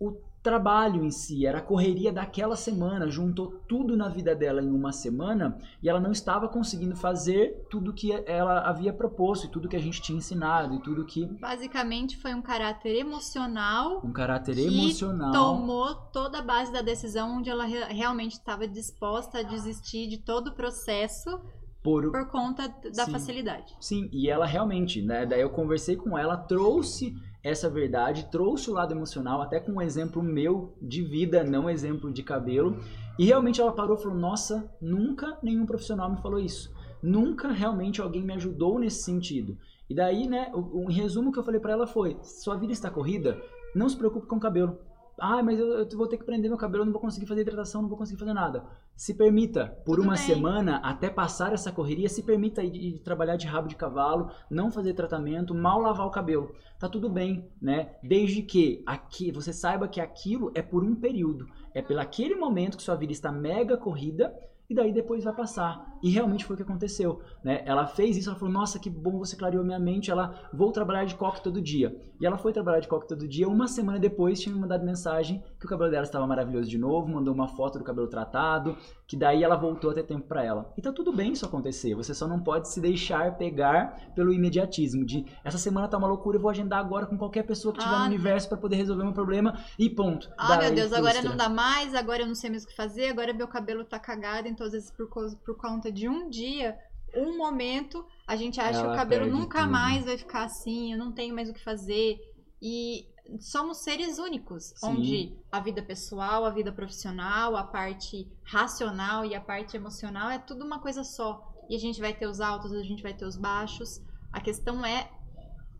o 0.00 0.18
trabalho 0.44 1.02
em 1.02 1.10
si, 1.10 1.46
era 1.46 1.58
a 1.58 1.62
correria 1.62 2.12
daquela 2.12 2.54
semana, 2.54 3.08
juntou 3.08 3.58
tudo 3.66 3.96
na 3.96 4.08
vida 4.10 4.34
dela 4.36 4.60
em 4.62 4.70
uma 4.70 4.92
semana 4.92 5.58
e 5.82 5.88
ela 5.88 5.98
não 5.98 6.12
estava 6.12 6.46
conseguindo 6.48 6.94
fazer 6.94 7.66
tudo 7.70 7.94
que 7.94 8.12
ela 8.26 8.60
havia 8.60 8.92
proposto 8.92 9.46
e 9.46 9.50
tudo 9.50 9.68
que 9.70 9.74
a 9.74 9.80
gente 9.80 10.02
tinha 10.02 10.18
ensinado 10.18 10.74
e 10.74 10.80
tudo 10.82 11.06
que 11.06 11.24
Basicamente 11.40 12.18
foi 12.18 12.34
um 12.34 12.42
caráter 12.42 12.94
emocional 12.94 14.02
um 14.04 14.12
caráter 14.12 14.54
Que 14.54 14.66
emocional. 14.66 15.32
tomou 15.32 15.94
toda 16.12 16.40
a 16.40 16.42
base 16.42 16.70
da 16.70 16.82
decisão 16.82 17.38
onde 17.38 17.48
ela 17.48 17.64
re- 17.64 17.84
realmente 17.92 18.32
estava 18.32 18.68
disposta 18.68 19.38
a 19.38 19.42
desistir 19.42 20.06
de 20.08 20.18
todo 20.18 20.48
o 20.48 20.54
processo 20.54 21.40
por 21.84 22.10
por 22.10 22.26
conta 22.28 22.66
da 22.96 23.04
Sim. 23.04 23.12
facilidade. 23.12 23.76
Sim, 23.78 24.08
e 24.10 24.30
ela 24.30 24.46
realmente, 24.46 25.02
né? 25.02 25.26
Daí 25.26 25.42
eu 25.42 25.50
conversei 25.50 25.94
com 25.94 26.16
ela, 26.16 26.34
trouxe 26.34 27.14
essa 27.42 27.68
verdade, 27.68 28.30
trouxe 28.30 28.70
o 28.70 28.72
lado 28.72 28.94
emocional, 28.94 29.42
até 29.42 29.60
com 29.60 29.72
um 29.72 29.82
exemplo 29.82 30.22
meu 30.22 30.74
de 30.80 31.02
vida, 31.02 31.44
não 31.44 31.68
exemplo 31.68 32.10
de 32.10 32.22
cabelo. 32.22 32.78
E 33.18 33.26
realmente 33.26 33.60
ela 33.60 33.70
parou 33.70 33.96
e 33.98 34.02
falou: 34.02 34.16
Nossa, 34.16 34.72
nunca 34.80 35.38
nenhum 35.42 35.66
profissional 35.66 36.10
me 36.10 36.22
falou 36.22 36.40
isso. 36.40 36.74
Nunca 37.02 37.52
realmente 37.52 38.00
alguém 38.00 38.24
me 38.24 38.32
ajudou 38.32 38.78
nesse 38.78 39.02
sentido. 39.02 39.58
E 39.88 39.94
daí, 39.94 40.26
né, 40.26 40.50
o 40.54 40.86
resumo 40.88 41.30
que 41.30 41.38
eu 41.38 41.44
falei 41.44 41.60
pra 41.60 41.74
ela 41.74 41.86
foi: 41.86 42.16
Sua 42.22 42.56
vida 42.56 42.72
está 42.72 42.90
corrida, 42.90 43.38
não 43.74 43.90
se 43.90 43.96
preocupe 43.96 44.26
com 44.26 44.36
o 44.36 44.40
cabelo. 44.40 44.78
Ah, 45.18 45.42
mas 45.42 45.58
eu, 45.58 45.66
eu 45.66 45.88
vou 45.96 46.06
ter 46.08 46.16
que 46.18 46.24
prender 46.24 46.50
meu 46.50 46.58
cabelo, 46.58 46.84
não 46.84 46.92
vou 46.92 47.00
conseguir 47.00 47.26
fazer 47.26 47.42
hidratação, 47.42 47.82
não 47.82 47.88
vou 47.88 47.98
conseguir 47.98 48.18
fazer 48.18 48.32
nada. 48.32 48.64
Se 48.96 49.14
permita, 49.14 49.66
por 49.84 49.96
Tudo 49.96 50.02
uma 50.02 50.14
bem. 50.14 50.22
semana, 50.22 50.76
até 50.78 51.08
passar 51.08 51.52
essa 51.52 51.70
correria, 51.70 52.08
se 52.08 52.22
permita 52.22 52.62
ir, 52.62 52.74
ir 52.74 52.98
trabalhar 53.00 53.36
de 53.36 53.46
rabo 53.46 53.68
de 53.68 53.76
cavalo, 53.76 54.30
não 54.50 54.70
fazer 54.70 54.94
tratamento, 54.94 55.54
mal 55.54 55.80
lavar 55.80 56.06
o 56.06 56.10
cabelo. 56.10 56.52
Tá 56.78 56.88
tudo 56.88 57.08
bem, 57.08 57.48
né? 57.60 57.94
Desde 58.02 58.42
que 58.42 58.82
aqui 58.86 59.30
você 59.30 59.52
saiba 59.52 59.88
que 59.88 60.00
aquilo 60.00 60.50
é 60.54 60.62
por 60.62 60.82
um 60.84 60.94
período. 60.94 61.46
É 61.72 61.80
pelo 61.80 62.00
aquele 62.00 62.34
momento 62.34 62.76
que 62.76 62.82
sua 62.82 62.96
vida 62.96 63.12
está 63.12 63.30
mega 63.32 63.76
corrida 63.76 64.34
e 64.68 64.74
daí 64.74 64.92
depois 64.92 65.24
vai 65.24 65.34
passar. 65.34 65.98
E 66.02 66.10
realmente 66.10 66.44
foi 66.44 66.54
o 66.54 66.56
que 66.56 66.62
aconteceu, 66.62 67.20
né? 67.42 67.62
Ela 67.64 67.86
fez 67.86 68.16
isso, 68.16 68.28
ela 68.28 68.38
falou, 68.38 68.52
nossa, 68.52 68.78
que 68.78 68.90
bom, 68.90 69.18
você 69.18 69.36
clareou 69.36 69.64
minha 69.64 69.78
mente, 69.78 70.10
ela, 70.10 70.34
vou 70.52 70.72
trabalhar 70.72 71.04
de 71.04 71.14
coque 71.14 71.42
todo 71.42 71.60
dia. 71.60 71.96
E 72.20 72.26
ela 72.26 72.36
foi 72.36 72.52
trabalhar 72.52 72.80
de 72.80 72.88
coque 72.88 73.08
todo 73.08 73.26
dia, 73.26 73.48
uma 73.48 73.66
semana 73.66 73.98
depois 73.98 74.40
tinha 74.40 74.54
me 74.54 74.60
mandado 74.60 74.84
mensagem 74.84 75.42
que 75.58 75.66
o 75.66 75.68
cabelo 75.68 75.90
dela 75.90 76.04
estava 76.04 76.26
maravilhoso 76.26 76.68
de 76.68 76.78
novo, 76.78 77.08
mandou 77.08 77.34
uma 77.34 77.48
foto 77.48 77.78
do 77.78 77.84
cabelo 77.84 78.08
tratado, 78.08 78.76
que 79.06 79.16
daí 79.16 79.42
ela 79.42 79.56
voltou 79.56 79.90
a 79.90 79.94
ter 79.94 80.04
tempo 80.04 80.26
para 80.26 80.42
ela. 80.42 80.72
E 80.76 80.82
tá 80.82 80.90
tudo 80.92 81.12
bem 81.12 81.32
isso 81.32 81.44
acontecer, 81.44 81.94
você 81.94 82.14
só 82.14 82.26
não 82.26 82.40
pode 82.40 82.68
se 82.68 82.80
deixar 82.80 83.36
pegar 83.36 84.12
pelo 84.14 84.32
imediatismo, 84.32 85.04
de 85.04 85.24
essa 85.44 85.58
semana 85.58 85.88
tá 85.88 85.98
uma 85.98 86.08
loucura, 86.08 86.36
eu 86.38 86.40
vou 86.40 86.50
agendar 86.50 86.78
agora 86.78 87.06
com 87.06 87.16
qualquer 87.18 87.42
pessoa 87.44 87.72
que 87.72 87.78
estiver 87.80 87.96
Ah, 87.96 88.00
no 88.00 88.06
universo 88.06 88.48
para 88.48 88.58
poder 88.58 88.76
resolver 88.76 89.04
meu 89.04 89.12
problema 89.12 89.58
e 89.78 89.90
ponto. 89.90 90.30
Ah, 90.38 90.56
meu 90.56 90.74
Deus, 90.74 90.92
agora 90.92 91.12
frustra. 91.14 91.30
não 91.30 91.36
dá 91.36 91.48
mais, 91.48 91.94
agora 91.94 92.22
eu 92.22 92.26
não 92.26 92.34
sei 92.34 92.50
mais 92.50 92.64
o 92.64 92.66
que 92.66 92.74
fazer, 92.76 93.08
agora 93.08 93.32
meu 93.34 93.46
cabelo 93.48 93.84
tá 93.84 93.98
cagado, 93.98 94.48
então 94.48 94.66
às 94.66 94.72
vezes 94.72 94.90
por, 94.90 95.08
causa- 95.10 95.36
por 95.44 95.56
conta 95.56 95.92
de 95.92 96.08
um 96.08 96.28
dia, 96.30 96.76
um 97.14 97.36
momento, 97.36 98.04
a 98.26 98.36
gente 98.36 98.60
acha 98.60 98.80
que 98.80 98.86
Ela 98.86 98.94
o 98.94 98.96
cabelo 98.96 99.26
nunca 99.26 99.60
tudo. 99.60 99.70
mais 99.70 100.04
vai 100.04 100.16
ficar 100.18 100.44
assim, 100.44 100.92
eu 100.92 100.98
não 100.98 101.12
tenho 101.12 101.34
mais 101.34 101.48
o 101.48 101.52
que 101.54 101.62
fazer. 101.62 102.18
E 102.60 103.04
somos 103.38 103.78
seres 103.78 104.18
únicos, 104.18 104.72
Sim. 104.76 104.86
onde 104.86 105.36
a 105.50 105.60
vida 105.60 105.82
pessoal, 105.82 106.44
a 106.44 106.50
vida 106.50 106.72
profissional, 106.72 107.56
a 107.56 107.64
parte 107.64 108.30
racional 108.42 109.24
e 109.24 109.34
a 109.34 109.40
parte 109.40 109.76
emocional 109.76 110.30
é 110.30 110.38
tudo 110.38 110.64
uma 110.64 110.78
coisa 110.80 111.04
só. 111.04 111.52
E 111.68 111.74
a 111.74 111.78
gente 111.78 112.00
vai 112.00 112.12
ter 112.12 112.26
os 112.26 112.40
altos, 112.40 112.72
a 112.72 112.82
gente 112.82 113.02
vai 113.02 113.14
ter 113.14 113.24
os 113.24 113.36
baixos. 113.36 114.00
A 114.32 114.40
questão 114.40 114.84
é 114.84 115.10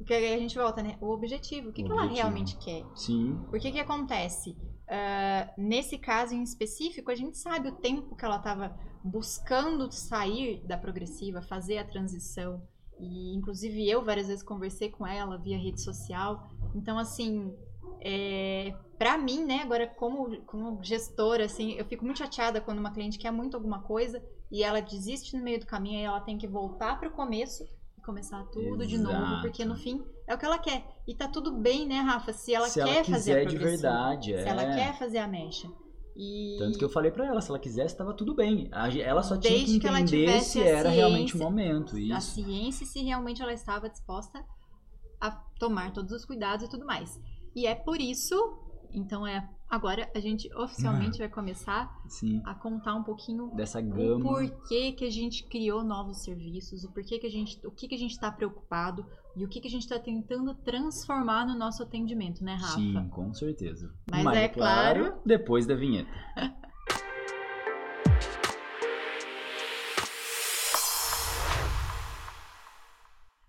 que 0.04 0.12
a 0.12 0.38
gente 0.38 0.56
volta, 0.56 0.82
né? 0.82 0.96
O 1.00 1.10
objetivo. 1.10 1.70
O 1.70 1.72
que, 1.72 1.82
O 1.82 1.86
que 1.86 1.90
ela 1.90 2.02
objetivo. 2.02 2.22
realmente 2.22 2.56
quer? 2.56 2.84
Sim, 2.94 3.38
Porque 3.50 3.70
que 3.70 3.78
acontece? 3.80 4.56
Ah, 4.88 5.50
nesse 5.56 5.98
caso 5.98 6.34
em 6.34 6.42
específico, 6.42 7.10
a 7.10 7.14
gente 7.14 7.38
sabe 7.38 7.68
o 7.68 7.72
tempo 7.72 8.14
que 8.14 8.24
ela 8.24 8.36
estava 8.36 8.76
buscando 9.02 9.90
sair 9.92 10.62
da 10.66 10.76
progressiva, 10.78 11.42
fazer 11.42 11.78
a 11.78 11.84
transição. 11.84 12.62
E, 12.98 13.34
inclusive, 13.34 13.88
eu 13.88 14.04
várias 14.04 14.28
vezes 14.28 14.42
conversei 14.42 14.90
com 14.90 15.06
ela 15.06 15.36
via 15.36 15.58
rede 15.58 15.80
social. 15.80 16.48
Então, 16.74 16.98
assim, 16.98 17.54
é, 18.00 18.74
para 18.98 19.16
mim, 19.16 19.44
né, 19.44 19.60
agora 19.62 19.86
como, 19.86 20.40
como 20.42 20.82
gestora, 20.82 21.44
assim, 21.44 21.72
eu 21.72 21.84
fico 21.84 22.04
muito 22.04 22.18
chateada 22.18 22.60
quando 22.60 22.78
uma 22.78 22.92
cliente 22.92 23.18
quer 23.18 23.30
muito 23.30 23.56
alguma 23.56 23.80
coisa 23.82 24.22
e 24.50 24.62
ela 24.62 24.80
desiste 24.80 25.36
no 25.36 25.42
meio 25.42 25.60
do 25.60 25.66
caminho 25.66 26.00
e 26.00 26.04
ela 26.04 26.20
tem 26.20 26.38
que 26.38 26.46
voltar 26.46 26.98
para 26.98 27.08
o 27.08 27.12
começo 27.12 27.66
e 27.98 28.02
começar 28.02 28.44
tudo 28.52 28.86
de 28.86 28.98
novo, 28.98 29.16
Exato. 29.16 29.42
porque 29.42 29.64
no 29.64 29.74
fim 29.74 30.04
é 30.26 30.34
o 30.34 30.38
que 30.38 30.44
ela 30.44 30.58
quer. 30.58 30.84
E 31.06 31.14
tá 31.14 31.28
tudo 31.28 31.52
bem, 31.52 31.86
né, 31.86 32.00
Rafa? 32.00 32.32
Se 32.32 32.54
ela 32.54 32.68
se 32.68 32.82
quer 32.82 32.96
ela 32.96 33.04
fazer 33.04 33.32
a 33.32 33.40
quiser 33.40 33.46
de 33.46 33.56
verdade, 33.58 34.30
Se 34.32 34.38
é. 34.38 34.48
ela 34.48 34.74
quer 34.74 34.98
fazer 34.98 35.18
a 35.18 35.26
mecha. 35.26 35.68
E 36.16 36.54
Tanto 36.58 36.78
que 36.78 36.84
eu 36.84 36.88
falei 36.88 37.10
pra 37.10 37.26
ela, 37.26 37.40
se 37.40 37.50
ela 37.50 37.58
quisesse, 37.58 37.94
estava 37.94 38.14
tudo 38.14 38.34
bem. 38.34 38.68
A 38.72 38.88
Ela 38.96 39.22
só 39.22 39.36
tinha 39.36 39.52
Desde 39.52 39.80
que 39.80 39.80
que 39.80 39.86
entender 39.88 40.06
tivesse 40.26 40.50
se 40.50 40.60
a 40.62 40.64
era 40.66 40.88
realmente 40.88 41.34
o 41.34 41.38
ciência- 41.38 41.44
momento. 41.44 41.96
a 41.96 42.00
Isso. 42.00 42.34
ciência 42.34 42.84
e 42.84 42.86
se 42.86 43.02
realmente 43.02 43.42
ela 43.42 43.52
estava 43.52 43.88
disposta 43.90 44.44
a 45.20 45.30
tomar 45.58 45.92
todos 45.92 46.12
os 46.12 46.24
cuidados 46.24 46.64
e 46.66 46.68
tudo 46.70 46.86
mais. 46.86 47.20
E 47.54 47.66
é 47.66 47.74
por 47.74 48.00
isso, 48.00 48.34
então 48.92 49.26
é 49.26 49.48
agora 49.74 50.08
a 50.14 50.20
gente 50.20 50.52
oficialmente 50.54 51.18
vai 51.18 51.28
começar 51.28 51.92
Sim. 52.08 52.40
a 52.44 52.54
contar 52.54 52.94
um 52.94 53.02
pouquinho 53.02 53.48
Dessa 53.54 53.80
o 53.80 53.82
gama. 53.82 54.22
porquê 54.22 54.92
que 54.92 55.04
a 55.04 55.10
gente 55.10 55.44
criou 55.44 55.82
novos 55.82 56.22
serviços, 56.22 56.84
o 56.84 56.92
porquê 56.92 57.18
que 57.18 57.26
a 57.26 57.30
gente, 57.30 57.60
o 57.66 57.70
que 57.70 57.88
que 57.88 57.94
a 57.94 57.98
gente 57.98 58.12
está 58.12 58.30
preocupado 58.30 59.04
e 59.36 59.44
o 59.44 59.48
que 59.48 59.60
que 59.60 59.66
a 59.66 59.70
gente 59.70 59.82
está 59.82 59.98
tentando 59.98 60.54
transformar 60.54 61.44
no 61.46 61.56
nosso 61.58 61.82
atendimento, 61.82 62.44
né, 62.44 62.54
Rafa? 62.54 62.74
Sim, 62.76 63.08
com 63.10 63.34
certeza. 63.34 63.92
Mas 64.10 64.24
é 64.36 64.48
claro- 64.48 65.14
depois 65.26 65.66
da 65.66 65.74
vinheta. 65.74 66.10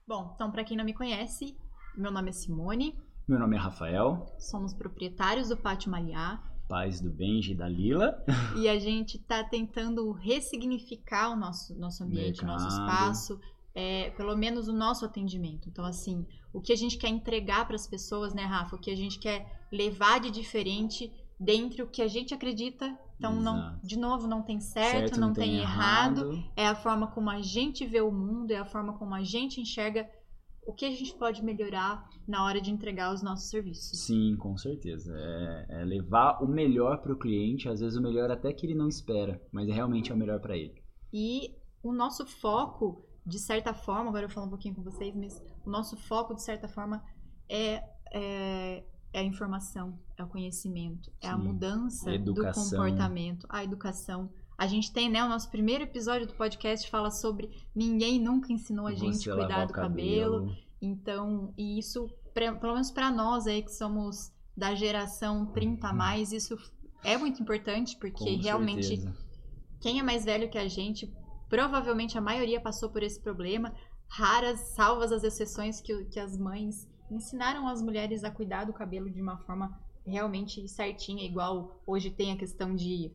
Bom, 0.07 0.31
então 0.35 0.51
para 0.51 0.63
quem 0.63 0.77
não 0.77 0.85
me 0.85 0.93
conhece, 0.93 1.57
meu 1.95 2.11
nome 2.11 2.29
é 2.29 2.33
Simone, 2.33 2.95
Meu 3.27 3.39
nome 3.39 3.55
é 3.55 3.59
Rafael, 3.59 4.23
somos 4.37 4.71
proprietários 4.71 5.49
do 5.49 5.57
Pátio 5.57 5.89
Maliá. 5.89 6.39
pais 6.69 7.01
do 7.01 7.09
Benji 7.09 7.53
e 7.53 7.55
da 7.55 7.67
Lila. 7.67 8.23
E 8.55 8.69
a 8.69 8.77
gente 8.77 9.17
está 9.17 9.43
tentando 9.43 10.11
ressignificar 10.11 11.31
o 11.31 11.35
nosso, 11.35 11.73
nosso 11.73 12.03
ambiente, 12.03 12.43
o 12.43 12.45
nosso 12.45 12.67
Mercado. 12.67 12.91
espaço, 12.91 13.39
é, 13.73 14.11
pelo 14.11 14.37
menos 14.37 14.67
o 14.67 14.73
nosso 14.73 15.03
atendimento. 15.05 15.67
Então, 15.67 15.83
assim, 15.83 16.23
o 16.53 16.61
que 16.61 16.71
a 16.71 16.75
gente 16.75 16.99
quer 16.99 17.07
entregar 17.07 17.65
para 17.65 17.75
as 17.75 17.87
pessoas, 17.87 18.31
né, 18.31 18.43
Rafa? 18.43 18.75
O 18.75 18.79
que 18.79 18.91
a 18.91 18.95
gente 18.95 19.17
quer 19.17 19.65
levar 19.71 20.19
de 20.19 20.29
diferente 20.29 21.11
dentro 21.39 21.85
o 21.85 21.87
que 21.87 22.03
a 22.03 22.07
gente 22.07 22.31
acredita. 22.31 22.95
Então, 23.17 23.35
não, 23.41 23.79
de 23.81 23.97
novo, 23.97 24.27
não 24.27 24.43
tem 24.43 24.59
certo, 24.59 25.19
não, 25.19 25.33
tem, 25.33 25.57
errado. 25.57 26.43
É 26.55 26.67
a 26.67 26.75
forma 26.75 27.07
como 27.07 27.31
a 27.31 27.41
gente 27.41 27.87
vê 27.87 28.01
o 28.01 28.11
mundo, 28.11 28.51
é 28.51 28.57
a 28.57 28.65
forma 28.65 28.93
como 28.93 29.15
a 29.15 29.23
gente 29.23 29.59
enxerga 29.59 30.07
o 30.65 30.73
que 30.73 30.85
a 30.85 30.91
gente 30.91 31.13
pode 31.15 31.43
melhorar 31.43 32.09
na 32.27 32.43
hora 32.43 32.59
de 32.59 32.71
entregar 32.71 33.13
os 33.13 33.21
nossos 33.21 33.49
serviços. 33.49 33.99
Sim, 33.99 34.35
com 34.37 34.57
certeza. 34.57 35.13
É, 35.15 35.81
é 35.81 35.85
levar 35.85 36.43
o 36.43 36.47
melhor 36.47 37.01
para 37.01 37.13
o 37.13 37.17
cliente, 37.17 37.69
às 37.69 37.79
vezes 37.79 37.97
o 37.97 38.01
melhor 38.01 38.31
até 38.31 38.51
que 38.51 38.65
ele 38.65 38.75
não 38.75 38.87
espera, 38.87 39.41
mas 39.51 39.67
realmente 39.67 40.11
é 40.11 40.15
o 40.15 40.17
melhor 40.17 40.39
para 40.39 40.57
ele. 40.57 40.81
E 41.13 41.55
o 41.83 41.93
nosso 41.93 42.25
foco, 42.25 43.05
de 43.25 43.39
certa 43.39 43.73
forma, 43.73 44.09
agora 44.09 44.25
eu 44.25 44.29
falo 44.29 44.47
um 44.47 44.49
pouquinho 44.49 44.75
com 44.75 44.81
vocês, 44.81 45.15
mas 45.15 45.41
o 45.63 45.69
nosso 45.69 45.95
foco, 45.95 46.33
de 46.33 46.41
certa 46.41 46.67
forma, 46.67 47.03
é, 47.47 47.83
é, 48.11 48.83
é 49.13 49.19
a 49.19 49.23
informação, 49.23 49.99
é 50.17 50.23
o 50.23 50.27
conhecimento, 50.27 51.11
é 51.21 51.27
a 51.27 51.37
Sim. 51.37 51.43
mudança 51.43 52.11
Educação. 52.11 52.63
do 52.63 52.69
comportamento, 52.69 53.45
a 53.49 53.63
educação. 53.63 54.29
A 54.57 54.67
gente 54.67 54.91
tem, 54.93 55.09
né, 55.09 55.23
o 55.23 55.27
nosso 55.29 55.49
primeiro 55.51 55.83
episódio 55.83 56.27
do 56.27 56.33
podcast 56.33 56.89
fala 56.89 57.11
sobre 57.11 57.49
ninguém 57.75 58.19
nunca 58.19 58.53
ensinou 58.53 58.87
a 58.87 58.93
gente 58.93 59.29
a 59.29 59.35
cuidar 59.35 59.65
do 59.65 59.71
o 59.71 59.73
cabelo. 59.73 60.55
Então, 60.81 61.53
e 61.57 61.77
isso, 61.79 62.09
pra- 62.33 62.53
pelo 62.55 62.73
menos 62.73 62.91
para 62.91 63.11
nós 63.11 63.47
aí 63.47 63.61
que 63.61 63.71
somos 63.73 64.31
da 64.55 64.73
geração 64.73 65.47
30 65.47 65.89
a 65.89 65.93
mais, 65.93 66.31
isso 66.31 66.57
é 67.03 67.17
muito 67.17 67.41
importante, 67.41 67.97
porque 67.97 68.23
Uhum. 68.23 68.37
com 68.37 68.43
realmente 68.43 68.87
certeza. 68.87 69.15
quem 69.81 69.99
é 69.99 70.03
mais 70.03 70.23
velho 70.23 70.49
que 70.49 70.57
a 70.57 70.67
gente, 70.67 71.11
provavelmente 71.49 72.17
a 72.17 72.21
maioria 72.21 72.61
passou 72.61 72.89
por 72.89 73.03
esse 73.03 73.19
problema. 73.19 73.73
Raras, 74.07 74.59
salvas 74.75 75.11
as 75.11 75.23
exceções 75.23 75.81
que, 75.81 76.05
que 76.05 76.19
as 76.19 76.37
mães 76.37 76.87
ensinaram 77.11 77.67
as 77.67 77.81
mulheres 77.81 78.23
a 78.23 78.31
cuidar 78.31 78.63
do 78.65 78.73
cabelo 78.73 79.09
de 79.09 79.21
uma 79.21 79.37
forma 79.39 79.77
realmente 80.05 80.67
certinha, 80.69 81.25
igual 81.25 81.81
hoje 81.85 82.09
tem 82.11 82.31
a 82.31 82.37
questão 82.37 82.75
de 82.75 83.11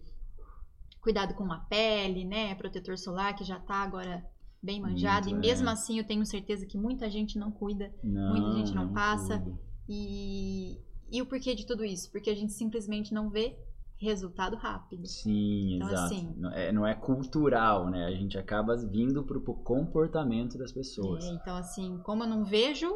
cuidado 1.01 1.35
com 1.35 1.51
a 1.53 1.59
pele, 1.59 2.25
né? 2.25 2.55
Protetor 2.55 2.97
solar, 2.99 3.35
que 3.35 3.45
já 3.45 3.59
tá 3.59 3.77
agora 3.77 4.25
bem 4.63 4.81
manjado. 4.81 5.29
Muito, 5.31 5.45
e 5.45 5.49
é. 5.49 5.51
mesmo 5.51 5.69
assim, 5.71 5.99
eu 5.99 6.05
tenho 6.07 6.25
certeza 6.27 6.67
que 6.67 6.77
muita 6.77 7.09
gente 7.11 7.39
não 7.39 7.51
cuida. 7.51 7.93
Não, 8.03 8.31
muita 8.33 8.53
gente 8.59 8.75
não 8.75 8.93
passa. 8.93 9.39
cuida. 9.39 9.59
E, 9.89 10.79
e 11.11 11.21
o 11.23 11.27
porquê 11.27 11.55
de 11.55 11.67
tudo 11.67 11.85
isso? 11.85 12.11
Porque 12.13 12.31
a 12.31 12.35
gente 12.35 12.53
simplesmente 12.53 13.13
não 13.13 13.31
vê 13.31 13.59
resultado 13.99 14.57
rápido. 14.57 15.07
Sim, 15.07 15.77
Então, 15.77 15.89
exato. 15.89 16.05
assim- 16.15 16.35
Não, 16.37 16.53
é, 16.53 16.73
não 16.73 16.87
é 16.87 16.95
cultural, 16.95 17.91
né? 17.91 18.07
A 18.07 18.13
gente 18.13 18.39
acaba 18.39 18.77
vindo 18.77 19.23
pro, 19.25 19.41
pro 19.43 19.55
comportamento 19.55 20.57
das 20.57 20.73
pessoas. 20.73 21.25
É, 21.25 21.29
então, 21.35 21.57
assim, 21.57 21.99
como 22.05 22.23
eu 22.25 22.29
não 22.29 22.45
vejo, 22.45 22.91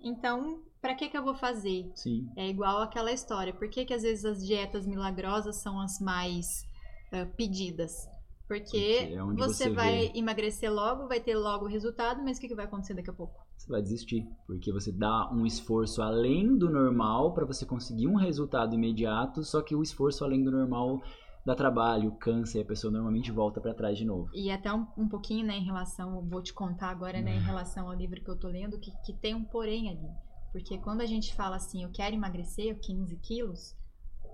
então, 0.00 0.62
pra 0.80 0.94
que 0.94 1.08
que 1.08 1.16
eu 1.18 1.24
vou 1.24 1.34
fazer? 1.34 1.90
Sim, 1.94 2.28
É 2.36 2.46
igual 2.48 2.78
aquela 2.82 3.10
história. 3.10 3.52
Por 3.52 3.68
que 3.68 3.84
que 3.84 3.94
às 3.94 4.02
vezes 4.02 4.24
as 4.24 4.46
dietas 4.46 4.86
milagrosas 4.86 5.56
são 5.56 5.80
as 5.80 5.98
mais 6.00 6.67
ah, 7.12 7.26
pedidas? 7.36 8.08
Porque, 8.46 9.10
é 9.12 9.22
você, 9.22 9.64
você 9.64 9.70
vai 9.70 10.08
vê. 10.08 10.18
emagrecer 10.18 10.72
logo, 10.72 11.06
vai 11.06 11.20
ter 11.20 11.36
logo 11.36 11.66
o 11.66 11.68
resultado, 11.68 12.22
mas 12.22 12.38
o 12.38 12.40
que, 12.40 12.48
que 12.48 12.54
vai 12.54 12.64
acontecer 12.64 12.94
daqui 12.94 13.10
a 13.10 13.12
pouco? 13.12 13.48
você 13.58 13.68
vai 13.70 13.82
desistir. 13.82 14.26
Porque 14.46 14.72
você 14.72 14.90
dá 14.90 15.30
um 15.30 15.44
esforço 15.44 16.00
além 16.00 16.56
do 16.56 16.70
normal 16.70 17.34
para 17.34 17.44
você 17.44 17.66
conseguir 17.66 18.06
um 18.06 18.14
resultado 18.14 18.74
imediato, 18.74 19.44
só 19.44 19.60
que 19.60 19.74
o 19.74 19.82
esforço 19.82 20.24
além 20.24 20.42
do 20.42 20.50
normal 20.50 21.02
dá 21.44 21.54
trabalho, 21.54 22.12
cansa 22.12 22.58
e 22.58 22.62
a 22.62 22.64
pessoa 22.64 22.90
normalmente 22.90 23.30
volta 23.32 23.60
para 23.60 23.74
trás 23.74 23.96
de 23.96 24.04
novo. 24.04 24.30
E 24.34 24.50
até 24.50 24.72
um, 24.72 24.86
um 24.96 25.08
pouquinho, 25.08 25.46
né, 25.46 25.56
em 25.56 25.64
relação, 25.64 26.26
vou 26.28 26.42
te 26.42 26.52
contar 26.52 26.88
agora, 26.88 27.20
né, 27.20 27.36
em 27.36 27.40
relação 27.40 27.88
ao 27.88 27.94
livro 27.94 28.22
que 28.22 28.30
eu 28.30 28.36
tô 28.36 28.48
lendo, 28.48 28.78
que, 28.78 28.90
que 29.04 29.12
tem 29.12 29.34
um 29.34 29.44
porém 29.44 29.88
ali. 29.88 30.08
Porque 30.52 30.78
quando 30.78 31.00
a 31.00 31.06
gente 31.06 31.34
fala 31.34 31.56
assim, 31.56 31.82
eu 31.84 31.90
quero 31.90 32.14
emagrecer 32.14 32.78
15 32.80 33.16
quilos, 33.18 33.74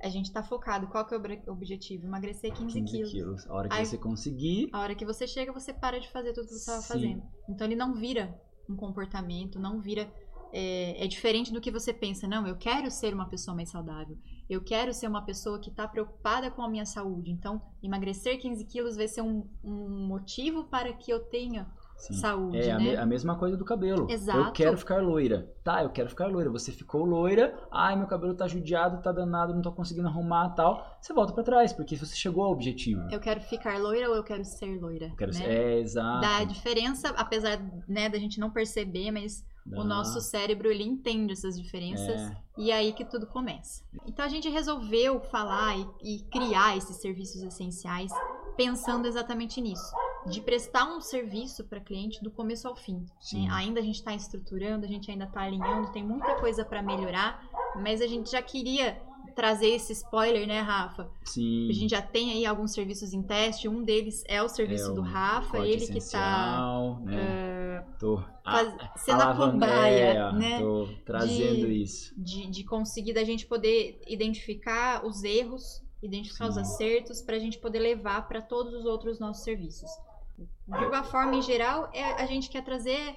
a 0.02 0.08
gente 0.08 0.32
tá 0.32 0.42
focado. 0.42 0.86
Qual 0.88 1.04
que 1.06 1.14
é 1.14 1.16
o 1.16 1.20
obje- 1.20 1.42
objetivo? 1.46 2.06
Emagrecer 2.06 2.52
15, 2.52 2.80
15 2.80 2.92
quilos. 2.92 3.10
quilos. 3.12 3.46
A 3.46 3.54
hora 3.54 3.68
que 3.68 3.74
Aí- 3.76 3.86
você 3.86 3.98
conseguir, 3.98 4.68
A 4.72 4.80
hora 4.80 4.94
que 4.94 5.04
você 5.04 5.26
chega, 5.26 5.52
você 5.52 5.72
para 5.72 5.98
de 6.00 6.10
fazer 6.10 6.32
tudo 6.32 6.46
que 6.46 6.52
você 6.54 6.58
estava 6.58 6.82
fazendo. 6.82 7.22
Então 7.48 7.66
ele 7.66 7.76
não 7.76 7.94
vira 7.94 8.38
um 8.68 8.76
comportamento, 8.76 9.58
não 9.58 9.80
vira. 9.80 10.10
É, 10.56 11.04
é 11.04 11.08
diferente 11.08 11.52
do 11.52 11.60
que 11.60 11.68
você 11.68 11.92
pensa. 11.92 12.28
Não, 12.28 12.46
eu 12.46 12.56
quero 12.56 12.88
ser 12.88 13.12
uma 13.12 13.28
pessoa 13.28 13.56
mais 13.56 13.70
saudável. 13.70 14.16
Eu 14.48 14.62
quero 14.62 14.94
ser 14.94 15.08
uma 15.08 15.22
pessoa 15.24 15.58
que 15.58 15.68
está 15.68 15.88
preocupada 15.88 16.48
com 16.48 16.62
a 16.62 16.68
minha 16.70 16.86
saúde. 16.86 17.32
Então, 17.32 17.60
emagrecer 17.82 18.38
15 18.40 18.64
quilos 18.64 18.94
vai 18.96 19.08
ser 19.08 19.22
um, 19.22 19.48
um 19.64 20.06
motivo 20.06 20.64
para 20.64 20.92
que 20.92 21.10
eu 21.12 21.18
tenha 21.28 21.66
Sim. 21.96 22.14
saúde, 22.14 22.58
É 22.58 22.70
a, 22.72 22.78
né? 22.78 22.84
me- 22.84 22.96
a 22.96 23.06
mesma 23.06 23.36
coisa 23.38 23.56
do 23.56 23.64
cabelo. 23.64 24.10
Exato. 24.10 24.38
Eu 24.38 24.52
quero 24.52 24.76
ficar 24.76 25.02
loira. 25.02 25.50
Tá, 25.62 25.82
eu 25.82 25.90
quero 25.90 26.08
ficar 26.08 26.26
loira. 26.26 26.50
Você 26.50 26.70
ficou 26.72 27.04
loira. 27.04 27.54
Ai, 27.70 27.96
meu 27.96 28.06
cabelo 28.06 28.34
tá 28.34 28.46
judiado, 28.46 29.00
tá 29.02 29.10
danado, 29.12 29.54
não 29.54 29.62
tô 29.62 29.72
conseguindo 29.72 30.08
arrumar 30.08 30.50
tal. 30.50 30.84
Você 31.00 31.12
volta 31.14 31.32
pra 31.32 31.42
trás, 31.42 31.72
porque 31.72 31.96
você 31.96 32.14
chegou 32.14 32.44
ao 32.44 32.52
objetivo. 32.52 33.00
Eu 33.10 33.20
quero 33.20 33.40
ficar 33.40 33.78
loira 33.78 34.10
ou 34.10 34.16
eu 34.16 34.22
quero 34.24 34.44
ser 34.44 34.78
loira, 34.78 35.06
Eu 35.06 35.16
quero 35.16 35.32
né? 35.32 35.38
ser. 35.38 35.44
É, 35.48 35.78
exato. 35.78 36.20
Dá 36.20 36.44
diferença, 36.44 37.08
apesar 37.16 37.58
né, 37.88 38.08
da 38.08 38.18
gente 38.18 38.38
não 38.38 38.50
perceber, 38.50 39.10
mas 39.10 39.42
Dá. 39.66 39.80
o 39.80 39.84
nosso 39.84 40.20
cérebro 40.20 40.70
ele 40.70 40.84
entende 40.84 41.32
essas 41.32 41.58
diferenças 41.58 42.20
É. 42.20 42.36
e 42.58 42.70
é 42.70 42.74
aí 42.74 42.92
que 42.92 43.04
tudo 43.04 43.26
começa. 43.26 43.82
Então 44.06 44.24
a 44.24 44.28
gente 44.28 44.48
resolveu 44.48 45.20
falar 45.20 45.76
e, 45.78 46.16
e 46.16 46.22
criar 46.24 46.76
esses 46.76 46.96
serviços 46.98 47.42
essenciais 47.42 48.12
pensando 48.56 49.06
exatamente 49.06 49.60
nisso, 49.60 49.92
de 50.26 50.40
prestar 50.40 50.84
um 50.84 51.00
serviço 51.00 51.64
para 51.64 51.80
cliente 51.80 52.22
do 52.22 52.30
começo 52.30 52.68
ao 52.68 52.76
fim. 52.76 53.04
Né? 53.32 53.48
Ainda 53.50 53.80
a 53.80 53.82
gente 53.82 53.96
está 53.96 54.14
estruturando, 54.14 54.84
a 54.84 54.88
gente 54.88 55.10
ainda 55.10 55.24
está 55.24 55.40
alinhando, 55.40 55.90
tem 55.92 56.04
muita 56.04 56.36
coisa 56.36 56.64
para 56.64 56.82
melhorar, 56.82 57.42
mas 57.74 58.00
a 58.00 58.06
gente 58.06 58.30
já 58.30 58.40
queria 58.42 59.00
trazer 59.34 59.68
esse 59.68 59.92
spoiler, 59.92 60.46
né, 60.46 60.60
Rafa? 60.60 61.10
Sim. 61.24 61.68
A 61.68 61.72
gente 61.72 61.90
já 61.90 62.00
tem 62.02 62.32
aí 62.32 62.46
alguns 62.46 62.72
serviços 62.72 63.12
em 63.12 63.22
teste, 63.22 63.68
um 63.68 63.82
deles 63.82 64.22
é 64.26 64.42
o 64.42 64.48
serviço 64.48 64.90
É 64.90 64.94
do 64.94 65.00
Rafa, 65.02 65.58
ele 65.58 65.80
que 65.80 65.92
tá 65.92 65.98
essencial, 65.98 67.00
né? 67.00 67.84
Tô 67.98 68.22
faz- 68.44 68.74
a- 68.78 68.92
sendo 68.98 69.20
a 69.20 69.24
alavan- 69.24 69.52
cobaia, 69.52 70.04
é, 70.04 70.32
né? 70.32 70.60
Tô 70.60 70.88
trazendo 71.04 71.66
de- 71.66 71.82
isso. 71.82 72.14
de, 72.16 72.46
de 72.46 72.64
conseguir 72.64 73.12
da 73.12 73.24
gente 73.24 73.46
poder 73.46 74.00
identificar 74.06 75.04
os 75.04 75.22
erros, 75.24 75.82
identificar 76.02 76.48
os 76.48 76.54
Sim. 76.54 76.60
acertos, 76.60 77.22
para 77.22 77.36
a 77.36 77.38
gente 77.38 77.58
poder 77.58 77.78
levar 77.78 78.28
para 78.28 78.40
todos 78.42 78.72
os 78.74 78.84
outros 78.84 79.18
nossos 79.18 79.42
serviços. 79.44 79.90
De 80.36 80.84
uma 80.86 81.04
forma 81.04 81.36
em 81.36 81.42
geral, 81.42 81.90
é, 81.92 82.02
a 82.22 82.26
gente 82.26 82.48
quer 82.50 82.64
trazer 82.64 83.14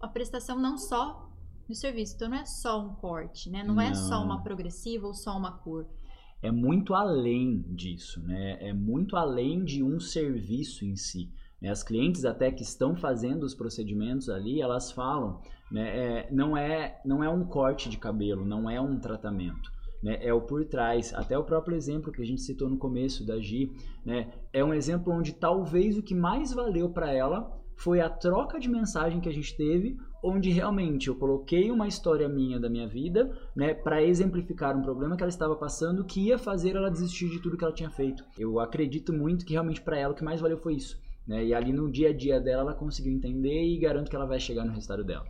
a 0.00 0.08
prestação 0.08 0.58
não 0.58 0.76
só 0.76 1.28
do 1.68 1.74
serviço. 1.74 2.14
Então 2.16 2.28
não 2.28 2.36
é 2.36 2.44
só 2.44 2.80
um 2.80 2.94
corte, 2.94 3.50
né? 3.50 3.62
Não, 3.64 3.80
é 3.80 3.94
só 3.94 4.18
Não. 4.20 4.26
uma 4.26 4.42
progressiva 4.42 5.06
ou 5.06 5.14
só 5.14 5.36
uma 5.36 5.52
cor. 5.52 5.86
é 6.42 6.50
muito 6.50 6.94
além 6.94 7.62
disso, 7.74 8.22
né? 8.22 8.58
É 8.60 8.72
muito 8.72 9.16
além 9.16 9.64
de 9.64 9.82
um 9.82 9.98
serviço 9.98 10.84
em 10.84 10.94
si. 10.96 11.30
né? 11.60 11.70
As 11.70 11.82
clientes 11.82 12.24
até 12.24 12.50
que 12.52 12.62
estão 12.62 12.94
fazendo 12.94 13.42
os 13.44 13.54
procedimentos 13.54 14.28
ali, 14.28 14.60
elas 14.60 14.92
falam, 14.92 15.40
né? 15.72 15.88
é, 15.98 16.28
não, 16.30 16.56
é, 16.56 17.00
não 17.04 17.24
é 17.24 17.28
um 17.28 17.44
corte 17.44 17.88
de 17.88 17.96
cabelo, 17.98 18.44
não 18.44 18.68
é 18.70 18.80
um 18.80 18.98
tratamento. 19.00 19.70
Né? 20.02 20.18
É 20.20 20.32
o 20.32 20.42
por 20.42 20.64
trás. 20.66 21.12
Até 21.14 21.36
o 21.38 21.44
próprio 21.44 21.76
exemplo 21.76 22.12
que 22.12 22.22
a 22.22 22.26
gente 22.26 22.42
citou 22.42 22.68
no 22.68 22.76
começo 22.76 23.26
da 23.26 23.40
Gi, 23.40 23.72
né? 24.04 24.30
é 24.52 24.62
um 24.62 24.74
exemplo 24.74 25.12
onde 25.12 25.32
talvez 25.32 25.96
o 25.96 26.02
que 26.02 26.14
mais 26.14 26.52
valeu 26.52 26.90
para 26.90 27.10
ela 27.12 27.50
foi 27.76 28.00
a 28.00 28.08
troca 28.08 28.58
de 28.58 28.68
mensagem 28.68 29.20
que 29.20 29.28
a 29.28 29.32
gente 29.32 29.56
teve, 29.56 29.96
onde 30.22 30.50
realmente 30.50 31.08
eu 31.08 31.14
coloquei 31.14 31.70
uma 31.70 31.86
história 31.86 32.28
minha 32.28 32.58
da 32.58 32.68
minha 32.68 32.88
vida, 32.88 33.30
né, 33.54 33.74
para 33.74 34.02
exemplificar 34.02 34.76
um 34.76 34.82
problema 34.82 35.16
que 35.16 35.22
ela 35.22 35.30
estava 35.30 35.54
passando 35.54 36.04
que 36.04 36.20
ia 36.20 36.38
fazer 36.38 36.74
ela 36.74 36.90
desistir 36.90 37.28
de 37.28 37.38
tudo 37.40 37.56
que 37.56 37.64
ela 37.64 37.72
tinha 37.72 37.90
feito. 37.90 38.24
Eu 38.38 38.58
acredito 38.58 39.12
muito 39.12 39.44
que 39.44 39.52
realmente 39.52 39.80
para 39.80 39.98
ela 39.98 40.12
o 40.12 40.16
que 40.16 40.24
mais 40.24 40.40
valeu 40.40 40.58
foi 40.58 40.74
isso, 40.74 40.98
né? 41.26 41.44
E 41.44 41.54
ali 41.54 41.72
no 41.72 41.90
dia 41.90 42.10
a 42.10 42.12
dia 42.12 42.40
dela 42.40 42.62
ela 42.62 42.74
conseguiu 42.74 43.12
entender 43.12 43.62
e 43.62 43.78
garanto 43.78 44.10
que 44.10 44.16
ela 44.16 44.26
vai 44.26 44.40
chegar 44.40 44.64
no 44.64 44.72
resultado 44.72 45.04
dela. 45.04 45.26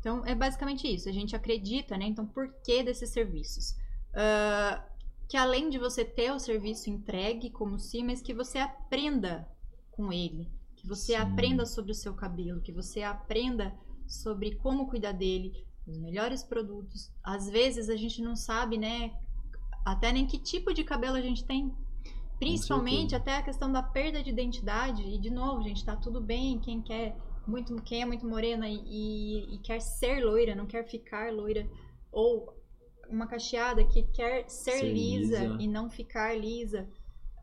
Então, 0.00 0.24
é 0.24 0.34
basicamente 0.34 0.86
isso. 0.86 1.08
A 1.08 1.12
gente 1.12 1.34
acredita, 1.34 1.96
né? 1.96 2.06
Então, 2.06 2.24
por 2.24 2.52
que 2.64 2.82
desses 2.82 3.10
serviços? 3.10 3.74
Ah, 4.14 4.84
que 5.28 5.36
além 5.36 5.68
de 5.68 5.78
você 5.78 6.04
ter 6.04 6.32
o 6.32 6.38
serviço 6.38 6.88
entregue 6.88 7.50
como 7.50 7.78
sim, 7.78 8.04
mas 8.04 8.22
que 8.22 8.32
você 8.32 8.58
aprenda 8.58 9.46
com 9.90 10.12
ele. 10.12 10.48
Você 10.88 11.12
Sim. 11.12 11.18
aprenda 11.18 11.64
sobre 11.66 11.92
o 11.92 11.94
seu 11.94 12.14
cabelo, 12.14 12.60
que 12.60 12.72
você 12.72 13.02
aprenda 13.02 13.72
sobre 14.06 14.54
como 14.56 14.88
cuidar 14.88 15.12
dele, 15.12 15.52
os 15.86 15.98
melhores 15.98 16.42
produtos. 16.42 17.12
Às 17.22 17.48
vezes 17.50 17.88
a 17.88 17.96
gente 17.96 18.20
não 18.22 18.34
sabe, 18.34 18.78
né? 18.78 19.12
Até 19.84 20.12
nem 20.12 20.26
que 20.26 20.38
tipo 20.38 20.72
de 20.72 20.82
cabelo 20.84 21.16
a 21.16 21.20
gente 21.20 21.44
tem. 21.44 21.72
Principalmente 22.38 23.14
até 23.14 23.36
a 23.36 23.42
questão 23.42 23.70
da 23.72 23.82
perda 23.82 24.22
de 24.22 24.30
identidade. 24.30 25.02
E 25.02 25.18
de 25.18 25.30
novo, 25.30 25.62
gente, 25.62 25.84
tá 25.84 25.96
tudo 25.96 26.20
bem. 26.20 26.58
Quem 26.60 26.80
quer 26.80 27.16
muito, 27.46 27.74
quem 27.82 28.02
é 28.02 28.06
muito 28.06 28.26
morena 28.26 28.68
e, 28.68 28.76
e- 28.76 29.54
e 29.54 29.58
quer 29.58 29.80
ser 29.80 30.24
loira, 30.24 30.54
não 30.54 30.66
quer 30.66 30.84
ficar 30.88 31.32
loira, 31.32 31.68
ou 32.12 32.54
uma 33.08 33.26
cacheada 33.26 33.82
que 33.84 34.02
quer 34.04 34.48
ser, 34.48 34.72
Ser 34.80 34.92
lisa, 34.92 35.38
lisa. 35.44 35.56
e 35.62 35.66
não 35.66 35.88
ficar 35.90 36.38
lisa. 36.38 36.88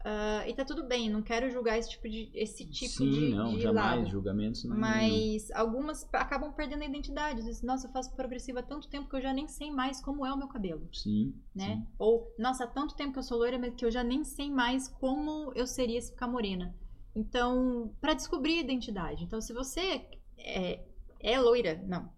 Ah, 0.07 0.47
e 0.47 0.53
tá 0.53 0.63
tudo 0.63 0.83
bem, 0.87 1.09
não 1.09 1.23
quero 1.23 1.49
julgar 1.49 1.79
esse 1.79 1.89
tipo 1.89 2.07
de, 2.07 2.29
esse 2.35 2.63
tipo 2.63 2.89
Sim, 2.89 3.09
de, 3.09 3.35
não, 3.35 3.55
de 3.55 3.61
jamais 3.61 4.01
lado. 4.01 4.11
julgamentos 4.11 4.63
não. 4.65 4.77
Mas 4.77 5.49
algumas 5.51 6.03
p- 6.03 6.15
acabam 6.17 6.53
perdendo 6.53 6.83
a 6.83 6.85
identidade. 6.85 7.41
Dizem, 7.43 7.65
Nossa, 7.65 7.87
eu 7.87 7.91
faço 7.91 8.15
progressiva 8.15 8.59
há 8.59 8.63
tanto 8.63 8.87
tempo 8.87 9.09
que 9.09 9.15
eu 9.15 9.21
já 9.21 9.33
nem 9.33 9.47
sei 9.47 9.71
mais 9.71 9.99
como 10.01 10.23
é 10.25 10.31
o 10.31 10.37
meu 10.37 10.47
cabelo, 10.47 10.87
Sim, 10.93 11.33
né? 11.55 11.65
sim. 11.65 11.87
Ou, 11.97 12.31
nossa, 12.37 12.65
há 12.65 12.67
tanto 12.67 12.95
tempo 12.95 13.13
que 13.13 13.19
eu 13.19 13.23
sou 13.23 13.37
loira, 13.39 13.57
mas 13.57 13.73
que 13.73 13.83
eu 13.85 13.89
já 13.91 14.03
nem 14.03 14.23
sei 14.23 14.51
mais 14.51 14.87
como 14.87 15.51
eu 15.55 15.65
seria 15.65 15.99
se 16.01 16.11
ficar 16.11 16.27
morena. 16.27 16.75
Então, 17.15 17.91
para 17.99 18.13
descobrir 18.13 18.57
a 18.59 18.61
identidade. 18.61 19.23
Então, 19.23 19.41
se 19.41 19.53
você 19.53 20.05
é, 20.37 20.83
é 21.19 21.39
loira, 21.39 21.81
não, 21.87 22.11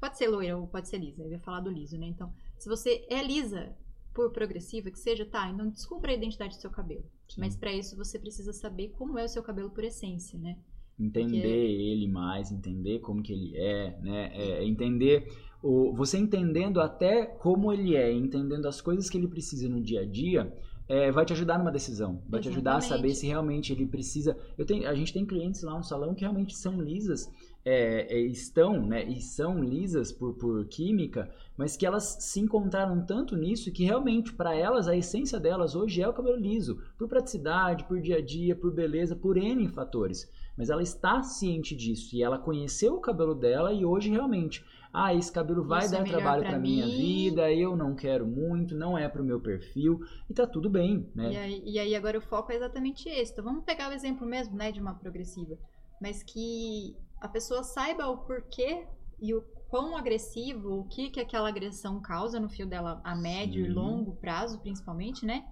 pode 0.00 0.16
ser 0.16 0.28
loira 0.28 0.56
ou 0.56 0.66
pode 0.66 0.88
ser 0.88 0.98
lisa. 0.98 1.22
Eu 1.22 1.30
ia 1.30 1.40
falar 1.40 1.60
do 1.60 1.70
liso, 1.70 1.98
né? 1.98 2.06
Então, 2.06 2.32
se 2.58 2.68
você 2.68 3.06
é 3.10 3.22
lisa 3.22 3.76
por 4.14 4.30
progressiva, 4.32 4.90
que 4.90 4.98
seja, 4.98 5.26
tá, 5.26 5.48
então 5.48 5.68
descubra 5.68 6.12
a 6.12 6.14
identidade 6.14 6.56
do 6.56 6.60
seu 6.60 6.70
cabelo. 6.70 7.04
Sim. 7.28 7.40
Mas 7.40 7.56
para 7.56 7.72
isso 7.72 7.96
você 7.96 8.18
precisa 8.18 8.52
saber 8.52 8.88
como 8.90 9.18
é 9.18 9.24
o 9.24 9.28
seu 9.28 9.42
cabelo 9.42 9.70
por 9.70 9.84
essência, 9.84 10.38
né? 10.38 10.56
entender 10.98 11.40
Porque- 11.40 11.48
ele 11.48 12.06
mais, 12.08 12.52
entender 12.52 13.00
como 13.00 13.20
que 13.22 13.32
ele 13.32 13.56
é, 13.56 13.98
né? 14.00 14.30
É, 14.32 14.64
entender 14.64 15.26
o, 15.62 15.92
você 15.92 16.16
entendendo 16.18 16.80
até 16.80 17.26
como 17.26 17.72
ele 17.72 17.96
é, 17.96 18.12
entendendo 18.12 18.66
as 18.66 18.80
coisas 18.80 19.10
que 19.10 19.18
ele 19.18 19.26
precisa 19.26 19.68
no 19.68 19.80
dia 19.82 20.02
a 20.02 20.06
dia, 20.06 20.52
é, 20.88 21.10
vai 21.10 21.24
te 21.24 21.32
ajudar 21.32 21.58
numa 21.58 21.72
decisão, 21.72 22.22
vai 22.28 22.40
te 22.40 22.48
ajudar 22.48 22.76
a 22.76 22.80
saber 22.80 23.08
Exatamente. 23.08 23.16
se 23.16 23.26
realmente 23.26 23.72
ele 23.72 23.86
precisa. 23.86 24.36
Eu 24.56 24.66
tenho, 24.66 24.88
a 24.88 24.94
gente 24.94 25.12
tem 25.12 25.24
clientes 25.24 25.62
lá 25.62 25.76
no 25.76 25.82
salão 25.82 26.14
que 26.14 26.20
realmente 26.20 26.54
são 26.54 26.80
lisas, 26.80 27.30
é, 27.64 28.14
é, 28.14 28.20
estão, 28.20 28.86
né? 28.86 29.04
E 29.04 29.20
são 29.20 29.62
lisas 29.62 30.12
por, 30.12 30.34
por 30.34 30.64
química, 30.66 31.30
mas 31.56 31.76
que 31.76 31.86
elas 31.86 32.18
se 32.20 32.40
encontraram 32.40 33.04
tanto 33.04 33.36
nisso 33.36 33.72
que 33.72 33.84
realmente 33.84 34.32
para 34.32 34.54
elas 34.54 34.86
a 34.86 34.96
essência 34.96 35.40
delas 35.40 35.74
hoje 35.74 36.02
é 36.02 36.08
o 36.08 36.12
cabelo 36.12 36.36
liso, 36.36 36.78
por 36.98 37.08
praticidade, 37.08 37.84
por 37.84 38.00
dia 38.00 38.18
a 38.18 38.22
dia, 38.22 38.54
por 38.54 38.72
beleza, 38.72 39.16
por 39.16 39.36
N 39.36 39.68
fatores 39.68 40.28
mas 40.56 40.70
ela 40.70 40.82
está 40.82 41.22
ciente 41.22 41.74
disso 41.74 42.14
e 42.14 42.22
ela 42.22 42.38
conheceu 42.38 42.94
o 42.94 43.00
cabelo 43.00 43.34
dela 43.34 43.72
e 43.72 43.84
hoje 43.84 44.10
realmente, 44.10 44.64
ah, 44.94 45.14
esse 45.14 45.32
cabelo 45.32 45.64
vai 45.66 45.80
Isso 45.86 45.94
é 45.94 45.98
dar 45.98 46.02
melhor 46.02 46.08
trabalho 46.10 46.44
para 46.44 46.58
minha 46.58 46.86
vida, 46.88 47.52
eu 47.52 47.76
não 47.76 47.94
quero 47.96 48.26
muito, 48.26 48.74
não 48.76 48.96
é 48.96 49.08
pro 49.08 49.24
meu 49.24 49.40
perfil 49.40 50.00
e 50.30 50.34
tá 50.34 50.46
tudo 50.46 50.70
bem, 50.70 51.10
E 51.22 51.36
né? 51.36 51.36
aí, 51.36 51.62
e 51.64 51.78
aí 51.78 51.94
agora 51.94 52.18
o 52.18 52.22
foco 52.22 52.52
é 52.52 52.56
exatamente 52.56 53.08
esse. 53.08 53.32
Então 53.32 53.44
vamos 53.44 53.64
pegar 53.64 53.90
o 53.90 53.92
exemplo 53.92 54.26
mesmo, 54.26 54.56
né, 54.56 54.70
de 54.70 54.80
uma 54.80 54.94
progressiva, 54.94 55.56
mas 56.00 56.22
que 56.22 56.96
a 57.20 57.28
pessoa 57.28 57.62
saiba 57.64 58.06
o 58.08 58.18
porquê 58.18 58.86
e 59.20 59.34
o 59.34 59.42
quão 59.68 59.96
agressivo, 59.96 60.80
o 60.80 60.84
que 60.88 61.10
que 61.10 61.20
aquela 61.20 61.48
agressão 61.48 62.00
causa 62.00 62.38
no 62.38 62.48
fio 62.48 62.66
dela 62.66 63.00
a 63.04 63.14
médio 63.16 63.64
e 63.64 63.68
Sim. 63.68 63.72
longo 63.72 64.14
prazo, 64.16 64.60
principalmente, 64.60 65.24
né? 65.24 65.44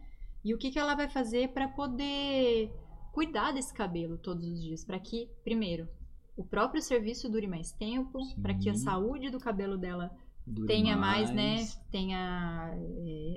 E 0.44 0.54
o 0.54 0.58
que 0.58 0.70
que 0.70 0.78
ela 0.78 0.94
vai 0.94 1.08
fazer 1.08 1.48
para 1.52 1.68
poder 1.68 2.70
cuidar 3.12 3.52
desse 3.52 3.72
cabelo 3.72 4.18
todos 4.18 4.46
os 4.46 4.60
dias, 4.62 4.84
para 4.84 4.98
que 4.98 5.28
primeiro 5.44 5.88
o 6.36 6.44
próprio 6.44 6.80
serviço 6.82 7.30
dure 7.30 7.46
mais 7.46 7.72
tempo, 7.72 8.18
para 8.40 8.54
que 8.54 8.68
a 8.70 8.74
saúde 8.74 9.30
do 9.30 9.38
cabelo 9.38 9.76
dela 9.76 10.10
Dure 10.46 10.66
tenha 10.66 10.96
mais, 10.96 11.30
né? 11.30 11.56
Tenha. 11.90 12.74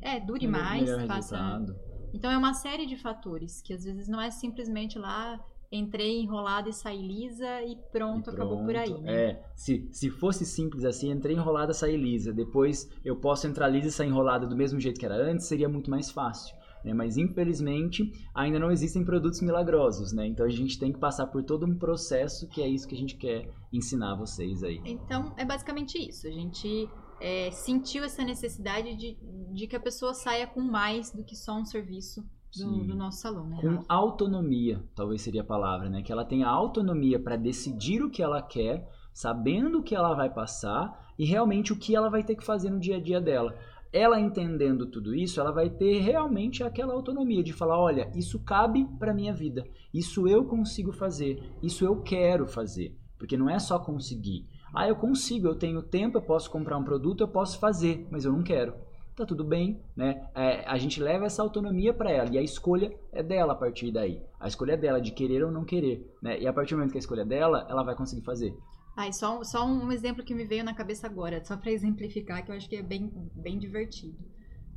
É, 0.02 0.20
dure 0.20 0.48
melhor- 0.48 0.64
mais, 0.64 0.90
faça. 1.08 1.36
resultado. 1.38 1.76
Então 2.14 2.32
é 2.32 2.38
uma 2.38 2.54
série 2.54 2.86
de 2.86 2.96
fatores 2.96 3.62
que 3.62 3.74
às 3.74 3.84
vezes 3.84 4.08
não 4.08 4.20
é 4.22 4.32
simplesmente 4.32 4.98
lá 4.98 5.40
entrei 5.72 6.22
enrolada 6.22 6.70
e 6.70 6.74
saí 6.74 7.06
lisa 7.06 7.62
e 7.64 7.76
pronto, 7.92 8.30
E 8.30 8.34
acabou 8.34 8.64
por 8.64 8.76
aí, 8.76 8.88
pronto. 8.90 9.04
né? 9.04 9.14
É, 9.32 9.44
se, 9.56 9.90
se 9.92 10.10
fosse 10.10 10.46
simples 10.46 10.86
assim, 10.86 11.12
entrei 11.12 11.36
enrolada, 11.36 11.74
saí 11.74 11.98
lisa. 11.98 12.32
Depois 12.32 12.90
eu 13.04 13.18
posso 13.18 13.46
entrar 13.46 13.68
lisa 13.68 13.88
e 13.88 13.92
sair 13.92 14.08
enrolada 14.08 14.48
do 14.48 14.56
mesmo 14.56 14.80
jeito 14.80 14.98
que 15.00 15.06
era 15.06 15.16
antes, 15.16 15.48
seria 15.48 15.68
muito 15.68 15.90
mais 15.90 16.10
fácil. 16.10 16.56
Né? 16.86 16.94
Mas 16.94 17.18
infelizmente 17.18 18.14
ainda 18.34 18.60
não 18.60 18.72
existem 18.72 19.04
produtos 19.04 19.42
milagrosos, 19.42 20.14
né? 20.14 20.28
Então 20.28 20.46
a 20.46 20.50
gente 20.50 20.80
tem 20.80 20.94
que 20.94 21.00
passar 21.00 21.26
por 21.28 21.44
todo 21.44 21.66
um 21.66 21.76
processo 21.76 22.48
que 22.48 22.62
é 22.62 22.68
isso 22.68 22.88
que 22.88 22.94
a 22.96 22.98
gente 22.98 23.18
quer 23.18 23.50
ensinar 23.74 24.14
a 24.14 24.16
vocês 24.16 24.64
aí. 24.64 24.80
Então 24.86 25.34
é 25.36 25.44
basicamente 25.44 25.98
isso. 25.98 26.28
A 26.28 26.32
gente 26.32 26.88
é, 27.20 27.50
sentiu 27.52 28.04
essa 28.04 28.24
necessidade 28.24 28.96
de, 28.96 29.18
de 29.52 29.68
que 29.68 29.76
a 29.76 29.80
pessoa 29.80 30.14
saia 30.14 30.46
com 30.46 30.62
mais 30.62 31.12
do 31.12 31.24
que 31.24 31.36
só 31.36 31.58
um 31.58 31.66
serviço 31.66 32.24
do, 32.56 32.86
do 32.86 32.96
nosso 32.96 33.20
salão, 33.20 33.50
né? 33.50 33.58
com 33.60 33.84
autonomia, 33.90 34.82
talvez 34.96 35.22
seria 35.22 35.42
a 35.42 35.46
palavra, 35.46 35.90
né? 35.90 36.02
Que 36.02 36.12
ela 36.12 36.24
tenha 36.24 36.48
autonomia 36.48 37.20
para 37.20 37.36
decidir 37.36 38.02
o 38.02 38.10
que 38.10 38.24
ela 38.24 38.42
quer, 38.42 38.88
sabendo 39.14 39.80
o 39.80 39.84
que 39.84 39.94
ela 39.94 40.14
vai 40.14 40.30
passar 40.30 41.14
e 41.20 41.26
realmente 41.26 41.74
o 41.74 41.78
que 41.78 41.94
ela 41.94 42.10
vai 42.10 42.24
ter 42.24 42.36
que 42.36 42.46
fazer 42.46 42.70
no 42.70 42.80
dia 42.80 42.96
a 42.96 43.02
dia 43.02 43.20
dela. 43.20 43.58
Ela 43.96 44.20
entendendo 44.20 44.88
tudo 44.88 45.16
isso, 45.16 45.40
ela 45.40 45.54
vai 45.54 45.70
ter 45.70 46.00
realmente 46.00 46.62
aquela 46.62 46.94
autonomia 46.94 47.42
de 47.42 47.54
falar, 47.54 47.80
olha, 47.80 48.12
isso 48.14 48.44
cabe 48.44 48.86
para 49.00 49.14
minha 49.14 49.34
vida, 49.34 49.66
isso 49.94 50.28
eu 50.28 50.44
consigo 50.44 50.92
fazer, 50.92 51.42
isso 51.64 51.86
eu 51.86 52.02
quero 52.02 52.46
fazer. 52.46 52.94
Porque 53.18 53.38
não 53.38 53.50
é 53.50 53.58
só 53.58 53.80
conseguir. 53.80 54.50
Ah, 54.74 54.86
eu 54.86 54.98
consigo, 54.98 55.48
eu 55.48 55.56
tenho 55.56 55.82
tempo, 55.82 56.18
eu 56.18 56.22
posso 56.22 56.52
comprar 56.52 56.78
um 56.78 56.84
produto, 56.84 57.22
eu 57.22 57.28
posso 57.30 57.58
fazer, 57.58 58.06
mas 58.12 58.26
eu 58.26 58.34
não 58.34 58.44
quero. 58.44 58.74
Tá 59.16 59.26
tudo 59.26 59.46
bem, 59.46 59.82
né? 59.96 60.28
É, 60.36 60.68
a 60.68 60.78
gente 60.78 61.02
leva 61.02 61.26
essa 61.26 61.42
autonomia 61.42 61.94
para 61.94 62.12
ela 62.12 62.30
e 62.30 62.38
a 62.38 62.42
escolha 62.42 62.94
é 63.14 63.24
dela 63.24 63.54
a 63.54 63.56
partir 63.56 63.94
daí. 63.94 64.22
A 64.38 64.50
escolha 64.50 64.74
é 64.74 64.78
dela 64.78 65.00
de 65.00 65.14
querer 65.14 65.42
ou 65.42 65.52
não 65.52 65.64
querer, 65.64 66.14
né? 66.22 66.38
E 66.38 66.46
a 66.46 66.52
partir 66.52 66.74
do 66.74 66.80
momento 66.80 66.92
que 66.92 66.98
a 66.98 67.00
escolha 67.00 67.22
é 67.22 67.26
dela, 67.26 67.66
ela 67.70 67.82
vai 67.82 67.96
conseguir 67.96 68.26
fazer. 68.26 68.54
Ah, 68.96 69.12
só, 69.12 69.44
só 69.44 69.66
um 69.66 69.92
exemplo 69.92 70.24
que 70.24 70.34
me 70.34 70.46
veio 70.46 70.64
na 70.64 70.74
cabeça 70.74 71.06
agora, 71.06 71.44
só 71.44 71.58
para 71.58 71.72
exemplificar, 71.72 72.46
que 72.46 72.52
eu 72.52 72.56
acho 72.56 72.70
que 72.70 72.78
é 72.78 72.84
bem, 72.84 73.12
bem 73.36 73.60
divertido. 73.60 74.18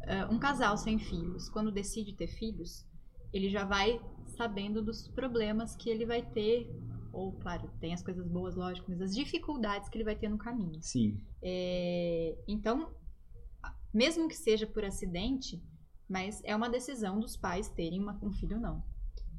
Uh, 0.03 0.35
um 0.35 0.39
casal 0.39 0.77
sem 0.77 0.99
filhos, 0.99 1.49
quando 1.51 1.71
decide 1.71 2.15
ter 2.15 2.27
filhos, 2.27 2.85
ele 3.33 3.49
já 3.49 3.65
vai 3.65 4.01
sabendo 4.37 4.83
dos 4.83 5.07
problemas 5.09 5.77
que 5.77 5.89
ele 5.89 6.05
vai 6.05 6.23
ter 6.23 6.69
ou, 7.13 7.33
claro, 7.33 7.71
tem 7.81 7.93
as 7.95 8.03
coisas 8.03 8.27
boas, 8.27 8.55
lógico, 8.55 8.91
mas 8.91 9.01
as 9.01 9.15
dificuldades 9.15 9.89
que 9.89 9.97
ele 9.97 10.05
vai 10.05 10.17
ter 10.17 10.29
no 10.29 10.39
caminho. 10.39 10.81
Sim. 10.83 11.21
É, 11.43 12.37
então, 12.47 12.93
mesmo 13.93 14.29
que 14.29 14.37
seja 14.37 14.67
por 14.67 14.85
acidente, 14.85 15.63
mas 16.09 16.43
é 16.45 16.55
uma 16.55 16.69
decisão 16.69 17.19
dos 17.19 17.37
pais 17.37 17.69
terem 17.71 18.01
uma, 18.01 18.19
um 18.23 18.33
filho 18.33 18.57
ou 18.57 18.63
não. 18.63 18.85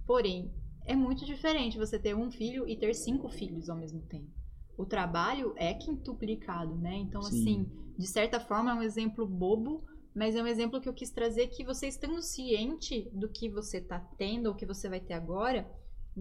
Porém, 0.05 0.53
é 0.85 0.95
muito 0.95 1.25
diferente 1.25 1.77
você 1.77 1.99
ter 1.99 2.15
um 2.15 2.31
filho 2.31 2.67
e 2.67 2.75
ter 2.75 2.93
cinco 2.93 3.29
filhos 3.29 3.69
ao 3.69 3.77
mesmo 3.77 4.01
tempo. 4.01 4.38
O 4.79 4.85
trabalho 4.85 5.53
é 5.57 5.73
quintuplicado, 5.73 6.73
né? 6.77 6.95
Então, 6.95 7.21
Sim. 7.21 7.27
assim, 7.27 7.71
de 7.97 8.07
certa 8.07 8.39
forma 8.39 8.71
é 8.71 8.73
um 8.73 8.81
exemplo 8.81 9.27
bobo, 9.27 9.83
mas 10.15 10.37
é 10.37 10.41
um 10.41 10.47
exemplo 10.47 10.79
que 10.79 10.87
eu 10.87 10.93
quis 10.93 11.11
trazer 11.11 11.47
que 11.47 11.65
você 11.65 11.87
estando 11.87 12.21
ciente 12.21 13.09
do 13.11 13.27
que 13.27 13.49
você 13.49 13.79
está 13.79 13.99
tendo 14.17 14.47
ou 14.47 14.55
que 14.55 14.65
você 14.65 14.87
vai 14.87 15.01
ter 15.01 15.15
agora, 15.15 15.69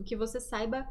que 0.05 0.17
você 0.17 0.41
saiba 0.41 0.85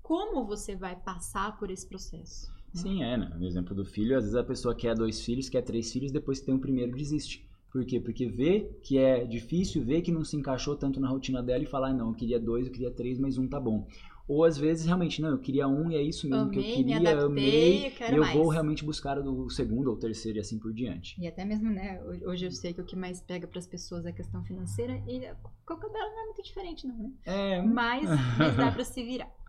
como 0.00 0.46
você 0.46 0.76
vai 0.76 0.94
passar 0.94 1.58
por 1.58 1.72
esse 1.72 1.88
processo. 1.88 2.48
Né? 2.72 2.80
Sim, 2.80 3.02
é, 3.02 3.16
né? 3.16 3.32
No 3.36 3.46
exemplo 3.46 3.74
do 3.74 3.84
filho, 3.84 4.16
às 4.16 4.22
vezes 4.22 4.36
a 4.36 4.44
pessoa 4.44 4.72
quer 4.72 4.94
dois 4.94 5.24
filhos, 5.24 5.48
quer 5.48 5.62
três 5.62 5.92
filhos, 5.92 6.12
depois 6.12 6.38
que 6.38 6.46
tem 6.46 6.54
o 6.54 6.60
primeiro 6.60 6.96
desiste. 6.96 7.44
Por 7.72 7.84
quê? 7.84 7.98
Porque 7.98 8.28
vê 8.28 8.70
que 8.84 8.96
é 8.96 9.24
difícil, 9.24 9.82
vê 9.84 10.00
que 10.02 10.12
não 10.12 10.24
se 10.24 10.36
encaixou 10.36 10.76
tanto 10.76 11.00
na 11.00 11.08
rotina 11.08 11.42
dela 11.42 11.64
e 11.64 11.66
fala, 11.66 11.88
ah, 11.88 11.92
não, 11.92 12.10
eu 12.10 12.14
queria 12.14 12.38
dois, 12.38 12.66
eu 12.66 12.72
queria 12.72 12.92
três, 12.92 13.18
mas 13.18 13.38
um 13.38 13.48
tá 13.48 13.58
bom. 13.58 13.88
Ou 14.32 14.44
às 14.44 14.56
vezes 14.56 14.86
realmente, 14.86 15.20
não, 15.20 15.28
eu 15.28 15.38
queria 15.38 15.68
um 15.68 15.90
e 15.90 15.96
é 15.96 16.02
isso 16.02 16.26
mesmo 16.28 16.44
amei, 16.44 16.62
que 16.62 16.70
eu 16.70 16.76
queria, 16.76 17.00
me 17.00 17.06
adaptei, 17.06 17.26
amei, 17.26 17.86
eu 17.86 18.08
e 18.08 18.14
eu 18.16 18.20
mais. 18.22 18.36
vou 18.36 18.48
realmente 18.48 18.84
buscar 18.84 19.18
o 19.18 19.50
segundo 19.50 19.90
ou 19.90 19.96
terceiro 19.96 20.38
e 20.38 20.40
assim 20.40 20.58
por 20.58 20.72
diante. 20.72 21.20
E 21.20 21.28
até 21.28 21.44
mesmo, 21.44 21.70
né, 21.70 22.02
hoje 22.24 22.46
eu 22.46 22.50
sei 22.50 22.72
que 22.72 22.80
o 22.80 22.84
que 22.84 22.96
mais 22.96 23.20
pega 23.20 23.46
para 23.46 23.58
as 23.58 23.66
pessoas 23.66 24.06
é 24.06 24.08
a 24.08 24.12
questão 24.12 24.42
financeira 24.44 24.94
e 25.06 25.20
com 25.66 25.74
o 25.74 25.76
cabelo 25.76 26.10
não 26.10 26.22
é 26.22 26.24
muito 26.24 26.42
diferente 26.42 26.86
não, 26.86 26.96
né? 26.96 27.10
É. 27.24 27.62
Mas, 27.62 28.08
mas 28.38 28.56
dá 28.56 28.72
para 28.72 28.84
se 28.84 29.02
virar. 29.02 29.30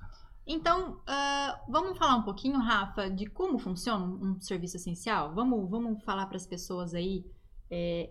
Então, 0.46 0.96
uh, 1.08 1.72
vamos 1.72 1.98
falar 1.98 2.18
um 2.18 2.24
pouquinho, 2.24 2.60
Rafa, 2.60 3.10
de 3.10 3.28
como 3.28 3.58
funciona 3.58 4.04
um 4.04 4.42
serviço 4.42 4.76
essencial? 4.76 5.34
Vamos, 5.34 5.70
vamos 5.70 6.04
falar 6.04 6.26
para 6.26 6.36
as 6.36 6.46
pessoas 6.46 6.94
aí 6.94 7.26
é, 7.72 8.10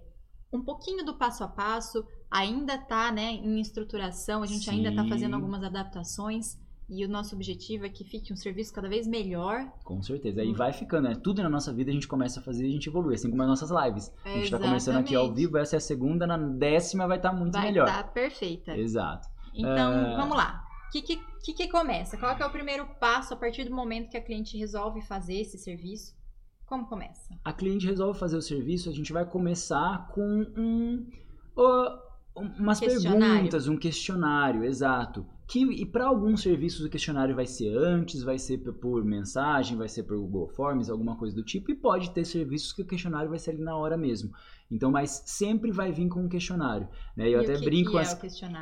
um 0.53 0.63
pouquinho 0.63 1.05
do 1.05 1.15
passo 1.15 1.45
a 1.45 1.49
passo. 1.49 2.05
Ainda 2.31 2.75
está 2.75 3.11
né, 3.13 3.33
em 3.33 3.61
estruturação, 3.61 4.43
a 4.43 4.47
gente 4.47 4.65
Sim. 4.65 4.77
ainda 4.77 4.89
está 4.91 5.05
fazendo 5.07 5.35
algumas 5.35 5.63
adaptações. 5.63 6.59
E 6.95 7.05
o 7.05 7.09
nosso 7.09 7.35
objetivo 7.35 7.87
é 7.87 7.89
que 7.89 8.05
fique 8.05 8.33
um 8.33 8.37
serviço 8.37 8.73
cada 8.73 8.89
vez 8.89 9.07
melhor. 9.07 9.67
Com 9.83 10.03
certeza. 10.03 10.43
Aí 10.43 10.53
vai 10.53 10.73
ficando, 10.73 11.09
né? 11.09 11.15
Tudo 11.15 11.43
na 11.43 11.49
nossa 11.49 11.73
vida 11.73 11.91
a 11.91 11.95
gente 11.95 12.07
começa 12.07 12.41
a 12.41 12.43
fazer 12.43 12.65
e 12.67 12.69
a 12.69 12.73
gente 12.73 12.89
evolui, 12.89 13.15
assim 13.15 13.31
como 13.31 13.43
as 13.43 13.49
nossas 13.49 13.71
lives. 13.71 14.13
a 14.25 14.29
gente 14.29 14.45
está 14.45 14.59
começando 14.59 14.97
aqui 14.97 15.15
ao 15.15 15.33
vivo, 15.33 15.57
essa 15.57 15.77
é 15.77 15.79
a 15.79 15.81
segunda, 15.81 16.27
na 16.27 16.37
décima 16.37 17.07
vai 17.07 17.17
estar 17.17 17.31
tá 17.31 17.37
muito 17.37 17.55
vai 17.55 17.63
melhor. 17.63 17.87
Vai 17.87 18.03
tá 18.03 18.05
perfeita. 18.05 18.77
Exato. 18.77 19.27
Então, 19.55 20.15
uh... 20.15 20.17
vamos 20.17 20.37
lá 20.37 20.63
que, 20.93 21.01
que, 21.01 21.17
que, 21.43 21.53
que 21.55 21.69
começa? 21.69 22.19
Qual 22.19 22.37
é 22.37 22.47
o 22.47 22.51
primeiro 22.51 22.87
passo 23.01 23.33
a 23.33 23.37
partir 23.37 23.65
do 23.65 23.75
momento 23.75 24.11
que 24.11 24.17
a 24.17 24.23
cliente 24.23 24.59
resolve 24.59 25.01
fazer 25.01 25.41
esse 25.41 25.57
serviço? 25.57 26.15
Como 26.67 26.87
começa? 26.87 27.35
A 27.45 27.53
cliente 27.53 27.87
resolve 27.87 28.19
fazer 28.19 28.37
o 28.37 28.43
serviço, 28.43 28.91
a 28.91 28.93
gente 28.93 29.13
vai 29.13 29.25
começar 29.25 30.09
com 30.09 30.23
um, 30.57 31.07
uh, 31.57 32.43
umas 32.59 32.79
perguntas, 32.79 33.69
um 33.69 33.77
questionário, 33.77 34.65
exato. 34.65 35.27
Que, 35.53 35.65
e 35.65 35.85
para 35.85 36.07
alguns 36.07 36.41
serviços 36.41 36.83
o 36.83 36.89
questionário 36.89 37.37
vai 37.37 37.45
ser 37.45 37.77
antes, 37.77 38.23
vai 38.23 38.39
ser 38.39 38.57
por 38.57 39.05
mensagem, 39.05 39.77
vai 39.77 39.87
ser 39.87 40.05
por 40.05 40.17
Google 40.17 40.49
Forms, 40.49 40.89
alguma 40.89 41.15
coisa 41.15 41.37
do 41.37 41.43
tipo, 41.43 41.71
e 41.71 41.75
pode 41.75 42.11
ter 42.13 42.25
serviços 42.25 42.73
que 42.73 42.81
o 42.81 42.87
questionário 42.87 43.29
vai 43.29 43.39
ser 43.39 43.51
ali 43.51 43.63
na 43.63 43.77
hora 43.77 43.95
mesmo. 43.95 44.33
Então, 44.71 44.91
mas 44.91 45.23
sempre 45.27 45.71
vai 45.71 45.93
vir 45.93 46.09
com 46.09 46.21
um 46.21 46.29
questionário. 46.29 46.89
Né? 47.15 47.29
Eu 47.29 47.43
e 47.43 47.45
até 47.45 47.59
brinco 47.59 47.91
que 47.91 47.93
com 47.93 47.99
é 47.99 48.01
as, 48.01 48.19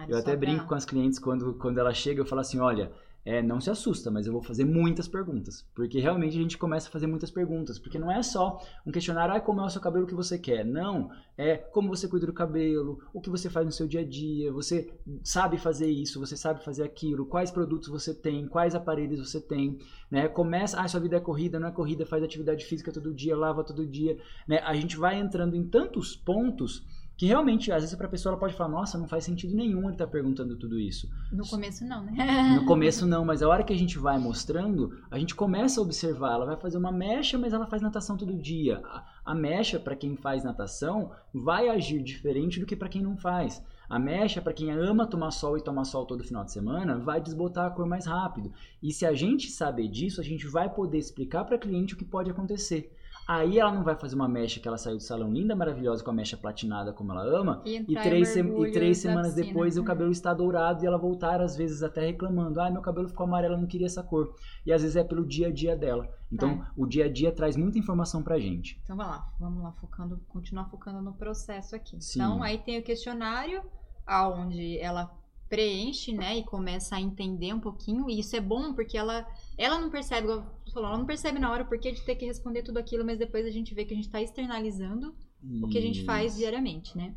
eu 0.08 0.18
até 0.18 0.34
brinco 0.34 0.66
com 0.66 0.74
as 0.74 0.84
clientes 0.84 1.20
quando, 1.20 1.54
quando 1.54 1.78
ela 1.78 1.94
chega, 1.94 2.22
eu 2.22 2.26
falo 2.26 2.40
assim, 2.40 2.58
olha, 2.58 2.90
é, 3.24 3.42
não 3.42 3.60
se 3.60 3.70
assusta, 3.70 4.10
mas 4.10 4.26
eu 4.26 4.32
vou 4.32 4.42
fazer 4.42 4.64
muitas 4.64 5.06
perguntas. 5.06 5.66
Porque 5.74 6.00
realmente 6.00 6.38
a 6.38 6.40
gente 6.40 6.56
começa 6.56 6.88
a 6.88 6.90
fazer 6.90 7.06
muitas 7.06 7.30
perguntas. 7.30 7.78
Porque 7.78 7.98
não 7.98 8.10
é 8.10 8.22
só 8.22 8.58
um 8.86 8.90
questionário, 8.90 9.34
ah, 9.34 9.40
como 9.40 9.60
é 9.60 9.64
o 9.64 9.70
seu 9.70 9.80
cabelo 9.80 10.06
que 10.06 10.14
você 10.14 10.38
quer. 10.38 10.64
Não, 10.64 11.10
é 11.36 11.56
como 11.56 11.88
você 11.88 12.08
cuida 12.08 12.26
do 12.26 12.32
cabelo, 12.32 12.98
o 13.12 13.20
que 13.20 13.28
você 13.28 13.50
faz 13.50 13.66
no 13.66 13.72
seu 13.72 13.86
dia 13.86 14.00
a 14.00 14.04
dia, 14.04 14.50
você 14.52 14.90
sabe 15.22 15.58
fazer 15.58 15.90
isso, 15.90 16.18
você 16.18 16.36
sabe 16.36 16.64
fazer 16.64 16.82
aquilo, 16.82 17.26
quais 17.26 17.50
produtos 17.50 17.88
você 17.88 18.14
tem, 18.14 18.48
quais 18.48 18.74
aparelhos 18.74 19.30
você 19.30 19.40
tem. 19.40 19.78
Né? 20.10 20.26
Começa, 20.28 20.80
ah, 20.80 20.88
sua 20.88 21.00
vida 21.00 21.16
é 21.16 21.20
corrida, 21.20 21.60
não 21.60 21.68
é 21.68 21.72
corrida, 21.72 22.06
faz 22.06 22.22
atividade 22.22 22.64
física 22.64 22.92
todo 22.92 23.12
dia, 23.12 23.36
lava 23.36 23.62
todo 23.62 23.86
dia. 23.86 24.16
Né? 24.48 24.58
A 24.58 24.74
gente 24.74 24.96
vai 24.96 25.18
entrando 25.18 25.54
em 25.54 25.66
tantos 25.66 26.16
pontos 26.16 26.86
que 27.20 27.26
realmente, 27.26 27.70
às 27.70 27.82
vezes, 27.82 27.94
para 27.94 28.06
a 28.06 28.10
pessoa 28.10 28.30
ela 28.30 28.40
pode 28.40 28.54
falar, 28.54 28.70
nossa, 28.70 28.96
não 28.96 29.06
faz 29.06 29.24
sentido 29.24 29.54
nenhum 29.54 29.82
ele 29.82 29.92
estar 29.92 30.06
tá 30.06 30.10
perguntando 30.10 30.56
tudo 30.56 30.80
isso. 30.80 31.06
No 31.30 31.46
começo 31.46 31.84
não, 31.84 32.02
né? 32.02 32.14
No 32.56 32.64
começo 32.64 33.06
não, 33.06 33.26
mas 33.26 33.42
a 33.42 33.48
hora 33.50 33.62
que 33.62 33.74
a 33.74 33.76
gente 33.76 33.98
vai 33.98 34.18
mostrando, 34.18 34.98
a 35.10 35.18
gente 35.18 35.34
começa 35.34 35.78
a 35.78 35.82
observar. 35.82 36.32
Ela 36.32 36.46
vai 36.46 36.56
fazer 36.56 36.78
uma 36.78 36.90
mecha, 36.90 37.36
mas 37.36 37.52
ela 37.52 37.66
faz 37.66 37.82
natação 37.82 38.16
todo 38.16 38.32
dia. 38.32 38.82
A 39.22 39.34
mecha, 39.34 39.78
para 39.78 39.94
quem 39.94 40.16
faz 40.16 40.44
natação, 40.44 41.10
vai 41.30 41.68
agir 41.68 42.02
diferente 42.02 42.58
do 42.58 42.64
que 42.64 42.74
para 42.74 42.88
quem 42.88 43.02
não 43.02 43.18
faz. 43.18 43.62
A 43.86 43.98
mecha, 43.98 44.40
para 44.40 44.54
quem 44.54 44.70
ama 44.70 45.06
tomar 45.06 45.30
sol 45.30 45.58
e 45.58 45.62
tomar 45.62 45.84
sol 45.84 46.06
todo 46.06 46.24
final 46.24 46.42
de 46.42 46.52
semana, 46.52 46.96
vai 46.96 47.20
desbotar 47.20 47.66
a 47.66 47.70
cor 47.70 47.84
mais 47.84 48.06
rápido. 48.06 48.50
E 48.82 48.94
se 48.94 49.04
a 49.04 49.12
gente 49.12 49.50
saber 49.50 49.88
disso, 49.88 50.22
a 50.22 50.24
gente 50.24 50.46
vai 50.46 50.72
poder 50.72 50.96
explicar 50.96 51.44
para 51.44 51.56
a 51.56 51.58
cliente 51.58 51.92
o 51.92 51.98
que 51.98 52.04
pode 52.06 52.30
acontecer. 52.30 52.96
Aí 53.30 53.60
ela 53.60 53.70
não 53.70 53.84
vai 53.84 53.94
fazer 53.94 54.16
uma 54.16 54.28
mecha 54.28 54.58
que 54.58 54.66
ela 54.66 54.76
saiu 54.76 54.96
do 54.96 55.02
salão 55.04 55.32
linda, 55.32 55.54
maravilhosa, 55.54 56.02
com 56.02 56.10
a 56.10 56.12
mecha 56.12 56.36
platinada 56.36 56.92
como 56.92 57.12
ela 57.12 57.22
ama. 57.22 57.62
E, 57.64 57.76
e 57.76 57.94
três, 57.94 58.34
e 58.34 58.72
três 58.72 58.98
semanas 58.98 59.34
depois 59.34 59.78
o 59.78 59.84
cabelo 59.84 60.10
está 60.10 60.34
dourado 60.34 60.82
e 60.82 60.86
ela 60.88 60.98
voltar, 60.98 61.40
às 61.40 61.54
vezes, 61.54 61.84
até 61.84 62.06
reclamando. 62.06 62.60
Ah, 62.60 62.68
meu 62.68 62.82
cabelo 62.82 63.06
ficou 63.06 63.24
amarelo, 63.24 63.54
eu 63.54 63.58
não 63.60 63.68
queria 63.68 63.86
essa 63.86 64.02
cor. 64.02 64.34
E 64.66 64.72
às 64.72 64.82
vezes 64.82 64.96
é 64.96 65.04
pelo 65.04 65.24
dia 65.24 65.46
a 65.46 65.52
dia 65.52 65.76
dela. 65.76 66.12
Então, 66.32 66.58
tá. 66.58 66.72
o 66.76 66.84
dia 66.84 67.04
a 67.04 67.08
dia 67.08 67.30
traz 67.30 67.56
muita 67.56 67.78
informação 67.78 68.20
pra 68.20 68.36
gente. 68.40 68.80
Então, 68.82 68.96
vai 68.96 69.06
lá. 69.06 69.32
Vamos 69.38 69.62
lá, 69.62 69.70
focando, 69.74 70.20
continuar 70.28 70.64
focando 70.64 71.00
no 71.00 71.12
processo 71.12 71.76
aqui. 71.76 72.00
Sim. 72.00 72.18
Então, 72.18 72.42
aí 72.42 72.58
tem 72.58 72.80
o 72.80 72.82
questionário, 72.82 73.62
aonde 74.04 74.76
ela 74.80 75.08
preenche, 75.50 76.12
né, 76.12 76.38
e 76.38 76.44
começa 76.44 76.94
a 76.94 77.00
entender 77.00 77.52
um 77.52 77.58
pouquinho, 77.58 78.08
e 78.08 78.20
isso 78.20 78.36
é 78.36 78.40
bom 78.40 78.72
porque 78.72 78.96
ela 78.96 79.26
ela 79.58 79.80
não 79.80 79.90
percebe, 79.90 80.28
falou, 80.72 80.88
ela 80.88 80.98
não 80.98 81.06
percebe 81.06 81.38
na 81.38 81.50
hora 81.50 81.62
o 81.62 81.66
porquê 81.66 81.92
de 81.92 82.02
ter 82.02 82.14
que 82.14 82.26
responder 82.26 82.62
tudo 82.62 82.78
aquilo, 82.78 83.04
mas 83.04 83.18
depois 83.18 83.46
a 83.46 83.50
gente 83.50 83.74
vê 83.74 83.84
que 83.84 83.92
a 83.92 83.96
gente 83.96 84.06
está 84.06 84.20
externalizando 84.20 85.14
isso. 85.42 85.64
o 85.64 85.68
que 85.68 85.78
a 85.78 85.82
gente 85.82 86.04
faz 86.04 86.36
diariamente, 86.36 86.96
né? 86.96 87.14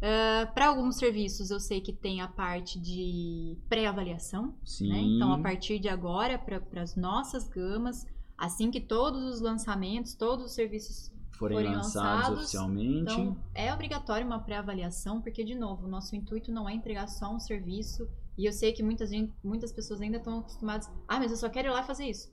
Uh, 0.00 0.42
ah, 0.42 0.46
para 0.52 0.66
alguns 0.66 0.96
serviços 0.96 1.50
eu 1.50 1.60
sei 1.60 1.80
que 1.80 1.92
tem 1.92 2.20
a 2.20 2.26
parte 2.26 2.80
de 2.80 3.56
pré-avaliação, 3.68 4.56
né? 4.80 5.00
Então 5.00 5.32
a 5.32 5.38
partir 5.38 5.78
de 5.78 5.88
agora 5.88 6.38
para 6.38 6.82
as 6.82 6.96
nossas 6.96 7.48
gamas, 7.48 8.04
assim 8.36 8.70
que 8.70 8.80
todos 8.80 9.22
os 9.22 9.40
lançamentos, 9.40 10.14
todos 10.14 10.44
os 10.46 10.52
serviços 10.52 11.12
forem, 11.42 11.56
forem 11.56 11.74
lançados, 11.74 12.04
lançados, 12.04 12.38
oficialmente. 12.40 13.12
Então, 13.12 13.36
é 13.54 13.72
obrigatório 13.72 14.26
uma 14.26 14.38
pré-avaliação, 14.38 15.20
porque, 15.20 15.44
de 15.44 15.54
novo, 15.54 15.86
o 15.86 15.90
nosso 15.90 16.14
intuito 16.14 16.52
não 16.52 16.68
é 16.68 16.74
entregar 16.74 17.08
só 17.08 17.34
um 17.34 17.40
serviço. 17.40 18.08
E 18.38 18.46
eu 18.46 18.52
sei 18.52 18.72
que 18.72 18.82
muitas, 18.82 19.10
muitas 19.42 19.72
pessoas 19.72 20.00
ainda 20.00 20.18
estão 20.18 20.38
acostumadas. 20.38 20.90
Ah, 21.06 21.18
mas 21.18 21.30
eu 21.30 21.36
só 21.36 21.48
quero 21.48 21.68
ir 21.68 21.70
lá 21.70 21.82
fazer 21.82 22.06
isso. 22.06 22.32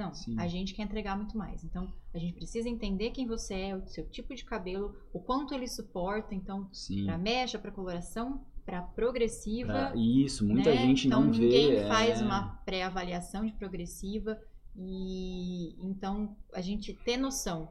Não, 0.00 0.14
Sim. 0.14 0.34
a 0.38 0.48
gente 0.48 0.72
quer 0.72 0.82
entregar 0.82 1.14
muito 1.14 1.36
mais. 1.36 1.62
Então, 1.62 1.92
a 2.14 2.18
gente 2.18 2.32
precisa 2.32 2.70
entender 2.70 3.10
quem 3.10 3.26
você 3.26 3.52
é, 3.54 3.76
o 3.76 3.86
seu 3.86 4.08
tipo 4.08 4.34
de 4.34 4.46
cabelo, 4.46 4.96
o 5.12 5.20
quanto 5.20 5.52
ele 5.52 5.68
suporta. 5.68 6.34
Então, 6.34 6.70
para 7.04 7.18
mecha, 7.18 7.58
para 7.58 7.70
coloração, 7.70 8.40
para 8.64 8.80
progressiva. 8.80 9.90
Pra 9.90 9.92
isso, 9.94 10.46
muita 10.46 10.70
né? 10.70 10.76
gente 10.78 11.06
então, 11.06 11.24
não 11.24 11.32
vê. 11.32 11.40
Ninguém 11.40 11.76
é... 11.76 11.86
faz 11.86 12.22
uma 12.22 12.56
pré-avaliação 12.64 13.44
de 13.44 13.52
progressiva. 13.52 14.40
E 14.74 15.76
então 15.84 16.34
a 16.54 16.62
gente 16.62 16.94
ter 16.94 17.18
noção 17.18 17.68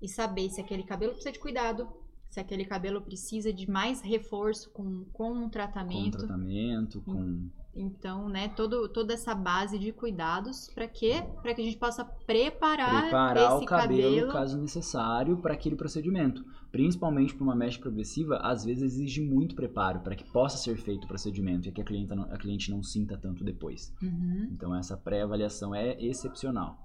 e 0.00 0.08
saber 0.08 0.48
se 0.48 0.60
aquele 0.60 0.84
cabelo 0.84 1.12
precisa 1.12 1.32
de 1.32 1.38
cuidado, 1.38 1.88
se 2.30 2.40
aquele 2.40 2.64
cabelo 2.64 3.02
precisa 3.02 3.52
de 3.52 3.68
mais 3.68 4.00
reforço 4.00 4.70
com, 4.70 5.04
com 5.12 5.30
um 5.32 5.50
tratamento. 5.50 6.18
Com 6.18 6.26
tratamento, 6.26 7.02
com... 7.02 7.50
Então, 7.78 8.26
né, 8.28 8.48
todo, 8.48 8.88
toda 8.88 9.12
essa 9.12 9.34
base 9.34 9.78
de 9.78 9.92
cuidados 9.92 10.70
para 10.74 10.88
quê? 10.88 11.22
Para 11.42 11.54
que 11.54 11.60
a 11.60 11.64
gente 11.64 11.76
possa 11.76 12.04
preparar, 12.04 13.02
Preparar 13.02 13.36
esse 13.36 13.64
o 13.64 13.66
cabelo, 13.66 14.02
cabelo. 14.02 14.32
caso 14.32 14.58
necessário, 14.58 15.36
para 15.36 15.52
aquele 15.52 15.76
procedimento. 15.76 16.42
Principalmente 16.72 17.34
para 17.34 17.44
uma 17.44 17.54
mecha 17.54 17.78
progressiva, 17.78 18.38
às 18.38 18.64
vezes 18.64 18.94
exige 18.94 19.20
muito 19.20 19.54
preparo 19.54 20.00
para 20.00 20.16
que 20.16 20.24
possa 20.24 20.56
ser 20.56 20.76
feito 20.78 21.04
o 21.04 21.08
procedimento 21.08 21.68
e 21.68 21.72
que 21.72 21.80
a 21.80 21.84
cliente, 21.84 22.14
não, 22.14 22.24
a 22.24 22.38
cliente 22.38 22.70
não 22.70 22.82
sinta 22.82 23.16
tanto 23.18 23.44
depois. 23.44 23.94
Uhum. 24.02 24.48
Então, 24.52 24.74
essa 24.74 24.96
pré-avaliação 24.96 25.74
é 25.74 26.02
excepcional. 26.02 26.78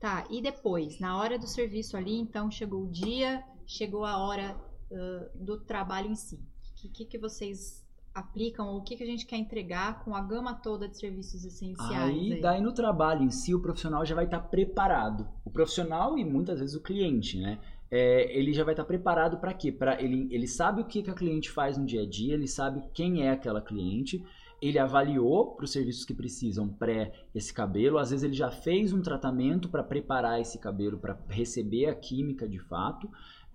Tá, 0.00 0.26
e 0.30 0.40
depois, 0.40 0.98
na 0.98 1.18
hora 1.18 1.38
do 1.38 1.46
serviço 1.46 1.96
ali, 1.96 2.16
então 2.16 2.50
chegou 2.50 2.84
o 2.84 2.90
dia, 2.90 3.42
chegou 3.66 4.04
a 4.04 4.16
hora 4.16 4.56
ãh, 4.90 5.28
do 5.34 5.58
trabalho 5.60 6.10
em 6.10 6.14
si. 6.14 6.36
O 6.36 6.74
que, 6.80 6.88
que, 6.88 7.04
que 7.04 7.18
vocês 7.18 7.84
aplicam 8.18 8.68
ou 8.68 8.78
o 8.78 8.82
que, 8.82 8.96
que 8.96 9.02
a 9.02 9.06
gente 9.06 9.26
quer 9.26 9.36
entregar 9.36 10.04
com 10.04 10.14
a 10.14 10.20
gama 10.20 10.54
toda 10.54 10.88
de 10.88 10.96
serviços 10.96 11.44
essenciais? 11.44 11.92
Aí, 11.92 12.32
aí? 12.34 12.40
daí 12.40 12.60
no 12.60 12.72
trabalho 12.72 13.22
em 13.22 13.30
si, 13.30 13.54
o 13.54 13.60
profissional 13.60 14.04
já 14.04 14.14
vai 14.14 14.24
estar 14.24 14.40
preparado. 14.40 15.28
O 15.44 15.50
profissional 15.50 16.18
e 16.18 16.24
muitas 16.24 16.60
vezes 16.60 16.74
o 16.74 16.82
cliente, 16.82 17.38
né? 17.38 17.58
É, 17.90 18.36
ele 18.38 18.52
já 18.52 18.64
vai 18.64 18.74
estar 18.74 18.84
preparado 18.84 19.38
para 19.38 19.54
quê? 19.54 19.72
Para 19.72 20.00
ele, 20.02 20.28
ele 20.30 20.46
sabe 20.46 20.82
o 20.82 20.84
que, 20.84 21.02
que 21.02 21.10
a 21.10 21.14
cliente 21.14 21.50
faz 21.50 21.78
no 21.78 21.86
dia 21.86 22.02
a 22.02 22.06
dia, 22.06 22.34
ele 22.34 22.46
sabe 22.46 22.82
quem 22.92 23.22
é 23.26 23.30
aquela 23.30 23.62
cliente, 23.62 24.22
ele 24.60 24.78
avaliou 24.78 25.54
para 25.54 25.64
os 25.64 25.72
serviços 25.72 26.04
que 26.04 26.12
precisam 26.12 26.68
pré 26.68 27.12
esse 27.34 27.54
cabelo, 27.54 27.96
às 27.96 28.10
vezes 28.10 28.24
ele 28.24 28.34
já 28.34 28.50
fez 28.50 28.92
um 28.92 29.00
tratamento 29.00 29.68
para 29.68 29.82
preparar 29.82 30.40
esse 30.40 30.58
cabelo 30.58 30.98
para 30.98 31.18
receber 31.28 31.86
a 31.86 31.94
química 31.94 32.46
de 32.48 32.58
fato, 32.58 33.08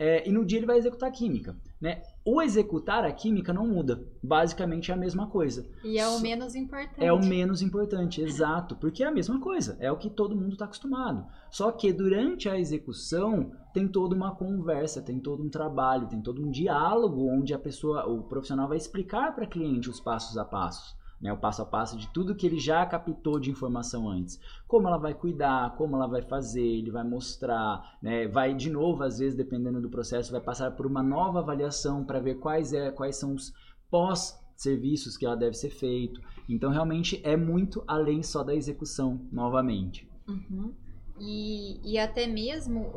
é, 0.06 0.28
e 0.28 0.34
no 0.34 0.44
dia 0.44 0.60
ele 0.60 0.66
vai 0.66 0.78
executar 0.78 1.08
a 1.08 1.12
química, 1.14 1.56
né? 1.80 2.02
O 2.26 2.42
executar 2.42 3.06
a 3.06 3.12
química 3.14 3.54
não 3.54 3.66
muda, 3.66 4.06
basicamente 4.22 4.92
é 4.92 4.94
a 4.94 4.98
mesma 4.98 5.28
coisa. 5.28 5.66
E 5.82 5.98
é 5.98 6.06
o 6.06 6.20
menos 6.20 6.56
importante. 6.56 7.06
É 7.06 7.14
o 7.14 7.24
menos 7.24 7.62
importante, 7.62 8.22
exato, 8.22 8.76
porque 8.76 9.02
é 9.02 9.08
a 9.08 9.12
mesma 9.14 9.40
coisa, 9.40 9.78
é 9.80 9.90
o 9.90 9.96
que 9.96 10.10
todo 10.10 10.36
mundo 10.36 10.52
está 10.52 10.66
acostumado. 10.66 11.26
Só 11.50 11.72
que 11.72 11.94
durante 11.94 12.50
a 12.50 12.60
execução 12.60 13.54
tem 13.74 13.88
toda 13.88 14.14
uma 14.14 14.36
conversa, 14.36 15.02
tem 15.02 15.22
todo 15.22 15.42
um 15.42 15.50
trabalho, 15.50 16.10
tem 16.10 16.22
todo 16.22 16.46
um 16.46 16.52
diálogo 16.52 17.26
onde 17.26 17.54
a 17.54 17.60
pessoa, 17.60 18.06
o 18.06 18.24
profissional 18.24 18.68
vai 18.68 18.76
explicar 18.76 19.34
para 19.34 19.46
a 19.46 19.50
cliente 19.50 19.90
os 19.90 20.02
passos 20.02 20.38
a 20.38 20.44
passos. 20.44 20.98
Né, 21.24 21.32
o 21.32 21.38
passo 21.38 21.62
a 21.62 21.66
passo 21.66 21.98
de 21.98 22.10
tudo 22.10 22.36
que 22.36 22.46
ele 22.46 22.60
já 22.60 22.86
captou 22.86 23.40
de 23.40 23.50
informação 23.50 24.10
antes. 24.10 24.38
Como 24.68 24.90
ela 24.90 24.98
vai 24.98 25.14
cuidar, 25.14 25.74
como 25.78 25.96
ela 25.96 26.06
vai 26.06 26.22
fazer, 26.22 26.62
ele 26.62 26.92
vai 26.92 27.06
mostrar, 27.06 27.98
né, 28.02 28.28
vai 28.28 28.54
de 28.54 28.70
novo, 28.70 29.04
às 29.04 29.20
vezes, 29.20 29.34
dependendo 29.34 29.80
do 29.80 29.90
processo, 29.90 30.34
vai 30.34 30.42
passar 30.42 30.72
por 30.72 30.86
uma 30.86 31.02
nova 31.02 31.40
avaliação 31.40 32.04
para 32.04 32.20
ver 32.20 32.40
quais, 32.40 32.74
é, 32.74 32.92
quais 32.92 33.16
são 33.16 33.34
os 33.34 33.54
pós-serviços 33.90 35.16
que 35.16 35.26
ela 35.26 35.38
deve 35.38 35.54
ser 35.54 35.70
feito. 35.70 36.20
Então, 36.50 36.70
realmente, 36.70 37.22
é 37.24 37.38
muito 37.38 37.86
além 37.88 38.22
só 38.22 38.44
da 38.44 38.54
execução, 38.54 39.22
novamente. 39.32 40.06
Uhum. 40.28 40.74
E, 41.22 41.80
e 41.90 41.98
até 41.98 42.28
mesmo 42.28 42.92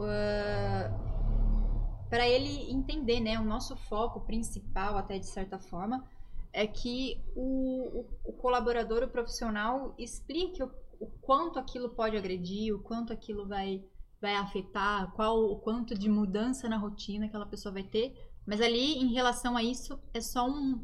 para 2.09 2.27
ele 2.29 2.73
entender, 2.73 3.21
né? 3.21 3.39
O 3.39 3.45
nosso 3.45 3.77
foco 3.77 4.21
principal, 4.21 4.97
até 4.97 5.19
de 5.19 5.27
certa 5.27 5.59
forma, 5.59 6.05
é 6.57 6.67
que 6.67 7.21
o, 7.35 8.01
o, 8.01 8.31
o 8.31 8.33
colaborador, 8.33 9.03
o 9.03 9.09
profissional, 9.09 9.95
explique 9.99 10.63
o, 10.63 10.71
o 10.99 11.07
quanto 11.21 11.59
aquilo 11.59 11.91
pode 11.91 12.17
agredir, 12.17 12.75
o 12.75 12.79
quanto 12.79 13.13
aquilo 13.13 13.47
vai, 13.47 13.85
vai 14.19 14.35
afetar, 14.37 15.13
qual 15.13 15.39
o 15.39 15.57
quanto 15.57 15.95
de 15.95 16.09
mudança 16.09 16.67
na 16.67 16.79
rotina 16.79 17.27
aquela 17.27 17.45
pessoa 17.45 17.75
vai 17.75 17.83
ter. 17.83 18.15
Mas 18.47 18.63
ali, 18.63 18.95
em 18.95 19.13
relação 19.13 19.55
a 19.55 19.63
isso, 19.63 20.01
é 20.15 20.21
só 20.23 20.49
um, 20.49 20.83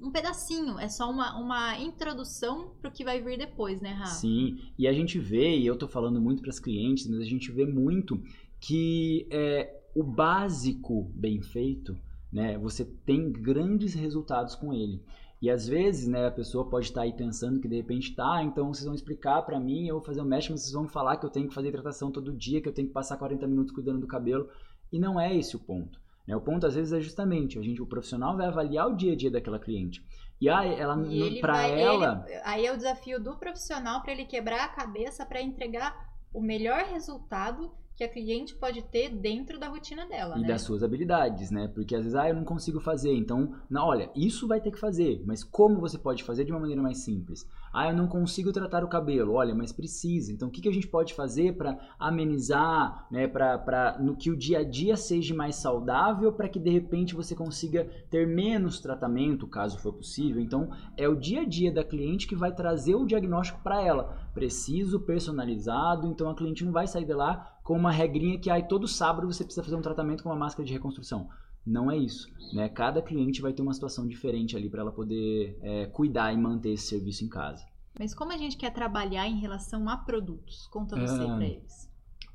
um 0.00 0.10
pedacinho, 0.10 0.76
é 0.80 0.88
só 0.88 1.08
uma, 1.08 1.38
uma 1.38 1.78
introdução 1.78 2.74
para 2.80 2.90
o 2.90 2.92
que 2.92 3.04
vai 3.04 3.22
vir 3.22 3.38
depois, 3.38 3.80
né, 3.80 3.92
Rafa? 3.92 4.14
Sim, 4.14 4.58
e 4.76 4.88
a 4.88 4.92
gente 4.92 5.16
vê, 5.16 5.56
e 5.56 5.64
eu 5.64 5.78
tô 5.78 5.86
falando 5.86 6.20
muito 6.20 6.42
para 6.42 6.50
as 6.50 6.58
clientes, 6.58 7.06
mas 7.06 7.20
a 7.20 7.24
gente 7.24 7.52
vê 7.52 7.64
muito 7.64 8.20
que 8.58 9.28
é, 9.30 9.80
o 9.94 10.02
básico 10.02 11.04
bem 11.14 11.40
feito, 11.40 11.96
né, 12.32 12.56
você 12.58 12.84
tem 12.84 13.30
grandes 13.30 13.94
resultados 13.94 14.54
com 14.54 14.72
ele. 14.72 15.02
E 15.40 15.50
às 15.50 15.66
vezes, 15.66 16.06
né, 16.06 16.26
a 16.28 16.30
pessoa 16.30 16.68
pode 16.70 16.86
estar 16.86 17.02
aí 17.02 17.12
pensando 17.12 17.58
que 17.60 17.66
de 17.68 17.76
repente, 17.76 18.14
tá, 18.14 18.42
então 18.44 18.72
vocês 18.72 18.84
vão 18.86 18.94
explicar 18.94 19.42
para 19.42 19.58
mim, 19.58 19.88
eu 19.88 19.96
vou 19.96 20.04
fazer 20.04 20.20
o 20.20 20.24
mesh, 20.24 20.48
mas 20.50 20.60
vocês 20.62 20.72
vão 20.72 20.88
falar 20.88 21.16
que 21.16 21.26
eu 21.26 21.30
tenho 21.30 21.48
que 21.48 21.54
fazer 21.54 21.68
hidratação 21.68 22.12
todo 22.12 22.32
dia, 22.32 22.62
que 22.62 22.68
eu 22.68 22.72
tenho 22.72 22.86
que 22.86 22.94
passar 22.94 23.16
40 23.16 23.46
minutos 23.48 23.72
cuidando 23.74 23.98
do 24.00 24.06
cabelo. 24.06 24.48
E 24.92 24.98
não 25.00 25.18
é 25.20 25.36
esse 25.36 25.56
o 25.56 25.58
ponto. 25.58 26.00
Né? 26.28 26.36
O 26.36 26.40
ponto 26.40 26.64
às 26.64 26.76
vezes 26.76 26.92
é 26.92 27.00
justamente, 27.00 27.58
a 27.58 27.62
gente, 27.62 27.82
o 27.82 27.86
profissional 27.86 28.36
vai 28.36 28.46
avaliar 28.46 28.88
o 28.88 28.94
dia 28.96 29.14
a 29.14 29.16
dia 29.16 29.30
daquela 29.32 29.58
cliente. 29.58 30.00
E 30.40 30.48
aí, 30.48 30.74
ela, 30.74 30.96
para 31.40 31.66
ela, 31.66 32.24
ele- 32.28 32.40
aí 32.44 32.66
é 32.66 32.72
o 32.72 32.76
desafio 32.76 33.20
do 33.20 33.36
profissional 33.36 34.00
para 34.00 34.12
ele 34.12 34.24
quebrar 34.24 34.64
a 34.64 34.68
cabeça 34.68 35.26
para 35.26 35.42
entregar 35.42 36.08
o 36.32 36.40
melhor 36.40 36.84
resultado 36.84 37.72
que 37.96 38.04
a 38.04 38.08
cliente 38.08 38.54
pode 38.54 38.82
ter 38.82 39.10
dentro 39.10 39.58
da 39.58 39.68
rotina 39.68 40.06
dela, 40.06 40.36
e 40.38 40.42
né? 40.42 40.48
das 40.48 40.62
suas 40.62 40.82
habilidades, 40.82 41.50
né? 41.50 41.68
Porque 41.68 41.94
às 41.94 42.02
vezes, 42.02 42.14
ah, 42.14 42.28
eu 42.28 42.34
não 42.34 42.44
consigo 42.44 42.80
fazer, 42.80 43.14
então, 43.14 43.54
não, 43.68 43.86
olha, 43.86 44.10
isso 44.14 44.48
vai 44.48 44.60
ter 44.60 44.70
que 44.70 44.78
fazer, 44.78 45.22
mas 45.26 45.44
como 45.44 45.80
você 45.80 45.98
pode 45.98 46.24
fazer 46.24 46.44
de 46.44 46.52
uma 46.52 46.60
maneira 46.60 46.82
mais 46.82 46.98
simples? 46.98 47.46
Ah, 47.72 47.88
eu 47.88 47.96
não 47.96 48.06
consigo 48.06 48.52
tratar 48.52 48.84
o 48.84 48.88
cabelo, 48.88 49.34
olha, 49.34 49.54
mas 49.54 49.72
precisa. 49.72 50.32
Então, 50.32 50.48
o 50.48 50.50
que, 50.50 50.60
que 50.60 50.68
a 50.68 50.72
gente 50.72 50.86
pode 50.86 51.14
fazer 51.14 51.56
para 51.56 51.78
amenizar, 51.98 53.06
né? 53.10 53.26
Para 53.28 53.98
no 54.00 54.16
que 54.16 54.30
o 54.30 54.36
dia 54.36 54.60
a 54.60 54.64
dia 54.64 54.96
seja 54.96 55.34
mais 55.34 55.56
saudável, 55.56 56.32
para 56.32 56.48
que 56.48 56.58
de 56.58 56.70
repente 56.70 57.14
você 57.14 57.34
consiga 57.34 57.84
ter 58.10 58.26
menos 58.26 58.80
tratamento, 58.80 59.46
caso 59.46 59.78
for 59.78 59.92
possível. 59.92 60.40
Então, 60.40 60.70
é 60.96 61.08
o 61.08 61.16
dia 61.16 61.42
a 61.42 61.44
dia 61.44 61.72
da 61.72 61.84
cliente 61.84 62.26
que 62.26 62.36
vai 62.36 62.54
trazer 62.54 62.94
o 62.94 63.06
diagnóstico 63.06 63.60
para 63.62 63.82
ela. 63.82 64.16
Preciso, 64.34 65.00
personalizado, 65.00 66.06
então 66.06 66.28
a 66.28 66.34
cliente 66.34 66.64
não 66.64 66.72
vai 66.72 66.86
sair 66.86 67.04
de 67.04 67.14
lá 67.14 67.51
com 67.62 67.76
uma 67.76 67.90
regrinha 67.90 68.38
que 68.38 68.50
ai, 68.50 68.66
todo 68.66 68.88
sábado 68.88 69.26
você 69.26 69.44
precisa 69.44 69.62
fazer 69.62 69.76
um 69.76 69.82
tratamento 69.82 70.22
com 70.22 70.28
uma 70.28 70.36
máscara 70.38 70.66
de 70.66 70.72
reconstrução. 70.72 71.28
Não 71.64 71.90
é 71.90 71.96
isso. 71.96 72.28
Né? 72.52 72.68
Cada 72.68 73.00
cliente 73.00 73.40
vai 73.40 73.52
ter 73.52 73.62
uma 73.62 73.72
situação 73.72 74.06
diferente 74.06 74.56
ali 74.56 74.68
para 74.68 74.80
ela 74.80 74.90
poder 74.92 75.56
é, 75.62 75.86
cuidar 75.86 76.32
e 76.32 76.36
manter 76.36 76.72
esse 76.72 76.86
serviço 76.88 77.24
em 77.24 77.28
casa. 77.28 77.64
Mas 77.98 78.14
como 78.14 78.32
a 78.32 78.36
gente 78.36 78.56
quer 78.56 78.72
trabalhar 78.72 79.28
em 79.28 79.38
relação 79.38 79.88
a 79.88 79.96
produtos? 79.96 80.66
Conta 80.68 80.96
você 80.96 81.22
Ah. 81.22 81.36
pra 81.36 81.46
eles. 81.46 81.90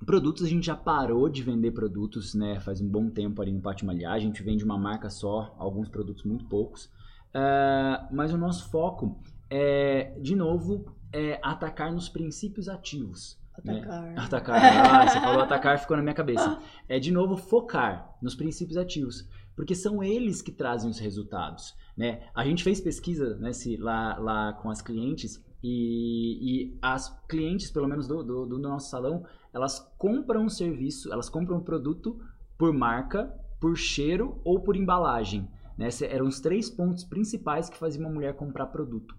Produtos, 0.05 0.43
a 0.43 0.47
gente 0.47 0.65
já 0.67 0.75
parou 0.75 1.27
de 1.27 1.41
vender 1.41 1.71
produtos, 1.71 2.35
né? 2.35 2.59
Faz 2.59 2.79
um 2.79 2.87
bom 2.87 3.09
tempo 3.09 3.41
ali 3.41 3.51
no 3.51 3.59
Pátio 3.59 3.87
Malhar. 3.87 4.13
A 4.13 4.19
gente 4.19 4.43
vende 4.43 4.63
uma 4.63 4.77
marca 4.77 5.09
só, 5.09 5.55
alguns 5.57 5.89
produtos 5.89 6.23
muito 6.23 6.45
poucos. 6.45 6.89
Ah, 7.33 8.07
mas 8.11 8.31
o 8.31 8.37
nosso 8.37 8.69
foco 8.69 9.19
é, 9.49 10.17
de 10.21 10.35
novo, 10.35 10.85
é 11.11 11.39
atacar 11.43 11.91
nos 11.91 12.09
princípios 12.09 12.67
ativos. 12.67 13.39
Né? 13.63 13.79
Atacar. 13.79 14.17
Atacar. 14.17 14.55
Ah, 14.61 15.07
você 15.07 15.19
falou 15.19 15.41
atacar, 15.43 15.79
ficou 15.79 15.97
na 15.97 16.03
minha 16.03 16.15
cabeça. 16.15 16.59
É 16.87 16.99
de 16.99 17.11
novo 17.11 17.37
focar 17.37 18.15
nos 18.21 18.35
princípios 18.35 18.77
ativos, 18.77 19.27
porque 19.55 19.75
são 19.75 20.03
eles 20.03 20.41
que 20.41 20.51
trazem 20.51 20.89
os 20.89 20.99
resultados, 20.99 21.75
né? 21.97 22.27
A 22.35 22.45
gente 22.45 22.63
fez 22.63 22.79
pesquisa 22.79 23.35
né, 23.37 23.53
se, 23.53 23.77
lá, 23.77 24.17
lá 24.17 24.53
com 24.53 24.69
as 24.69 24.81
clientes 24.81 25.43
e, 25.63 26.39
e 26.41 26.77
as 26.81 27.09
clientes, 27.27 27.71
pelo 27.71 27.87
menos 27.87 28.07
do, 28.07 28.23
do, 28.23 28.45
do 28.45 28.59
nosso 28.59 28.89
salão, 28.89 29.25
elas 29.53 29.79
compram 29.97 30.43
um 30.45 30.49
serviço, 30.49 31.11
elas 31.11 31.29
compram 31.29 31.57
um 31.57 31.63
produto 31.63 32.19
por 32.57 32.71
marca, 32.73 33.33
por 33.59 33.75
cheiro 33.75 34.39
ou 34.43 34.61
por 34.61 34.75
embalagem. 34.75 35.47
Né? 35.77 35.89
Eram 36.09 36.27
os 36.27 36.39
três 36.39 36.69
pontos 36.69 37.03
principais 37.03 37.69
que 37.69 37.77
faziam 37.77 38.05
uma 38.05 38.13
mulher 38.13 38.35
comprar 38.35 38.67
produto. 38.67 39.15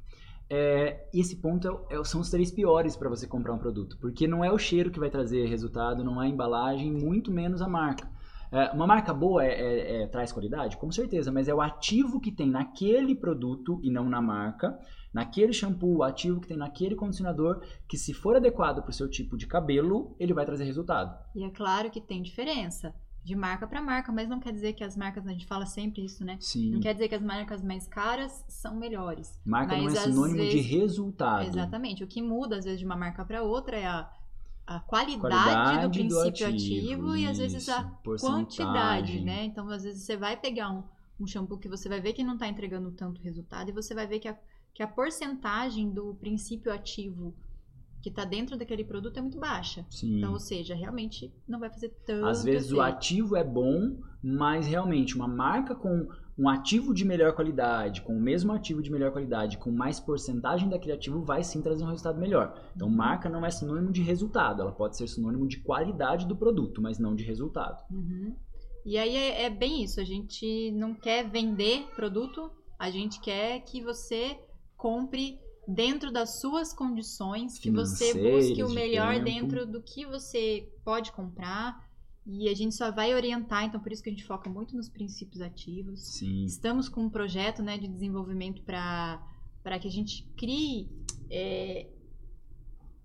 É, 0.50 1.06
esse 1.12 1.36
ponto 1.36 1.68
é- 1.90 1.96
é- 1.96 2.04
são 2.04 2.20
os 2.20 2.30
três 2.30 2.50
piores 2.50 2.96
para 2.96 3.08
você 3.08 3.26
comprar 3.26 3.52
um 3.52 3.58
produto, 3.58 3.98
porque 4.00 4.26
não 4.26 4.42
é 4.44 4.50
o 4.50 4.58
cheiro 4.58 4.90
que 4.90 4.98
vai 4.98 5.10
trazer 5.10 5.46
resultado, 5.46 6.02
não 6.02 6.22
é 6.22 6.26
a 6.26 6.28
embalagem, 6.28 6.90
muito 6.90 7.30
menos 7.30 7.60
a 7.60 7.68
marca. 7.68 8.08
É, 8.50 8.70
uma 8.70 8.86
marca 8.86 9.12
boa 9.12 9.44
é- 9.44 9.52
é- 9.52 10.02
é- 10.02 10.06
traz 10.06 10.32
qualidade? 10.32 10.78
Com 10.78 10.90
certeza, 10.90 11.30
mas 11.30 11.48
é 11.48 11.54
o 11.54 11.60
ativo 11.60 12.18
que 12.18 12.32
tem 12.32 12.48
naquele 12.48 13.14
produto 13.14 13.78
e 13.82 13.90
não 13.90 14.08
na 14.08 14.22
marca, 14.22 14.78
naquele 15.12 15.52
shampoo, 15.52 15.98
o 15.98 16.02
ativo 16.02 16.40
que 16.40 16.48
tem 16.48 16.56
naquele 16.56 16.96
condicionador, 16.96 17.60
que 17.86 17.98
se 17.98 18.14
for 18.14 18.36
adequado 18.36 18.80
para 18.80 18.88
o 18.88 18.92
seu 18.92 19.08
tipo 19.08 19.36
de 19.36 19.46
cabelo, 19.46 20.16
ele 20.18 20.32
vai 20.32 20.46
trazer 20.46 20.64
resultado. 20.64 21.14
E 21.34 21.44
é 21.44 21.50
claro 21.50 21.90
que 21.90 22.00
tem 22.00 22.22
diferença 22.22 22.94
de 23.28 23.36
marca 23.36 23.66
para 23.66 23.80
marca, 23.82 24.10
mas 24.10 24.26
não 24.26 24.40
quer 24.40 24.52
dizer 24.52 24.72
que 24.72 24.82
as 24.82 24.96
marcas, 24.96 25.26
a 25.26 25.30
gente 25.30 25.46
fala 25.46 25.66
sempre 25.66 26.02
isso, 26.04 26.24
né? 26.24 26.38
Sim. 26.40 26.70
Não 26.70 26.80
quer 26.80 26.94
dizer 26.94 27.08
que 27.08 27.14
as 27.14 27.22
marcas 27.22 27.62
mais 27.62 27.86
caras 27.86 28.42
são 28.48 28.74
melhores. 28.74 29.38
Marca 29.44 29.76
não 29.76 29.82
é 29.82 29.90
mas 29.90 29.98
sinônimo 29.98 30.38
de 30.38 30.56
vezes- 30.56 30.66
resultado. 30.66 31.46
Exatamente. 31.46 32.02
O 32.02 32.06
que 32.06 32.22
muda, 32.22 32.56
às 32.56 32.64
vezes, 32.64 32.80
de 32.80 32.86
uma 32.86 32.96
marca 32.96 33.22
para 33.24 33.42
outra 33.42 33.76
é 33.76 33.86
a, 33.86 34.10
a 34.66 34.80
qualidade, 34.80 35.20
Qualidade 35.20 35.82
do 35.86 35.90
princípio 35.90 36.48
ativo, 36.48 37.16
e 37.16 37.26
às 37.26 37.36
vezes 37.38 37.68
a 37.68 37.84
quantidade, 38.18 39.20
né? 39.20 39.44
Então, 39.44 39.68
às 39.68 39.82
vezes, 39.84 40.02
você 40.02 40.16
vai 40.16 40.36
pegar 40.36 40.70
um, 40.70 40.82
um 41.20 41.26
shampoo 41.26 41.58
que 41.58 41.68
você 41.68 41.88
vai 41.88 42.00
ver 42.00 42.14
que 42.14 42.24
não 42.24 42.34
está 42.34 42.48
entregando 42.48 42.90
tanto 42.92 43.20
resultado 43.20 43.68
e 43.68 43.72
você 43.72 43.94
vai 43.94 44.06
ver 44.06 44.20
que 44.20 44.28
a, 44.28 44.36
que 44.72 44.82
a 44.82 44.88
porcentagem 44.88 45.90
do 45.90 46.14
princípio 46.14 46.72
ativo 46.72 47.34
que 48.00 48.08
está 48.08 48.24
dentro 48.24 48.56
daquele 48.56 48.84
produto 48.84 49.18
é 49.18 49.20
muito 49.20 49.38
baixa. 49.38 49.84
Sim. 49.90 50.18
Então, 50.18 50.32
ou 50.32 50.38
seja, 50.38 50.74
realmente 50.74 51.32
não 51.46 51.58
vai 51.58 51.70
fazer 51.70 51.90
tanto. 52.06 52.26
Às 52.26 52.44
vezes 52.44 52.72
o 52.72 52.80
ativo 52.80 53.36
é 53.36 53.44
bom, 53.44 53.98
mas 54.22 54.66
realmente 54.66 55.16
uma 55.16 55.28
marca 55.28 55.74
com 55.74 56.08
um 56.38 56.48
ativo 56.48 56.94
de 56.94 57.04
melhor 57.04 57.32
qualidade, 57.32 58.02
com 58.02 58.16
o 58.16 58.20
mesmo 58.20 58.52
ativo 58.52 58.80
de 58.80 58.92
melhor 58.92 59.10
qualidade, 59.10 59.58
com 59.58 59.72
mais 59.72 59.98
porcentagem 59.98 60.68
daquele 60.68 60.92
ativo, 60.92 61.20
vai 61.20 61.42
sim 61.42 61.60
trazer 61.60 61.82
um 61.82 61.88
resultado 61.88 62.18
melhor. 62.18 62.56
Então, 62.76 62.88
marca 62.88 63.28
não 63.28 63.44
é 63.44 63.50
sinônimo 63.50 63.90
de 63.90 64.02
resultado, 64.02 64.62
ela 64.62 64.70
pode 64.70 64.96
ser 64.96 65.08
sinônimo 65.08 65.48
de 65.48 65.58
qualidade 65.58 66.28
do 66.28 66.36
produto, 66.36 66.80
mas 66.80 66.98
não 66.98 67.16
de 67.16 67.24
resultado. 67.24 67.82
Uhum. 67.90 68.36
E 68.86 68.96
aí 68.96 69.16
é, 69.16 69.42
é 69.42 69.50
bem 69.50 69.82
isso, 69.82 70.00
a 70.00 70.04
gente 70.04 70.70
não 70.70 70.94
quer 70.94 71.28
vender 71.28 71.88
produto, 71.96 72.52
a 72.78 72.88
gente 72.88 73.20
quer 73.20 73.60
que 73.60 73.82
você 73.82 74.38
compre 74.76 75.40
dentro 75.68 76.10
das 76.10 76.40
suas 76.40 76.72
condições, 76.72 77.58
que 77.58 77.70
você 77.70 78.14
busque 78.14 78.64
o 78.64 78.68
de 78.68 78.74
melhor 78.74 79.12
tempo. 79.12 79.24
dentro 79.26 79.66
do 79.66 79.82
que 79.82 80.06
você 80.06 80.66
pode 80.82 81.12
comprar. 81.12 81.86
E 82.24 82.48
a 82.48 82.54
gente 82.54 82.74
só 82.74 82.90
vai 82.90 83.14
orientar, 83.14 83.64
então 83.64 83.80
por 83.80 83.90
isso 83.90 84.02
que 84.02 84.10
a 84.10 84.12
gente 84.12 84.24
foca 84.24 84.50
muito 84.50 84.74
nos 84.76 84.88
princípios 84.88 85.40
ativos. 85.40 86.00
Sim. 86.18 86.44
Estamos 86.44 86.88
com 86.88 87.02
um 87.02 87.10
projeto 87.10 87.62
né, 87.62 87.78
de 87.78 87.88
desenvolvimento 87.88 88.62
para 88.62 89.78
que 89.80 89.88
a 89.88 89.90
gente 89.90 90.24
crie. 90.36 90.90
É, 91.30 91.86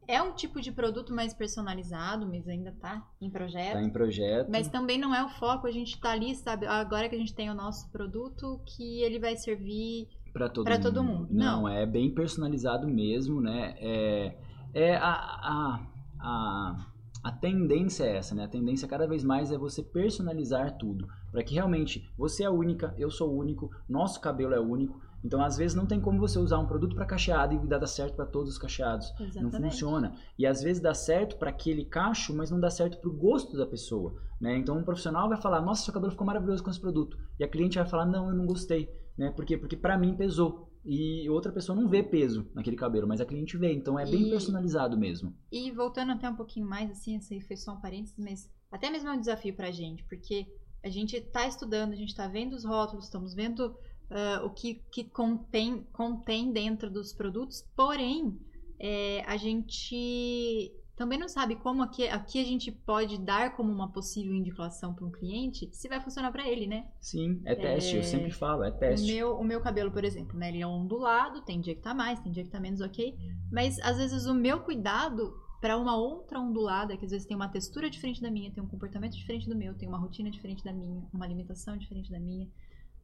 é 0.07 0.21
um 0.21 0.33
tipo 0.33 0.59
de 0.59 0.73
produto 0.73 1.13
mais 1.13 1.33
personalizado, 1.33 2.27
mas 2.27 2.47
ainda 2.47 2.69
está 2.69 3.05
em 3.21 3.29
projeto. 3.29 3.73
Tá 3.73 3.83
em 3.83 3.89
projeto. 3.89 4.49
Mas 4.49 4.67
também 4.67 4.97
não 4.97 5.15
é 5.15 5.23
o 5.23 5.29
foco, 5.29 5.67
a 5.67 5.71
gente 5.71 5.99
tá 5.99 6.11
ali, 6.11 6.35
sabe? 6.35 6.65
Agora 6.65 7.07
que 7.07 7.15
a 7.15 7.19
gente 7.19 7.33
tem 7.33 7.49
o 7.49 7.53
nosso 7.53 7.89
produto, 7.91 8.61
que 8.65 9.01
ele 9.03 9.19
vai 9.19 9.37
servir. 9.37 10.07
Pra 10.33 10.49
todo, 10.49 10.65
Pra 10.65 10.75
mundo. 10.75 10.83
todo 10.83 11.03
mundo. 11.03 11.27
Não, 11.29 11.61
Não. 11.61 11.69
é 11.69 11.85
bem 11.85 12.13
personalizado 12.13 12.87
mesmo, 12.87 13.39
né? 13.39 13.75
É, 13.77 14.37
é 14.73 14.95
a, 14.95 15.11
a, 15.13 15.87
a, 16.19 16.85
a 17.23 17.31
tendência 17.31 18.03
é 18.03 18.17
essa, 18.17 18.33
né? 18.33 18.45
A 18.45 18.47
tendência 18.47 18.87
cada 18.87 19.07
vez 19.07 19.23
mais 19.23 19.51
é 19.51 19.57
você 19.57 19.83
personalizar 19.83 20.75
tudo. 20.77 21.07
Para 21.31 21.43
que 21.43 21.53
realmente 21.53 22.11
você 22.17 22.43
é 22.43 22.49
única, 22.49 22.93
eu 22.97 23.11
sou 23.11 23.31
único, 23.37 23.69
nosso 23.87 24.19
cabelo 24.19 24.53
é 24.55 24.59
único. 24.59 24.99
Então, 25.23 25.41
às 25.41 25.55
vezes, 25.55 25.73
não 25.73 25.85
tem 25.85 26.01
como 26.01 26.19
você 26.19 26.37
usar 26.37 26.59
um 26.59 26.65
produto 26.65 26.95
para 26.95 27.05
cacheado 27.05 27.53
e 27.53 27.67
dar 27.67 27.85
certo 27.87 28.13
para 28.15 28.25
todos 28.25 28.49
os 28.51 28.57
cacheados. 28.57 29.13
Não 29.17 29.25
Exatamente. 29.27 29.71
funciona. 29.71 30.15
E 30.37 30.45
às 30.45 30.61
vezes 30.61 30.81
dá 30.81 30.93
certo 30.93 31.37
para 31.37 31.49
aquele 31.49 31.85
cacho, 31.85 32.35
mas 32.35 32.51
não 32.51 32.59
dá 32.59 32.69
certo 32.69 32.99
para 32.99 33.09
o 33.09 33.13
gosto 33.13 33.55
da 33.55 33.65
pessoa. 33.65 34.15
Né? 34.41 34.57
Então 34.57 34.77
um 34.77 34.83
profissional 34.83 35.29
vai 35.29 35.39
falar, 35.39 35.61
nossa, 35.61 35.85
seu 35.85 35.93
cabelo 35.93 36.11
ficou 36.11 36.27
maravilhoso 36.27 36.61
com 36.61 36.69
esse 36.69 36.81
produto. 36.81 37.17
E 37.39 37.43
a 37.43 37.47
cliente 37.47 37.77
vai 37.77 37.87
falar, 37.87 38.05
não, 38.05 38.27
eu 38.27 38.35
não 38.35 38.45
gostei. 38.45 38.89
Né? 39.17 39.31
Por 39.31 39.45
quê? 39.45 39.57
Porque 39.57 39.77
para 39.77 39.97
mim 39.97 40.15
pesou. 40.15 40.69
E 40.85 41.29
outra 41.29 41.51
pessoa 41.51 41.79
não 41.79 41.87
vê 41.87 42.03
peso 42.03 42.49
naquele 42.53 42.75
cabelo, 42.75 43.07
mas 43.07 43.21
a 43.21 43.25
cliente 43.25 43.57
vê. 43.57 43.71
Então 43.73 43.97
é 43.97 44.05
bem 44.05 44.27
E- 44.27 44.29
personalizado 44.29 44.97
mesmo. 44.97 45.33
E 45.51 45.71
voltando 45.71 46.11
até 46.11 46.29
um 46.29 46.35
pouquinho 46.35 46.67
mais, 46.67 46.91
assim, 46.91 47.15
esse 47.15 47.33
aí 47.33 47.41
foi 47.41 47.55
só 47.55 47.73
um 47.73 47.79
parênteses, 47.79 48.17
mas 48.17 48.49
até 48.71 48.89
mesmo 48.89 49.07
é 49.09 49.13
um 49.13 49.19
desafio 49.19 49.55
pra 49.55 49.71
gente, 49.71 50.03
porque 50.05 50.45
a 50.83 50.89
gente 50.89 51.19
tá 51.21 51.47
estudando, 51.47 51.93
a 51.93 51.95
gente 51.95 52.13
tá 52.13 52.27
vendo 52.27 52.53
os 52.53 52.65
rótulos, 52.65 53.05
estamos 53.05 53.33
vendo 53.33 53.73
ah, 54.09 54.41
o 54.43 54.49
que, 54.49 54.81
que 54.91 55.05
contém, 55.05 55.83
contém 55.93 56.51
dentro 56.51 56.89
dos 56.91 57.13
produtos, 57.13 57.63
porém, 57.75 58.37
é, 58.79 59.23
a 59.25 59.37
gente 59.37 60.73
também 60.95 61.17
não 61.17 61.27
sabe 61.27 61.55
como 61.55 61.81
aqui, 61.81 62.07
aqui 62.07 62.39
a 62.39 62.45
gente 62.45 62.71
pode 62.71 63.17
dar 63.17 63.55
como 63.55 63.71
uma 63.71 63.91
possível 63.91 64.33
indicação 64.33 64.93
para 64.93 65.05
um 65.05 65.11
cliente, 65.11 65.69
se 65.73 65.87
vai 65.89 65.99
funcionar 65.99 66.31
para 66.31 66.47
ele, 66.47 66.67
né? 66.67 66.87
Sim, 67.01 67.41
é 67.45 67.55
teste. 67.55 67.95
Eu 67.95 68.03
sempre 68.03 68.31
falo, 68.31 68.63
é 68.63 68.69
O 68.69 68.73
teste. 68.73 69.11
meu, 69.11 69.35
o 69.35 69.43
meu 69.43 69.59
cabelo, 69.59 69.91
por 69.91 70.03
exemplo, 70.03 70.37
né? 70.37 70.49
Ele 70.49 70.61
é 70.61 70.67
ondulado, 70.67 71.41
tem 71.41 71.59
dia 71.59 71.73
que 71.73 71.81
tá 71.81 71.93
mais, 71.93 72.19
tem 72.19 72.31
dia 72.31 72.43
que 72.43 72.49
tá 72.49 72.59
menos, 72.59 72.79
ok. 72.79 73.17
Mas 73.51 73.79
às 73.79 73.97
vezes 73.97 74.25
o 74.25 74.33
meu 74.33 74.59
cuidado 74.61 75.33
para 75.59 75.77
uma 75.77 75.95
outra 75.95 76.39
ondulada, 76.39 76.95
que 76.97 77.05
às 77.05 77.11
vezes 77.11 77.25
tem 77.25 77.35
uma 77.35 77.47
textura 77.47 77.89
diferente 77.89 78.21
da 78.21 78.29
minha, 78.29 78.51
tem 78.51 78.61
um 78.61 78.67
comportamento 78.67 79.13
diferente 79.13 79.47
do 79.47 79.55
meu, 79.55 79.73
tem 79.73 79.87
uma 79.87 79.97
rotina 79.97 80.29
diferente 80.29 80.63
da 80.63 80.73
minha, 80.73 81.01
uma 81.13 81.25
alimentação 81.25 81.77
diferente 81.77 82.11
da 82.11 82.19
minha. 82.19 82.47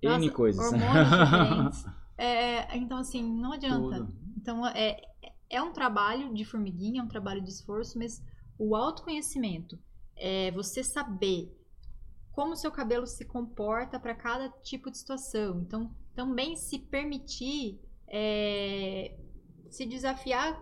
N 0.02 0.10
Nossa, 0.10 0.32
coisas. 0.32 0.66
Hormônios 0.66 1.10
diferentes. 1.10 1.86
É, 2.22 2.76
então, 2.76 2.98
assim, 2.98 3.24
não 3.24 3.54
adianta. 3.54 4.00
Tudo. 4.00 4.14
Então, 4.36 4.68
é, 4.68 5.00
é 5.50 5.62
um 5.62 5.72
trabalho 5.74 6.34
de 6.34 6.46
formiguinha, 6.46 7.02
é 7.02 7.04
um 7.04 7.08
trabalho 7.08 7.42
de 7.42 7.50
esforço, 7.50 7.98
mas 7.98 8.22
o 8.58 8.76
autoconhecimento 8.76 9.80
é 10.16 10.52
você 10.52 10.84
saber 10.84 11.56
como 12.32 12.54
o 12.54 12.56
seu 12.56 12.72
cabelo 12.72 13.06
se 13.08 13.26
comporta 13.26 14.00
para 14.00 14.16
cada 14.16 14.50
tipo 14.50 14.90
de 14.92 14.98
situação. 14.98 15.62
Então, 15.62 15.94
também 16.14 16.56
se 16.56 16.80
permitir 16.80 17.80
é, 18.08 19.18
se 19.70 19.86
desafiar, 19.86 20.62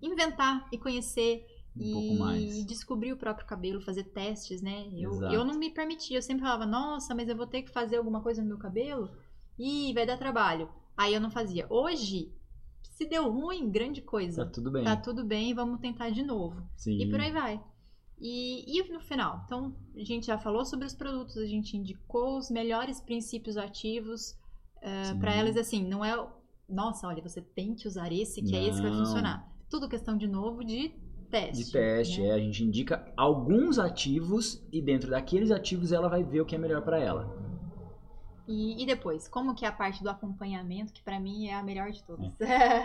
inventar 0.00 0.66
e 0.72 0.78
conhecer 0.78 1.46
Um 1.76 1.82
e 1.82 1.92
pouco 1.92 2.14
mais. 2.14 2.66
descobrir 2.66 3.12
o 3.12 3.16
próprio 3.16 3.46
cabelo, 3.46 3.80
fazer 3.80 4.04
testes, 4.04 4.62
né? 4.62 4.88
Eu, 4.94 5.12
Exato. 5.12 5.34
eu 5.34 5.44
não 5.44 5.54
me 5.58 5.70
permitia, 5.70 6.18
eu 6.18 6.22
sempre 6.22 6.42
falava, 6.44 6.66
nossa, 6.66 7.14
mas 7.14 7.28
eu 7.28 7.36
vou 7.36 7.46
ter 7.46 7.62
que 7.62 7.70
fazer 7.72 7.96
alguma 7.96 8.22
coisa 8.22 8.42
no 8.42 8.48
meu 8.48 8.58
cabelo? 8.58 9.10
Ih, 9.58 9.92
vai 9.94 10.06
dar 10.06 10.18
trabalho. 10.18 10.68
Aí 10.96 11.12
eu 11.14 11.20
não 11.20 11.30
fazia. 11.30 11.66
Hoje, 11.70 12.32
se 12.96 13.04
deu 13.04 13.30
ruim, 13.30 13.70
grande 13.70 14.00
coisa. 14.00 14.46
Tá 14.46 14.50
tudo 14.50 14.70
bem. 14.70 14.82
Tá 14.82 14.96
tudo 14.96 15.22
bem, 15.22 15.52
vamos 15.52 15.80
tentar 15.80 16.08
de 16.08 16.22
novo. 16.22 16.66
Sim. 16.78 16.98
E 16.98 17.10
por 17.10 17.20
aí 17.20 17.30
vai. 17.30 17.62
E, 18.18 18.78
e 18.78 18.90
no 18.90 19.00
final? 19.00 19.42
Então, 19.44 19.76
a 19.94 20.02
gente 20.02 20.26
já 20.26 20.38
falou 20.38 20.64
sobre 20.64 20.86
os 20.86 20.94
produtos, 20.94 21.36
a 21.36 21.44
gente 21.44 21.76
indicou 21.76 22.38
os 22.38 22.50
melhores 22.50 22.98
princípios 22.98 23.58
ativos 23.58 24.34
Sim. 25.04 25.18
para 25.20 25.34
elas, 25.34 25.58
assim, 25.58 25.86
não 25.86 26.02
é, 26.02 26.26
nossa, 26.66 27.06
olha, 27.06 27.22
você 27.22 27.42
tem 27.42 27.74
que 27.74 27.86
usar 27.86 28.10
esse, 28.10 28.40
que 28.40 28.56
é 28.56 28.64
esse 28.64 28.78
que 28.78 28.88
vai 28.88 28.90
Não. 28.90 29.04
funcionar. 29.04 29.52
Tudo 29.68 29.90
questão, 29.90 30.16
de 30.16 30.26
novo, 30.26 30.64
de 30.64 30.94
teste. 31.30 31.64
De 31.66 31.72
teste, 31.72 32.22
né? 32.22 32.28
é. 32.28 32.32
A 32.32 32.38
gente 32.38 32.64
indica 32.64 33.12
alguns 33.14 33.78
ativos 33.78 34.66
e 34.72 34.80
dentro 34.80 35.10
daqueles 35.10 35.50
ativos 35.50 35.92
ela 35.92 36.08
vai 36.08 36.24
ver 36.24 36.40
o 36.40 36.46
que 36.46 36.54
é 36.54 36.58
melhor 36.58 36.80
para 36.80 36.98
ela. 36.98 37.45
E, 38.48 38.82
e 38.82 38.86
depois, 38.86 39.26
como 39.28 39.54
que 39.54 39.64
é 39.64 39.68
a 39.68 39.72
parte 39.72 40.02
do 40.02 40.08
acompanhamento, 40.08 40.92
que 40.92 41.02
pra 41.02 41.18
mim 41.18 41.48
é 41.48 41.54
a 41.54 41.62
melhor 41.62 41.90
de 41.90 42.02
todas. 42.04 42.32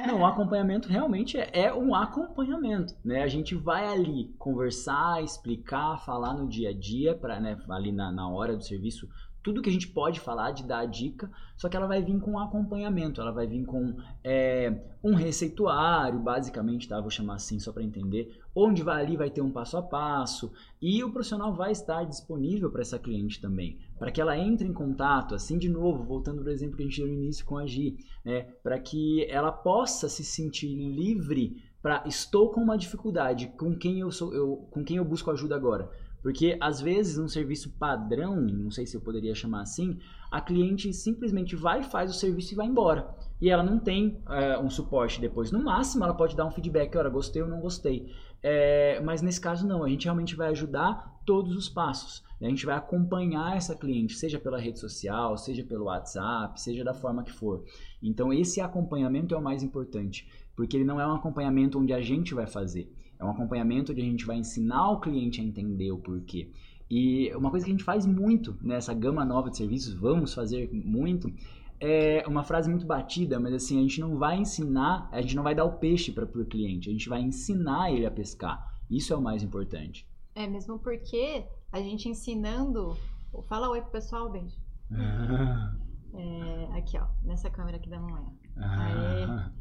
Não, 0.07 0.21
o 0.21 0.25
acompanhamento 0.25 0.89
realmente 0.89 1.37
é, 1.37 1.49
é 1.53 1.73
um 1.73 1.93
acompanhamento, 1.93 2.95
né? 3.03 3.23
A 3.23 3.27
gente 3.27 3.53
vai 3.55 3.87
ali 3.87 4.33
conversar, 4.39 5.23
explicar, 5.23 5.97
falar 6.03 6.33
no 6.33 6.47
dia 6.47 6.69
a 6.69 6.73
dia, 6.73 7.15
pra, 7.15 7.39
né, 7.39 7.57
ali 7.69 7.91
na, 7.91 8.11
na 8.11 8.27
hora 8.27 8.57
do 8.57 8.63
serviço, 8.63 9.07
tudo 9.43 9.61
que 9.61 9.69
a 9.69 9.73
gente 9.73 9.87
pode 9.87 10.19
falar, 10.19 10.51
de 10.51 10.63
dar 10.63 10.79
a 10.79 10.85
dica, 10.85 11.29
só 11.57 11.67
que 11.67 11.75
ela 11.75 11.87
vai 11.87 12.01
vir 12.01 12.19
com 12.19 12.39
acompanhamento, 12.39 13.21
ela 13.21 13.31
vai 13.31 13.47
vir 13.47 13.65
com 13.65 13.95
é, 14.23 14.81
um 15.03 15.13
receituário, 15.13 16.19
basicamente, 16.19 16.87
tá? 16.87 16.99
Vou 16.99 17.09
chamar 17.09 17.35
assim 17.35 17.59
só 17.59 17.71
para 17.71 17.83
entender. 17.83 18.39
Onde 18.53 18.83
vai 18.83 19.03
ali 19.03 19.17
vai 19.17 19.29
ter 19.29 19.41
um 19.41 19.51
passo 19.51 19.77
a 19.77 19.81
passo 19.81 20.51
e 20.81 21.03
o 21.03 21.11
profissional 21.11 21.53
vai 21.53 21.71
estar 21.71 22.03
disponível 22.03 22.69
para 22.71 22.81
essa 22.81 22.99
cliente 22.99 23.39
também, 23.39 23.79
para 23.97 24.11
que 24.11 24.21
ela 24.21 24.37
entre 24.37 24.67
em 24.67 24.73
contato, 24.73 25.35
assim 25.35 25.57
de 25.57 25.69
novo, 25.69 26.03
voltando 26.03 26.43
do 26.43 26.49
exemplo 26.49 26.77
que 26.77 26.83
a 26.83 26.85
gente 26.85 26.97
deu 26.97 27.07
no 27.07 27.13
início 27.13 27.45
com 27.45 27.57
a 27.57 27.65
Gi, 27.65 27.97
né? 28.23 28.41
Para 28.63 28.79
que 28.79 29.25
ela 29.29 29.51
possa 29.51 30.07
se 30.09 30.23
sentir 30.23 30.67
livre 30.67 31.63
para 31.81 32.03
estou 32.05 32.51
com 32.51 32.61
uma 32.61 32.77
dificuldade, 32.77 33.47
com 33.57 33.75
quem 33.75 33.99
eu 33.99 34.11
sou, 34.11 34.33
eu, 34.33 34.67
com 34.69 34.83
quem 34.83 34.97
eu 34.97 35.05
busco 35.05 35.31
ajuda 35.31 35.55
agora. 35.55 35.89
Porque 36.21 36.57
às 36.61 36.79
vezes 36.79 37.17
um 37.17 37.27
serviço 37.27 37.71
padrão, 37.77 38.39
não 38.39 38.69
sei 38.69 38.85
se 38.85 38.95
eu 38.95 39.01
poderia 39.01 39.33
chamar 39.33 39.61
assim, 39.61 39.97
a 40.29 40.39
cliente 40.39 40.93
simplesmente 40.93 41.55
vai, 41.55 41.83
faz 41.83 42.11
o 42.11 42.13
serviço 42.13 42.53
e 42.53 42.55
vai 42.55 42.67
embora. 42.67 43.09
E 43.41 43.49
ela 43.49 43.63
não 43.63 43.79
tem 43.79 44.21
é, 44.29 44.57
um 44.59 44.69
suporte 44.69 45.19
depois. 45.19 45.51
No 45.51 45.63
máximo, 45.63 46.03
ela 46.03 46.13
pode 46.13 46.35
dar 46.35 46.45
um 46.45 46.51
feedback, 46.51 46.95
olha, 46.95 47.09
gostei 47.09 47.41
ou 47.41 47.47
não 47.47 47.59
gostei. 47.59 48.11
É, 48.43 49.01
mas 49.01 49.21
nesse 49.21 49.41
caso 49.41 49.67
não, 49.67 49.83
a 49.83 49.89
gente 49.89 50.05
realmente 50.05 50.35
vai 50.35 50.49
ajudar 50.49 51.19
todos 51.25 51.55
os 51.55 51.67
passos. 51.67 52.23
A 52.41 52.45
gente 52.45 52.65
vai 52.65 52.75
acompanhar 52.75 53.55
essa 53.55 53.75
cliente, 53.75 54.15
seja 54.15 54.39
pela 54.39 54.59
rede 54.59 54.79
social, 54.79 55.37
seja 55.37 55.63
pelo 55.63 55.85
WhatsApp, 55.85 56.59
seja 56.59 56.83
da 56.83 56.93
forma 56.93 57.23
que 57.23 57.31
for. 57.31 57.63
Então 58.01 58.33
esse 58.33 58.59
acompanhamento 58.59 59.35
é 59.35 59.37
o 59.37 59.43
mais 59.43 59.61
importante, 59.61 60.27
porque 60.55 60.77
ele 60.77 60.83
não 60.83 60.99
é 60.99 61.05
um 61.05 61.13
acompanhamento 61.13 61.79
onde 61.79 61.93
a 61.93 62.01
gente 62.01 62.33
vai 62.33 62.47
fazer. 62.47 62.91
É 63.21 63.25
um 63.25 63.29
acompanhamento 63.29 63.91
onde 63.91 64.01
a 64.01 64.05
gente 64.05 64.25
vai 64.25 64.37
ensinar 64.37 64.89
o 64.89 64.99
cliente 64.99 65.39
a 65.39 65.43
entender 65.43 65.91
o 65.91 65.99
porquê. 65.99 66.49
E 66.89 67.31
uma 67.35 67.51
coisa 67.51 67.63
que 67.63 67.71
a 67.71 67.75
gente 67.75 67.83
faz 67.83 68.05
muito 68.05 68.57
nessa 68.61 68.93
gama 68.95 69.23
nova 69.23 69.51
de 69.51 69.57
serviços, 69.57 69.93
vamos 69.93 70.33
fazer 70.33 70.69
muito, 70.73 71.31
é 71.79 72.23
uma 72.27 72.43
frase 72.43 72.67
muito 72.67 72.85
batida, 72.85 73.39
mas 73.39 73.53
assim, 73.53 73.77
a 73.77 73.81
gente 73.81 74.01
não 74.01 74.17
vai 74.17 74.37
ensinar, 74.37 75.07
a 75.11 75.21
gente 75.21 75.35
não 75.35 75.43
vai 75.43 75.53
dar 75.53 75.65
o 75.65 75.73
peixe 75.73 76.11
para 76.11 76.25
o 76.25 76.45
cliente, 76.45 76.89
a 76.89 76.91
gente 76.91 77.07
vai 77.07 77.21
ensinar 77.21 77.91
ele 77.91 78.07
a 78.07 78.11
pescar. 78.11 78.71
Isso 78.89 79.13
é 79.13 79.15
o 79.15 79.21
mais 79.21 79.43
importante. 79.43 80.05
É, 80.33 80.47
mesmo 80.47 80.79
porque 80.79 81.45
a 81.71 81.79
gente 81.79 82.09
ensinando. 82.09 82.97
Fala 83.43 83.69
oi 83.69 83.81
pro 83.81 83.91
pessoal, 83.91 84.31
beijo. 84.31 84.57
É, 86.13 86.77
aqui, 86.77 86.97
ó, 86.97 87.07
nessa 87.23 87.49
câmera 87.49 87.77
aqui 87.77 87.89
da 87.89 87.97
mamãe. 87.97 88.25
É, 88.57 89.25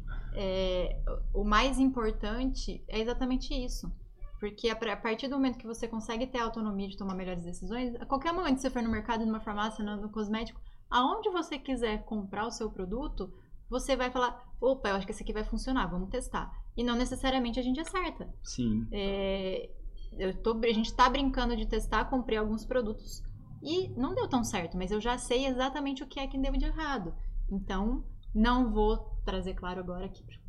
mais 1.51 1.77
importante 1.77 2.81
é 2.87 3.01
exatamente 3.01 3.53
isso. 3.53 3.91
Porque 4.39 4.69
a 4.69 4.95
partir 4.95 5.27
do 5.27 5.35
momento 5.35 5.57
que 5.57 5.67
você 5.67 5.85
consegue 5.85 6.25
ter 6.25 6.39
a 6.39 6.45
autonomia 6.45 6.87
de 6.87 6.95
tomar 6.95 7.13
melhores 7.13 7.43
decisões, 7.43 7.93
a 7.95 8.05
qualquer 8.05 8.31
momento 8.31 8.55
que 8.55 8.61
você 8.61 8.69
for 8.69 8.81
no 8.81 8.89
mercado, 8.89 9.25
numa 9.25 9.41
farmácia, 9.41 9.83
no, 9.83 9.97
no 9.97 10.09
cosmético, 10.09 10.61
aonde 10.89 11.29
você 11.29 11.59
quiser 11.59 12.05
comprar 12.05 12.47
o 12.47 12.51
seu 12.51 12.71
produto, 12.71 13.33
você 13.69 13.97
vai 13.97 14.09
falar, 14.09 14.41
opa, 14.61 14.87
eu 14.87 14.95
acho 14.95 15.05
que 15.05 15.11
esse 15.11 15.23
aqui 15.23 15.33
vai 15.33 15.43
funcionar, 15.43 15.87
vamos 15.87 16.09
testar. 16.09 16.49
E 16.77 16.85
não 16.85 16.95
necessariamente 16.95 17.59
a 17.59 17.63
gente 17.63 17.81
acerta. 17.81 18.33
Sim. 18.41 18.87
É, 18.89 19.69
eu 20.13 20.33
tô, 20.41 20.57
a 20.57 20.73
gente 20.73 20.93
tá 20.93 21.09
brincando 21.09 21.57
de 21.57 21.65
testar, 21.65 22.05
comprei 22.05 22.37
alguns 22.37 22.63
produtos 22.63 23.21
e 23.61 23.89
não 23.89 24.15
deu 24.15 24.25
tão 24.25 24.41
certo, 24.41 24.77
mas 24.77 24.89
eu 24.89 25.01
já 25.01 25.17
sei 25.17 25.47
exatamente 25.47 26.01
o 26.01 26.07
que 26.07 26.17
é 26.17 26.27
que 26.27 26.37
deu 26.37 26.53
de 26.53 26.63
errado. 26.63 27.13
Então, 27.51 28.05
não 28.33 28.71
vou 28.71 29.19
trazer 29.25 29.53
claro 29.53 29.81
agora 29.81 30.05
aqui 30.05 30.23
para 30.23 30.40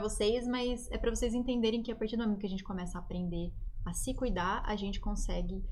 vocês, 0.00 0.46
mas 0.46 0.90
é 0.90 0.98
para 0.98 1.10
vocês 1.10 1.34
entenderem 1.34 1.82
que 1.82 1.90
a 1.90 1.96
partir 1.96 2.16
do 2.16 2.22
momento 2.22 2.38
que 2.38 2.46
a 2.46 2.50
gente 2.50 2.64
começa 2.64 2.98
a 2.98 3.00
aprender 3.00 3.52
a 3.84 3.92
se 3.92 4.14
cuidar, 4.14 4.62
a 4.64 4.76
gente 4.76 5.00
consegue 5.00 5.62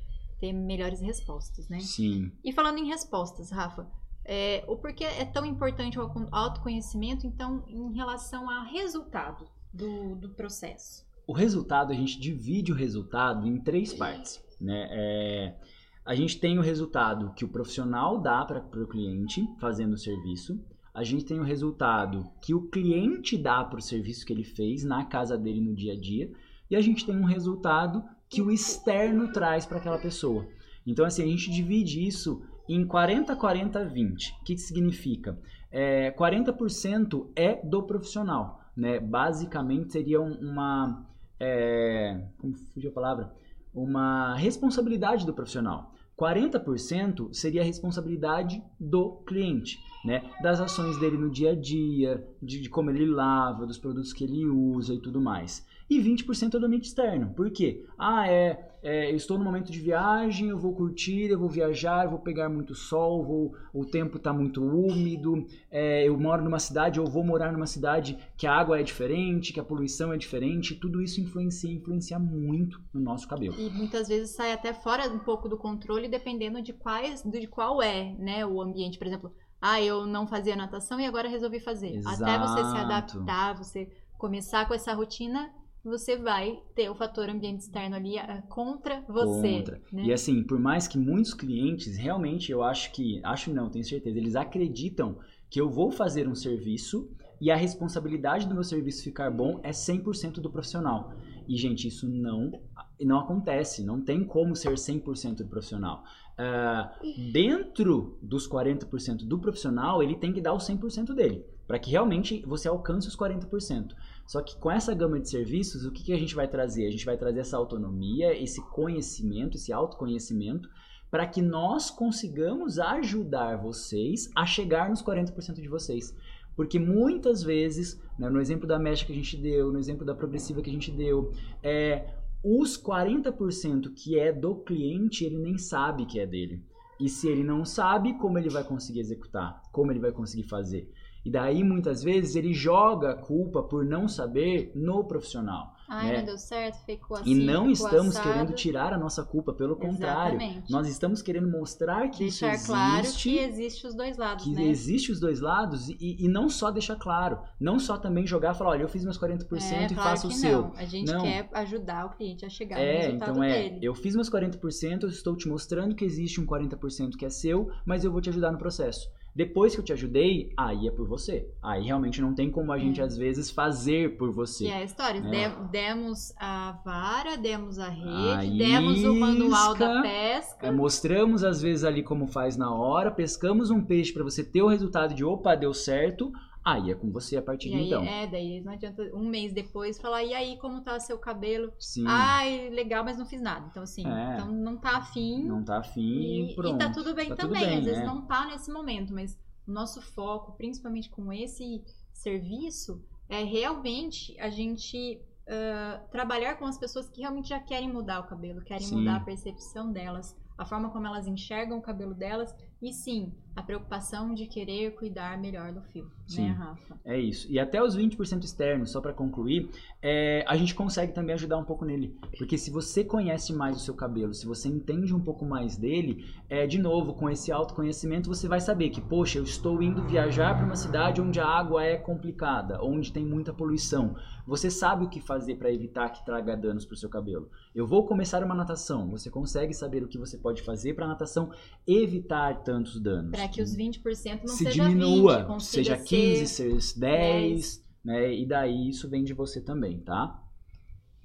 ter 0.41 0.53
melhores 0.53 1.01
respostas, 1.01 1.69
né? 1.69 1.81
Sim. 1.81 2.33
E 2.43 2.53
falando 2.53 2.79
em 2.79 2.87
respostas, 2.87 3.51
Rafa, 3.51 3.87
é, 4.25 4.65
o 4.67 4.77
porquê 4.77 5.05
é 5.05 5.25
tão 5.25 5.45
importante 5.45 5.99
o 5.99 6.29
autoconhecimento, 6.33 7.27
então, 7.27 7.65
em 7.69 7.93
relação 7.93 8.49
a 8.49 8.65
resultado 8.65 9.47
do, 9.73 10.17
do 10.17 10.31
processo? 10.31 11.07
O 11.27 11.33
resultado, 11.33 11.93
a 11.93 11.95
gente 11.95 12.19
divide 12.19 12.73
o 12.73 12.75
resultado 12.75 13.47
em 13.47 13.61
três 13.61 13.93
partes, 13.93 14.43
né? 14.61 14.89
É, 14.91 15.57
a 16.05 16.15
gente 16.15 16.41
tem 16.41 16.59
o 16.59 16.63
resultado 16.63 17.33
que 17.35 17.45
o 17.45 17.49
profissional 17.49 18.21
dá 18.21 18.45
para 18.45 18.83
o 18.83 18.87
cliente 18.87 19.47
fazendo 19.61 19.93
o 19.93 19.99
serviço, 19.99 20.59
a 20.93 21.05
gente 21.05 21.25
tem 21.25 21.39
o 21.39 21.45
resultado 21.45 22.31
que 22.43 22.55
o 22.55 22.69
cliente 22.69 23.37
dá 23.37 23.65
para 23.65 23.79
o 23.79 23.83
serviço 23.83 24.27
que 24.27 24.33
ele 24.33 24.45
fez 24.45 24.85
na 24.85 25.05
casa 25.05 25.39
dele 25.39 25.61
no 25.61 25.75
dia 25.75 25.93
a 25.93 26.01
dia, 26.01 26.31
e 26.71 26.77
a 26.77 26.81
gente 26.81 27.05
tem 27.05 27.17
um 27.17 27.25
resultado 27.25 28.03
que 28.29 28.41
o 28.41 28.51
externo 28.51 29.33
traz 29.33 29.67
para 29.67 29.79
aquela 29.79 29.99
pessoa. 29.99 30.47
Então, 30.87 31.05
assim, 31.05 31.23
a 31.23 31.27
gente 31.27 31.51
divide 31.51 32.07
isso 32.07 32.43
em 32.69 32.87
40, 32.87 33.35
40, 33.35 33.85
20. 33.85 34.31
O 34.31 34.45
que, 34.45 34.55
que 34.55 34.61
significa? 34.61 35.39
É, 35.71 36.13
40% 36.13 37.31
é 37.35 37.57
do 37.67 37.83
profissional, 37.83 38.61
né? 38.77 39.01
Basicamente 39.01 39.93
seria 39.93 40.21
uma... 40.21 41.07
É, 41.39 42.29
como 42.39 42.55
fugiu 42.55 42.91
a 42.91 42.95
palavra? 42.95 43.35
Uma 43.75 44.35
responsabilidade 44.37 45.27
do 45.27 45.35
profissional. 45.35 45.93
40% 46.21 47.33
seria 47.33 47.63
a 47.63 47.65
responsabilidade 47.65 48.63
do 48.79 49.23
cliente, 49.27 49.79
né? 50.05 50.31
Das 50.43 50.61
ações 50.61 50.99
dele 50.99 51.17
no 51.17 51.31
dia 51.31 51.53
a 51.53 51.55
dia, 51.55 52.23
de, 52.43 52.61
de 52.61 52.69
como 52.69 52.91
ele 52.91 53.07
lava, 53.07 53.67
dos 53.67 53.79
produtos 53.79 54.13
que 54.13 54.25
ele 54.25 54.45
usa 54.47 54.93
e 54.93 54.99
tudo 55.01 55.21
mais 55.21 55.67
e 55.91 56.01
20% 56.01 56.55
é 56.55 56.59
do 56.59 56.67
ambiente 56.67 56.85
externo. 56.85 57.35
Por 57.35 57.51
quê? 57.51 57.85
Ah, 57.99 58.31
é, 58.31 58.71
é, 58.81 59.11
eu 59.11 59.17
estou 59.17 59.37
no 59.37 59.45
momento 59.45 59.73
de 59.73 59.81
viagem, 59.81 60.49
eu 60.49 60.57
vou 60.57 60.73
curtir, 60.73 61.31
eu 61.31 61.39
vou 61.39 61.49
viajar, 61.49 62.05
eu 62.05 62.11
vou 62.11 62.21
pegar 62.21 62.49
muito 62.49 62.77
sol, 62.77 63.25
vou, 63.25 63.55
o 63.75 63.85
tempo 63.85 64.17
está 64.17 64.33
muito 64.33 64.63
úmido, 64.63 65.45
é, 65.69 66.07
eu 66.07 66.17
moro 66.17 66.45
numa 66.45 66.61
cidade, 66.61 67.01
eu 67.01 67.05
vou 67.05 67.25
morar 67.25 67.53
numa 67.53 67.67
cidade 67.67 68.17
que 68.37 68.47
a 68.47 68.55
água 68.55 68.79
é 68.79 68.85
diferente, 68.85 69.53
que 69.53 69.59
a 69.59 69.65
poluição 69.65 70.13
é 70.13 70.17
diferente, 70.17 70.77
tudo 70.77 71.03
isso 71.03 71.21
influencia, 71.21 71.73
influencia 71.73 72.21
muito 72.21 72.81
no 72.95 73.01
nosso 73.01 73.27
cabelo. 73.27 73.57
E 73.59 73.69
muitas 73.71 74.07
vezes 74.07 74.31
sai 74.31 74.53
até 74.53 74.73
fora 74.73 75.11
um 75.13 75.19
pouco 75.19 75.49
do 75.49 75.59
controle, 75.59 76.09
dependendo 76.09 76.63
de, 76.63 76.73
quais, 76.73 77.23
de 77.25 77.49
qual 77.49 77.83
é 77.83 78.15
né, 78.17 78.47
o 78.47 78.63
ambiente. 78.63 78.97
Por 78.97 79.09
exemplo, 79.09 79.35
ah, 79.61 79.83
eu 79.83 80.07
não 80.07 80.25
fazia 80.27 80.55
natação 80.55 81.01
e 81.01 81.05
agora 81.05 81.29
resolvi 81.29 81.59
fazer. 81.59 81.97
Exato. 81.97 82.23
Até 82.23 82.39
você 82.39 82.65
se 82.65 82.77
adaptar, 82.77 83.55
você 83.55 83.91
começar 84.17 84.69
com 84.69 84.75
essa 84.75 84.95
rotina, 84.95 85.51
você 85.85 86.17
vai 86.17 86.63
ter 86.75 86.91
o 86.91 86.95
fator 86.95 87.29
ambiente 87.29 87.61
externo 87.61 87.97
ali 87.97 88.17
uh, 88.17 88.43
contra 88.49 89.03
você. 89.09 89.59
Contra. 89.59 89.81
Né? 89.93 90.05
E 90.05 90.13
assim, 90.13 90.43
por 90.43 90.59
mais 90.59 90.87
que 90.87 90.99
muitos 90.99 91.33
clientes, 91.33 91.97
realmente 91.97 92.53
eu 92.53 92.63
acho 92.63 92.93
que, 92.93 93.21
acho 93.25 93.53
não, 93.53 93.71
tenho 93.71 93.85
certeza, 93.85 94.19
eles 94.19 94.37
acreditam 94.37 95.19
que 95.49 95.61
eu 95.61 95.71
vou 95.71 95.91
fazer 95.91 96.29
um 96.29 96.35
serviço 96.35 97.11
e 97.41 97.51
a 97.51 97.57
responsabilidade 97.57 98.47
do 98.47 98.55
meu 98.55 98.63
serviço 98.63 99.03
ficar 99.03 99.31
bom 99.31 99.61
é 99.63 99.71
100% 99.71 100.35
do 100.35 100.51
profissional. 100.51 101.15
E, 101.49 101.57
gente, 101.57 101.89
isso 101.89 102.09
não, 102.09 102.53
não 103.01 103.19
acontece, 103.19 103.83
não 103.83 104.01
tem 104.01 104.23
como 104.23 104.55
ser 104.55 104.75
100% 104.75 105.39
do 105.39 105.49
profissional. 105.49 106.05
Uh, 106.39 107.33
dentro 107.33 108.19
dos 108.23 108.49
40% 108.49 109.27
do 109.27 109.39
profissional, 109.39 110.03
ele 110.03 110.17
tem 110.17 110.33
que 110.33 110.41
dar 110.41 110.53
o 110.53 110.59
100% 110.59 111.15
dele, 111.15 111.45
para 111.67 111.79
que 111.79 111.91
realmente 111.91 112.45
você 112.47 112.69
alcance 112.69 113.09
os 113.09 113.17
40%. 113.17 113.95
Só 114.31 114.41
que 114.41 114.57
com 114.57 114.71
essa 114.71 114.95
gama 114.95 115.19
de 115.19 115.29
serviços, 115.29 115.85
o 115.85 115.91
que, 115.91 116.05
que 116.05 116.13
a 116.13 116.17
gente 116.17 116.37
vai 116.37 116.47
trazer? 116.47 116.87
A 116.87 116.91
gente 116.93 117.05
vai 117.05 117.17
trazer 117.17 117.41
essa 117.41 117.57
autonomia, 117.57 118.33
esse 118.41 118.61
conhecimento, 118.71 119.57
esse 119.57 119.73
autoconhecimento, 119.73 120.71
para 121.11 121.27
que 121.27 121.43
nós 121.43 121.91
consigamos 121.91 122.79
ajudar 122.79 123.57
vocês 123.57 124.31
a 124.37 124.47
chegar 124.47 124.89
nos 124.89 125.03
40% 125.03 125.55
de 125.55 125.67
vocês. 125.67 126.17
Porque 126.55 126.79
muitas 126.79 127.43
vezes, 127.43 128.01
né, 128.17 128.31
no 128.31 128.41
exemplo 128.41 128.69
da 128.69 128.79
mecha 128.79 129.05
que 129.05 129.11
a 129.11 129.17
gente 129.17 129.37
deu, 129.37 129.73
no 129.73 129.81
exemplo 129.81 130.07
da 130.07 130.15
progressiva 130.15 130.63
que 130.63 130.71
a 130.71 130.73
gente 130.73 130.93
deu, 130.93 131.33
é, 131.61 132.15
os 132.41 132.81
40% 132.81 133.93
que 133.93 134.17
é 134.17 134.33
do 134.33 134.55
cliente, 134.55 135.25
ele 135.25 135.39
nem 135.39 135.59
sabe 135.59 136.07
que 136.07 136.21
é 136.21 136.27
dele. 136.27 136.63
E 137.01 137.09
se 137.09 137.29
ele 137.29 137.43
não 137.43 137.65
sabe, 137.65 138.15
como 138.15 138.39
ele 138.39 138.49
vai 138.49 138.63
conseguir 138.63 139.01
executar? 139.01 139.61
Como 139.73 139.91
ele 139.91 139.99
vai 139.99 140.13
conseguir 140.13 140.45
fazer? 140.45 140.89
E 141.25 141.31
daí, 141.31 141.63
muitas 141.63 142.03
vezes, 142.03 142.35
ele 142.35 142.53
joga 142.55 143.11
a 143.11 143.15
culpa 143.15 143.63
por 143.63 143.85
não 143.85 144.09
saber 144.09 144.73
no 144.75 145.05
profissional. 145.05 145.75
Ai, 145.93 146.13
né? 146.13 146.19
não 146.19 146.25
deu 146.27 146.39
certo, 146.39 146.85
ficou 146.87 147.17
assim. 147.17 147.31
E 147.33 147.35
não 147.35 147.69
estamos 147.69 148.17
assado. 148.17 148.29
querendo 148.33 148.53
tirar 148.55 148.93
a 148.93 148.99
nossa 148.99 149.25
culpa, 149.25 149.53
pelo 149.53 149.75
contrário. 149.77 150.37
Exatamente. 150.41 150.71
Nós 150.71 150.87
estamos 150.89 151.21
querendo 151.21 151.51
mostrar 151.51 152.09
que 152.11 152.21
Deixar 152.21 152.55
isso 152.55 152.67
claro 152.67 153.01
existe. 153.01 153.29
que 153.29 153.39
existe 153.39 153.87
os 153.89 153.95
dois 153.95 154.17
lados, 154.17 154.45
que 154.45 154.53
né? 154.55 154.65
existe 154.67 155.11
os 155.11 155.19
dois 155.19 155.41
lados 155.41 155.89
e, 155.89 155.97
e 156.25 156.29
não 156.29 156.49
só 156.49 156.71
deixar 156.71 156.95
claro, 156.95 157.41
não 157.59 157.79
só 157.81 157.99
também 157.99 158.25
jogar 158.25 158.55
e 158.55 158.59
falar, 158.59 158.71
olha, 158.71 158.83
eu 158.83 158.89
fiz 158.89 159.03
meus 159.05 159.19
40% 159.19 159.43
é, 159.73 159.85
e 159.85 159.89
claro 159.89 159.93
faço 160.11 160.29
o 160.29 160.31
seu. 160.31 160.63
Não. 160.63 160.73
A 160.77 160.85
gente 160.85 161.13
Não. 161.13 161.23
quer 161.23 161.49
ajudar 161.53 162.07
o 162.07 162.11
cliente 162.11 162.47
a 162.47 162.49
chegar 162.49 162.77
no 162.77 162.83
É, 162.83 162.97
resultado 163.07 163.31
então 163.33 163.43
é, 163.45 163.63
dele. 163.71 163.79
eu 163.83 163.95
fiz 163.95 164.15
meus 164.15 164.31
40%, 164.31 165.03
eu 165.03 165.09
estou 165.09 165.37
te 165.37 165.49
mostrando 165.49 165.95
que 165.97 166.05
existe 166.05 166.41
um 166.41 166.47
40% 166.47 167.17
que 167.19 167.27
é 167.27 167.31
seu, 167.31 167.69
mas 167.85 168.05
eu 168.05 168.13
vou 168.13 168.21
te 168.21 168.29
ajudar 168.31 168.53
no 168.53 168.59
processo. 168.59 169.11
Depois 169.35 169.75
que 169.75 169.81
eu 169.81 169.85
te 169.85 169.93
ajudei, 169.93 170.53
aí 170.57 170.89
é 170.89 170.91
por 170.91 171.07
você. 171.07 171.49
Aí 171.63 171.85
realmente 171.85 172.21
não 172.21 172.35
tem 172.35 172.51
como 172.51 172.73
a 172.73 172.79
gente, 172.79 173.01
É. 173.01 173.05
às 173.05 173.17
vezes, 173.17 173.51
fazer 173.51 174.17
por 174.17 174.33
você. 174.33 174.65
E 174.65 174.69
é 174.69 174.79
a 174.79 174.85
história. 174.85 175.21
É. 175.21 175.49
De- 175.49 175.69
demos 175.71 176.35
a 176.37 176.81
vara, 176.85 177.37
demos 177.37 177.79
a 177.79 177.89
rede, 177.89 178.09
A 178.09 178.67
demos 178.67 179.05
o 179.05 179.15
manual 179.15 179.75
da 179.75 179.95
isca, 179.97 180.03
pesca. 180.03 180.67
É, 180.67 180.71
mostramos 180.71 181.45
às 181.45 181.63
vezes 181.63 181.85
ali 181.85 182.03
como 182.03 182.27
faz 182.27 182.57
na 182.57 182.75
hora, 182.75 183.11
pescamos 183.11 183.71
um 183.71 183.81
peixe 183.83 184.13
para 184.13 184.25
você 184.25 184.43
ter 184.43 184.63
o 184.63 184.69
resultado 184.69 185.15
de 185.15 185.25
opa, 185.25 185.55
deu 185.55 185.73
certo. 185.73 186.33
Aí 186.65 186.91
é 186.91 186.95
com 186.95 187.11
você 187.11 187.37
a 187.39 187.43
partir 187.43 187.69
E 187.69 187.73
de 187.73 187.77
aí, 187.79 187.87
então. 187.87 188.03
é, 188.05 188.27
daí 188.27 188.61
não 188.61 188.73
adianta 188.73 189.03
um 189.15 189.27
mês 189.29 189.53
depois 189.53 189.99
falar, 189.99 190.23
e 190.25 190.35
aí, 190.35 190.59
como 190.59 190.83
tá 190.83 191.01
seu 191.01 191.19
cabelo? 191.19 191.73
Sim, 191.79 192.05
Ai, 192.07 192.69
legal, 192.71 193.03
mas 193.03 193.17
não 193.17 193.25
fiz 193.25 193.41
nada. 193.41 193.67
Então, 193.71 193.83
assim, 193.83 194.07
É. 194.07 194.35
então 194.35 194.53
não 194.53 194.77
tá 194.77 194.99
afim. 194.99 195.43
não 195.45 195.65
tá 195.65 195.79
afim 195.79 196.01
E, 196.03 196.49
e 196.49 196.53
e 196.53 196.55
pronto. 196.55 196.79
tá 196.79 196.91
tudo 196.93 197.15
bem 197.15 197.29
Tá 197.31 197.37
tudo 197.37 197.49
também. 197.55 197.67
bem, 197.67 197.79
Às 197.79 197.85
vezes 197.87 198.01
é. 198.03 198.05
não 198.07 198.27
tá 198.27 198.47
nesse 198.47 198.71
momento, 198.71 199.13
mas 199.15 199.39
o 199.67 199.73
nosso 199.73 200.03
foco, 200.03 200.53
principalmente 200.57 201.09
com 201.09 201.33
esse 201.33 201.83
serviço, 202.13 203.03
é 203.29 203.43
realmente 203.43 204.39
a 204.39 204.51
gente 204.51 205.21
ah, 205.49 206.01
trabalhar 206.13 206.57
com 206.57 206.67
as 206.67 206.79
pessoas 206.79 207.09
que 207.09 207.21
realmente 207.23 207.49
já 207.49 207.59
querem 207.61 207.91
mudar 207.93 208.21
o 208.21 208.27
cabelo, 208.29 208.61
querem 208.63 208.87
Sim. 208.87 208.97
mudar 208.99 209.17
a 209.17 209.21
percepção 209.21 209.91
delas, 209.93 210.37
a 210.59 210.65
forma 210.65 210.91
como 210.91 211.07
elas 211.07 211.27
enxergam 211.27 211.79
o 211.79 211.83
cabelo 211.83 212.15
delas 212.15 212.55
e 212.83 212.93
sim, 212.93 213.33
a 213.57 213.63
preocupação 213.63 214.33
de 214.35 214.47
querer 214.47 214.95
cuidar 214.95 215.39
melhor 215.39 215.73
do 215.73 215.83
fio, 215.83 216.11
Sim. 216.35 216.49
né, 216.49 216.53
Rafa? 216.53 216.91
É 217.05 217.19
isso. 217.19 217.51
E 217.51 217.59
até 217.59 217.83
os 217.83 217.97
20% 217.97 218.45
externos, 218.45 218.91
só 218.91 219.01
para 219.01 219.13
concluir, 219.13 219.71
é, 220.03 220.45
a 220.47 220.57
gente 220.57 220.75
consegue 220.75 221.13
também 221.13 221.35
ajudar 221.35 221.57
um 221.57 221.65
pouco 221.65 221.85
nele. 221.85 222.15
Porque 222.37 222.59
se 222.59 222.71
você 222.71 223.03
conhece 223.03 223.53
mais 223.53 223.77
o 223.77 223.81
seu 223.81 223.95
cabelo, 223.95 224.35
se 224.35 224.47
você 224.47 224.69
entende 224.69 225.15
um 225.15 225.21
pouco 225.21 225.45
mais 225.45 225.77
dele, 225.77 226.25
é, 226.49 226.67
de 226.67 226.79
novo, 226.79 227.15
com 227.15 227.29
esse 227.29 227.51
autoconhecimento, 227.51 228.29
você 228.29 228.47
vai 228.47 228.61
saber 228.61 228.91
que, 228.91 229.01
poxa, 229.01 229.39
eu 229.39 229.45
estou 229.45 229.83
indo 229.83 230.03
viajar 230.05 230.57
para 230.57 230.67
uma 230.67 230.77
cidade 230.77 231.21
onde 231.21 231.41
a 231.41 231.47
água 231.47 231.83
é 231.83 231.97
complicada, 231.97 232.83
onde 232.83 233.13
tem 233.13 233.25
muita 233.25 233.53
poluição. 233.53 234.15
Você 234.47 234.71
sabe 234.71 235.05
o 235.05 235.09
que 235.09 235.21
fazer 235.21 235.57
para 235.57 235.73
evitar 235.73 236.09
que 236.11 236.25
traga 236.25 236.57
danos 236.57 236.85
para 236.85 236.95
o 236.95 236.97
seu 236.97 237.09
cabelo. 237.09 237.49
Eu 237.75 237.87
vou 237.87 238.05
começar 238.07 238.43
uma 238.43 238.55
natação. 238.55 239.09
Você 239.11 239.31
consegue 239.31 239.73
saber 239.73 240.03
o 240.03 240.09
que 240.09 240.19
você 240.19 240.37
pode 240.37 240.63
fazer 240.63 240.95
para 240.95 241.05
a 241.05 241.09
natação 241.09 241.51
evitar 241.87 242.63
tantos 242.63 242.99
danos. 242.99 243.31
Para 243.31 243.49
que 243.49 243.63
os 243.63 243.77
20% 243.77 244.41
não 244.41 244.49
se 244.49 244.65
seja 244.65 244.89
diminua, 244.89 245.39
20, 245.39 245.47
consiga 245.47 245.85
seja 245.85 245.97
15, 245.97 246.05
ser... 246.21 246.81
seja 246.81 247.01
10, 247.01 247.85
né? 248.05 248.35
E 248.35 248.47
daí 248.47 248.89
isso 248.89 249.09
vem 249.09 249.25
de 249.25 249.35
você 249.35 249.61
também, 249.61 250.01
tá? 250.01 250.43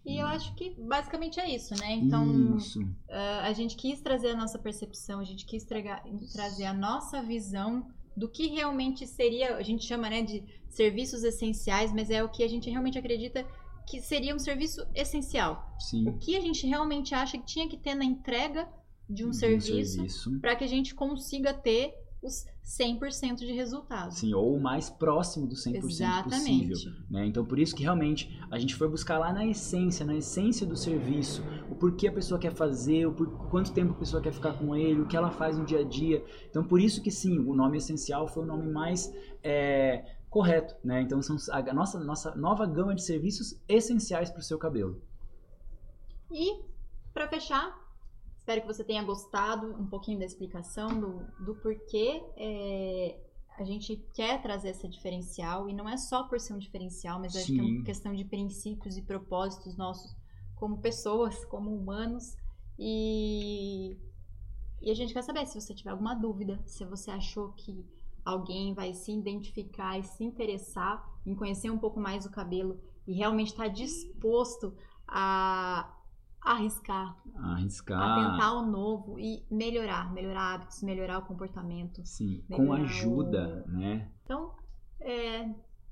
E 0.06 0.20
eu 0.20 0.28
acho 0.28 0.54
que 0.56 0.76
basicamente 0.78 1.40
é 1.40 1.56
isso, 1.56 1.74
né? 1.80 1.94
Então, 1.94 2.58
isso. 2.58 2.80
Uh, 2.80 3.42
a 3.42 3.54
gente 3.54 3.76
quis 3.76 4.00
trazer 4.02 4.30
a 4.30 4.38
nossa 4.38 4.60
percepção, 4.60 5.20
a 5.20 5.24
gente 5.24 5.46
quis 5.46 5.64
traga- 5.64 6.04
trazer 6.32 6.66
a 6.66 6.74
nossa 6.74 7.24
visão 7.24 7.88
do 8.16 8.30
que 8.30 8.48
realmente 8.48 9.08
seria, 9.08 9.58
a 9.58 9.64
gente 9.64 9.84
chama 9.84 10.10
né, 10.10 10.22
de 10.22 10.44
serviços 10.70 11.24
essenciais, 11.24 11.92
mas 11.92 12.10
é 12.10 12.24
o 12.24 12.30
que 12.30 12.44
a 12.44 12.48
gente 12.48 12.70
realmente 12.70 13.00
acredita 13.00 13.46
que 13.88 14.00
seria 14.00 14.36
um 14.36 14.40
serviço 14.40 14.86
essencial. 14.94 15.76
O 15.78 15.82
Sim. 15.82 16.18
que 16.20 16.36
a 16.36 16.42
gente 16.42 16.66
realmente 16.68 17.14
acha 17.14 17.38
que 17.38 17.46
tinha 17.46 17.68
que 17.68 17.78
ter 17.78 17.96
na 17.96 18.06
entrega 18.06 18.68
de 19.10 19.26
um, 19.26 19.32
de 19.32 19.38
serviço 19.38 19.94
serviço. 19.94 20.40
para 20.40 20.56
que 20.56 20.64
a 20.64 20.68
gente 20.68 20.96
consiga 20.96 21.54
ter 21.54 21.94
os 22.22 22.46
100% 22.66 23.36
de 23.38 23.54
resultado. 23.54 24.12
Sim, 24.12 24.34
ou 24.34 24.56
o 24.56 24.60
mais 24.60 24.90
próximo 24.90 25.46
do 25.46 25.56
100% 25.56 25.86
Exatamente. 25.86 26.70
possível. 26.70 26.94
Né? 27.10 27.28
Então, 27.28 27.46
por 27.46 27.60
isso 27.60 27.76
que 27.76 27.84
realmente 27.84 28.42
a 28.50 28.58
gente 28.58 28.76
foi 28.76 28.90
buscar 28.90 29.20
lá 29.20 29.32
na 29.32 29.46
essência, 29.46 30.04
na 30.04 30.16
essência 30.16 30.66
do 30.66 30.76
serviço, 30.76 31.44
o 31.70 31.76
porquê 31.76 32.08
a 32.08 32.12
pessoa 32.12 32.40
quer 32.40 32.52
fazer, 32.52 33.06
o 33.06 33.14
por 33.14 33.28
quanto 33.50 33.72
tempo 33.72 33.94
a 33.94 33.96
pessoa 33.96 34.22
quer 34.22 34.34
ficar 34.34 34.54
com 34.54 34.76
ele, 34.76 35.02
o 35.02 35.06
que 35.06 35.16
ela 35.16 35.30
faz 35.30 35.58
no 35.58 35.64
dia 35.64 35.82
a 35.82 35.84
dia. 35.84 36.26
Então, 36.50 36.64
por 36.64 36.82
isso 36.82 37.04
que 37.04 37.12
sim, 37.12 37.38
o 37.38 37.54
nome 37.54 37.78
essencial 37.78 38.28
foi 38.28 38.44
o 38.44 38.48
nome 38.48 38.68
mais 38.72 39.14
é, 39.44 40.16
correto. 40.28 40.76
Né? 40.84 41.02
Então, 41.02 41.22
são 41.22 41.38
a 41.52 41.74
nossa, 41.74 42.00
nossa 42.00 42.36
nova 42.36 42.66
gama 42.66 42.96
de 42.96 43.04
serviços 43.04 43.62
essenciais 43.68 44.32
para 44.32 44.40
o 44.40 44.44
seu 44.44 44.58
cabelo. 44.58 45.00
E, 46.32 46.64
para 47.14 47.28
fechar, 47.28 47.85
Espero 48.46 48.62
que 48.62 48.68
você 48.68 48.84
tenha 48.84 49.02
gostado 49.02 49.74
um 49.74 49.88
pouquinho 49.88 50.20
da 50.20 50.26
explicação 50.26 50.88
do, 50.88 51.26
do 51.44 51.56
porquê 51.56 52.24
é, 52.38 53.20
a 53.58 53.64
gente 53.64 53.96
quer 54.14 54.40
trazer 54.40 54.70
essa 54.70 54.88
diferencial. 54.88 55.68
E 55.68 55.74
não 55.74 55.90
é 55.90 55.98
só 55.98 56.22
por 56.26 56.40
ser 56.40 56.54
um 56.54 56.60
diferencial, 56.60 57.20
mas 57.20 57.36
acho 57.36 57.48
que 57.48 57.60
é 57.60 57.64
uma 57.64 57.84
questão 57.84 58.14
de 58.14 58.24
princípios 58.24 58.98
e 58.98 59.02
propósitos 59.02 59.76
nossos 59.76 60.16
como 60.54 60.78
pessoas, 60.78 61.44
como 61.46 61.76
humanos. 61.76 62.38
E, 62.78 63.98
e 64.80 64.92
a 64.92 64.94
gente 64.94 65.12
quer 65.12 65.24
saber 65.24 65.48
se 65.48 65.60
você 65.60 65.74
tiver 65.74 65.90
alguma 65.90 66.14
dúvida, 66.14 66.62
se 66.68 66.86
você 66.86 67.10
achou 67.10 67.52
que 67.54 67.84
alguém 68.24 68.76
vai 68.76 68.94
se 68.94 69.12
identificar 69.12 69.98
e 69.98 70.04
se 70.04 70.24
interessar 70.24 71.04
em 71.26 71.34
conhecer 71.34 71.72
um 71.72 71.80
pouco 71.80 72.00
mais 72.00 72.28
o 72.28 72.30
cabelo 72.30 72.80
e 73.08 73.14
realmente 73.14 73.54
estar 73.54 73.64
tá 73.64 73.70
disposto 73.70 74.72
a 75.08 75.95
arriscar. 76.46 77.18
Arriscar. 77.36 78.02
A 78.02 78.32
tentar 78.32 78.54
o 78.54 78.66
novo 78.66 79.20
e 79.20 79.44
melhorar, 79.50 80.14
melhorar 80.14 80.54
hábitos, 80.54 80.84
melhorar 80.84 81.20
o 81.20 81.24
comportamento. 81.24 82.06
Sim, 82.06 82.44
com 82.50 82.72
ajuda, 82.72 83.66
o... 83.68 83.72
né? 83.72 84.10
Então, 84.24 84.54
é, 85.02 85.50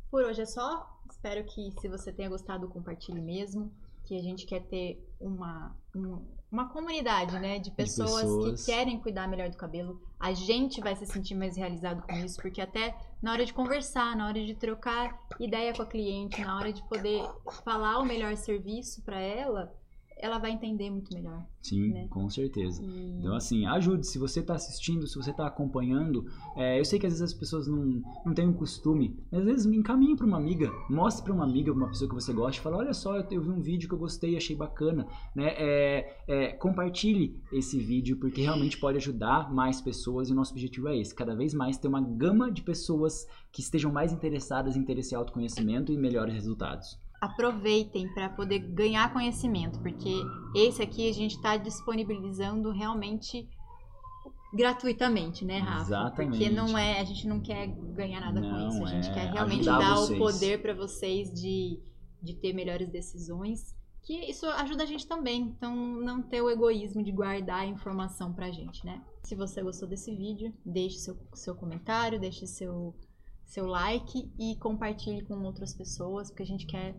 por 0.09 0.23
hoje 0.23 0.41
é 0.41 0.45
só. 0.45 0.89
Espero 1.09 1.43
que 1.45 1.71
se 1.79 1.87
você 1.87 2.11
tenha 2.11 2.29
gostado, 2.29 2.69
compartilhe 2.69 3.21
mesmo. 3.21 3.71
Que 4.05 4.17
a 4.17 4.21
gente 4.21 4.45
quer 4.45 4.61
ter 4.67 5.01
uma, 5.19 5.73
um, 5.95 6.21
uma 6.51 6.67
comunidade, 6.67 7.39
né? 7.39 7.57
De 7.57 7.71
pessoas, 7.71 8.09
de 8.09 8.21
pessoas, 8.21 8.65
que 8.65 8.71
querem 8.71 8.99
cuidar 8.99 9.27
melhor 9.27 9.49
do 9.49 9.55
cabelo. 9.55 10.01
A 10.19 10.33
gente 10.33 10.81
vai 10.81 10.93
se 10.95 11.05
sentir 11.05 11.35
mais 11.35 11.55
realizado 11.55 12.01
com 12.01 12.13
isso, 12.17 12.41
porque 12.41 12.59
até 12.59 12.97
na 13.21 13.31
hora 13.31 13.45
de 13.45 13.53
conversar, 13.53 14.15
na 14.17 14.27
hora 14.27 14.45
de 14.45 14.53
trocar 14.55 15.17
ideia 15.39 15.73
com 15.73 15.83
a 15.83 15.85
cliente, 15.85 16.41
na 16.41 16.57
hora 16.57 16.73
de 16.73 16.83
poder 16.89 17.23
falar 17.63 17.99
o 17.99 18.05
melhor 18.05 18.35
serviço 18.35 19.01
para 19.03 19.19
ela, 19.19 19.73
ela 20.17 20.37
vai 20.37 20.51
entender 20.51 20.89
muito 20.89 21.13
melhor. 21.13 21.45
Sim, 21.61 21.93
né? 21.93 22.07
com 22.09 22.29
certeza. 22.29 22.83
E... 22.83 23.19
Então, 23.19 23.35
assim, 23.35 23.65
ajude. 23.65 24.05
Se 24.05 24.19
você 24.19 24.41
está 24.41 24.53
assistindo, 24.53 25.07
se 25.07 25.15
você 25.15 25.31
está 25.31 25.47
acompanhando, 25.47 26.25
é, 26.55 26.79
eu 26.79 26.85
sei 26.85 26.99
que 26.99 27.05
às 27.05 27.13
vezes 27.13 27.33
as 27.33 27.33
pessoas 27.33 27.67
não, 27.67 28.01
não 28.25 28.33
têm 28.33 28.47
um 28.47 28.53
costume, 28.53 29.17
mas 29.31 29.41
às 29.41 29.45
vezes 29.45 29.65
me 29.65 29.77
encaminhe 29.77 30.15
para 30.15 30.25
uma 30.25 30.37
amiga, 30.37 30.71
mostre 30.89 31.23
para 31.23 31.33
uma 31.33 31.43
amiga, 31.43 31.71
uma 31.71 31.87
pessoa 31.87 32.09
que 32.09 32.15
você 32.15 32.33
gosta, 32.33 32.61
fala, 32.61 32.77
olha 32.77 32.93
só, 32.93 33.17
eu, 33.17 33.25
eu 33.31 33.41
vi 33.41 33.49
um 33.49 33.61
vídeo 33.61 33.87
que 33.87 33.95
eu 33.95 33.99
gostei, 33.99 34.35
achei 34.35 34.55
bacana, 34.55 35.07
né? 35.35 35.53
É, 35.57 36.17
é, 36.27 36.47
compartilhe 36.53 37.41
esse 37.51 37.79
vídeo, 37.79 38.17
porque 38.17 38.41
realmente 38.41 38.77
pode 38.77 38.97
ajudar 38.97 39.53
mais 39.53 39.79
pessoas 39.81 40.29
e 40.29 40.33
o 40.33 40.35
nosso 40.35 40.51
objetivo 40.51 40.87
é 40.89 40.97
esse, 40.97 41.13
cada 41.15 41.35
vez 41.35 41.53
mais 41.53 41.77
ter 41.77 41.87
uma 41.87 42.01
gama 42.01 42.51
de 42.51 42.61
pessoas 42.61 43.27
que 43.51 43.61
estejam 43.61 43.91
mais 43.91 44.11
interessadas 44.11 44.75
em 44.75 44.83
ter 44.83 44.97
esse 44.97 45.15
autoconhecimento 45.15 45.91
e 45.91 45.97
melhores 45.97 46.33
resultados 46.33 47.02
aproveitem 47.23 48.13
para 48.13 48.27
poder 48.29 48.59
ganhar 48.59 49.13
conhecimento, 49.13 49.79
porque 49.79 50.13
esse 50.53 50.81
aqui 50.81 51.09
a 51.09 51.13
gente 51.13 51.35
está 51.35 51.55
disponibilizando 51.55 52.69
realmente 52.71 53.47
gratuitamente, 54.53 55.45
né, 55.45 55.59
Rafa? 55.59 55.81
Exatamente. 55.83 56.37
Porque 56.37 56.49
não 56.49 56.77
é, 56.77 56.99
a 56.99 57.03
gente 57.05 57.25
não 57.25 57.39
quer 57.39 57.67
ganhar 57.67 58.19
nada 58.19 58.41
não, 58.41 58.49
com 58.49 58.67
isso, 58.67 58.83
a 58.83 58.87
gente 58.87 59.09
é 59.09 59.13
quer 59.13 59.31
realmente 59.31 59.63
dar 59.63 59.95
vocês. 59.95 60.19
o 60.19 60.21
poder 60.21 60.61
para 60.61 60.73
vocês 60.73 61.33
de, 61.33 61.79
de 62.21 62.33
ter 62.33 62.51
melhores 62.51 62.89
decisões, 62.89 63.73
que 64.01 64.13
isso 64.29 64.45
ajuda 64.45 64.83
a 64.83 64.85
gente 64.85 65.07
também, 65.07 65.43
então 65.43 65.73
não 65.73 66.21
ter 66.21 66.41
o 66.41 66.49
egoísmo 66.49 67.01
de 67.01 67.11
guardar 67.13 67.61
a 67.61 67.65
informação 67.65 68.33
pra 68.33 68.51
gente, 68.51 68.85
né? 68.85 69.01
Se 69.23 69.33
você 69.33 69.63
gostou 69.63 69.87
desse 69.87 70.13
vídeo, 70.13 70.53
deixe 70.65 70.97
seu, 70.97 71.17
seu 71.33 71.55
comentário, 71.55 72.19
deixe 72.19 72.45
seu 72.45 72.93
seu 73.45 73.65
like 73.65 74.31
e 74.39 74.55
compartilhe 74.57 75.23
com 75.23 75.35
outras 75.43 75.73
pessoas, 75.73 76.29
porque 76.29 76.43
a 76.43 76.47
gente 76.47 76.65
quer 76.65 76.95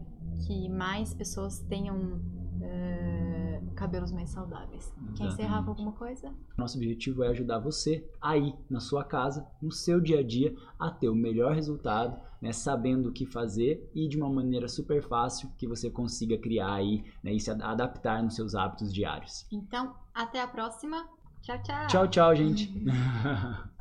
que 0.47 0.68
mais 0.68 1.12
pessoas 1.14 1.59
tenham 1.61 1.97
uh, 1.97 3.74
cabelos 3.74 4.12
mais 4.12 4.30
saudáveis. 4.30 4.86
Exatamente. 4.86 5.18
Quer 5.18 5.26
encerrar 5.26 5.62
com 5.62 5.70
alguma 5.70 5.92
coisa? 5.92 6.32
Nosso 6.57 6.76
objetivo 6.78 7.22
é 7.22 7.28
ajudar 7.28 7.59
você 7.59 8.09
aí 8.20 8.55
na 8.70 8.80
sua 8.80 9.05
casa, 9.05 9.47
no 9.61 9.72
seu 9.72 10.01
dia 10.01 10.20
a 10.20 10.22
dia, 10.22 10.55
a 10.78 10.90
ter 10.90 11.09
o 11.09 11.14
melhor 11.14 11.55
resultado, 11.55 12.20
né, 12.40 12.53
sabendo 12.53 13.09
o 13.09 13.12
que 13.12 13.26
fazer 13.26 13.90
e 13.95 14.09
de 14.09 14.16
uma 14.16 14.28
maneira 14.28 14.68
super 14.68 15.03
fácil 15.03 15.51
que 15.57 15.66
você 15.66 15.90
consiga 15.90 16.38
criar 16.38 16.74
aí 16.74 17.05
né, 17.22 17.32
e 17.32 17.40
se 17.40 17.51
adaptar 17.51 18.22
nos 18.22 18.34
seus 18.34 18.55
hábitos 18.55 18.92
diários. 18.92 19.47
Então, 19.51 19.95
até 20.14 20.40
a 20.40 20.47
próxima. 20.47 21.09
Tchau, 21.42 21.62
tchau. 21.62 21.86
Tchau, 21.88 22.09
tchau, 22.09 22.36
gente. 22.36 22.72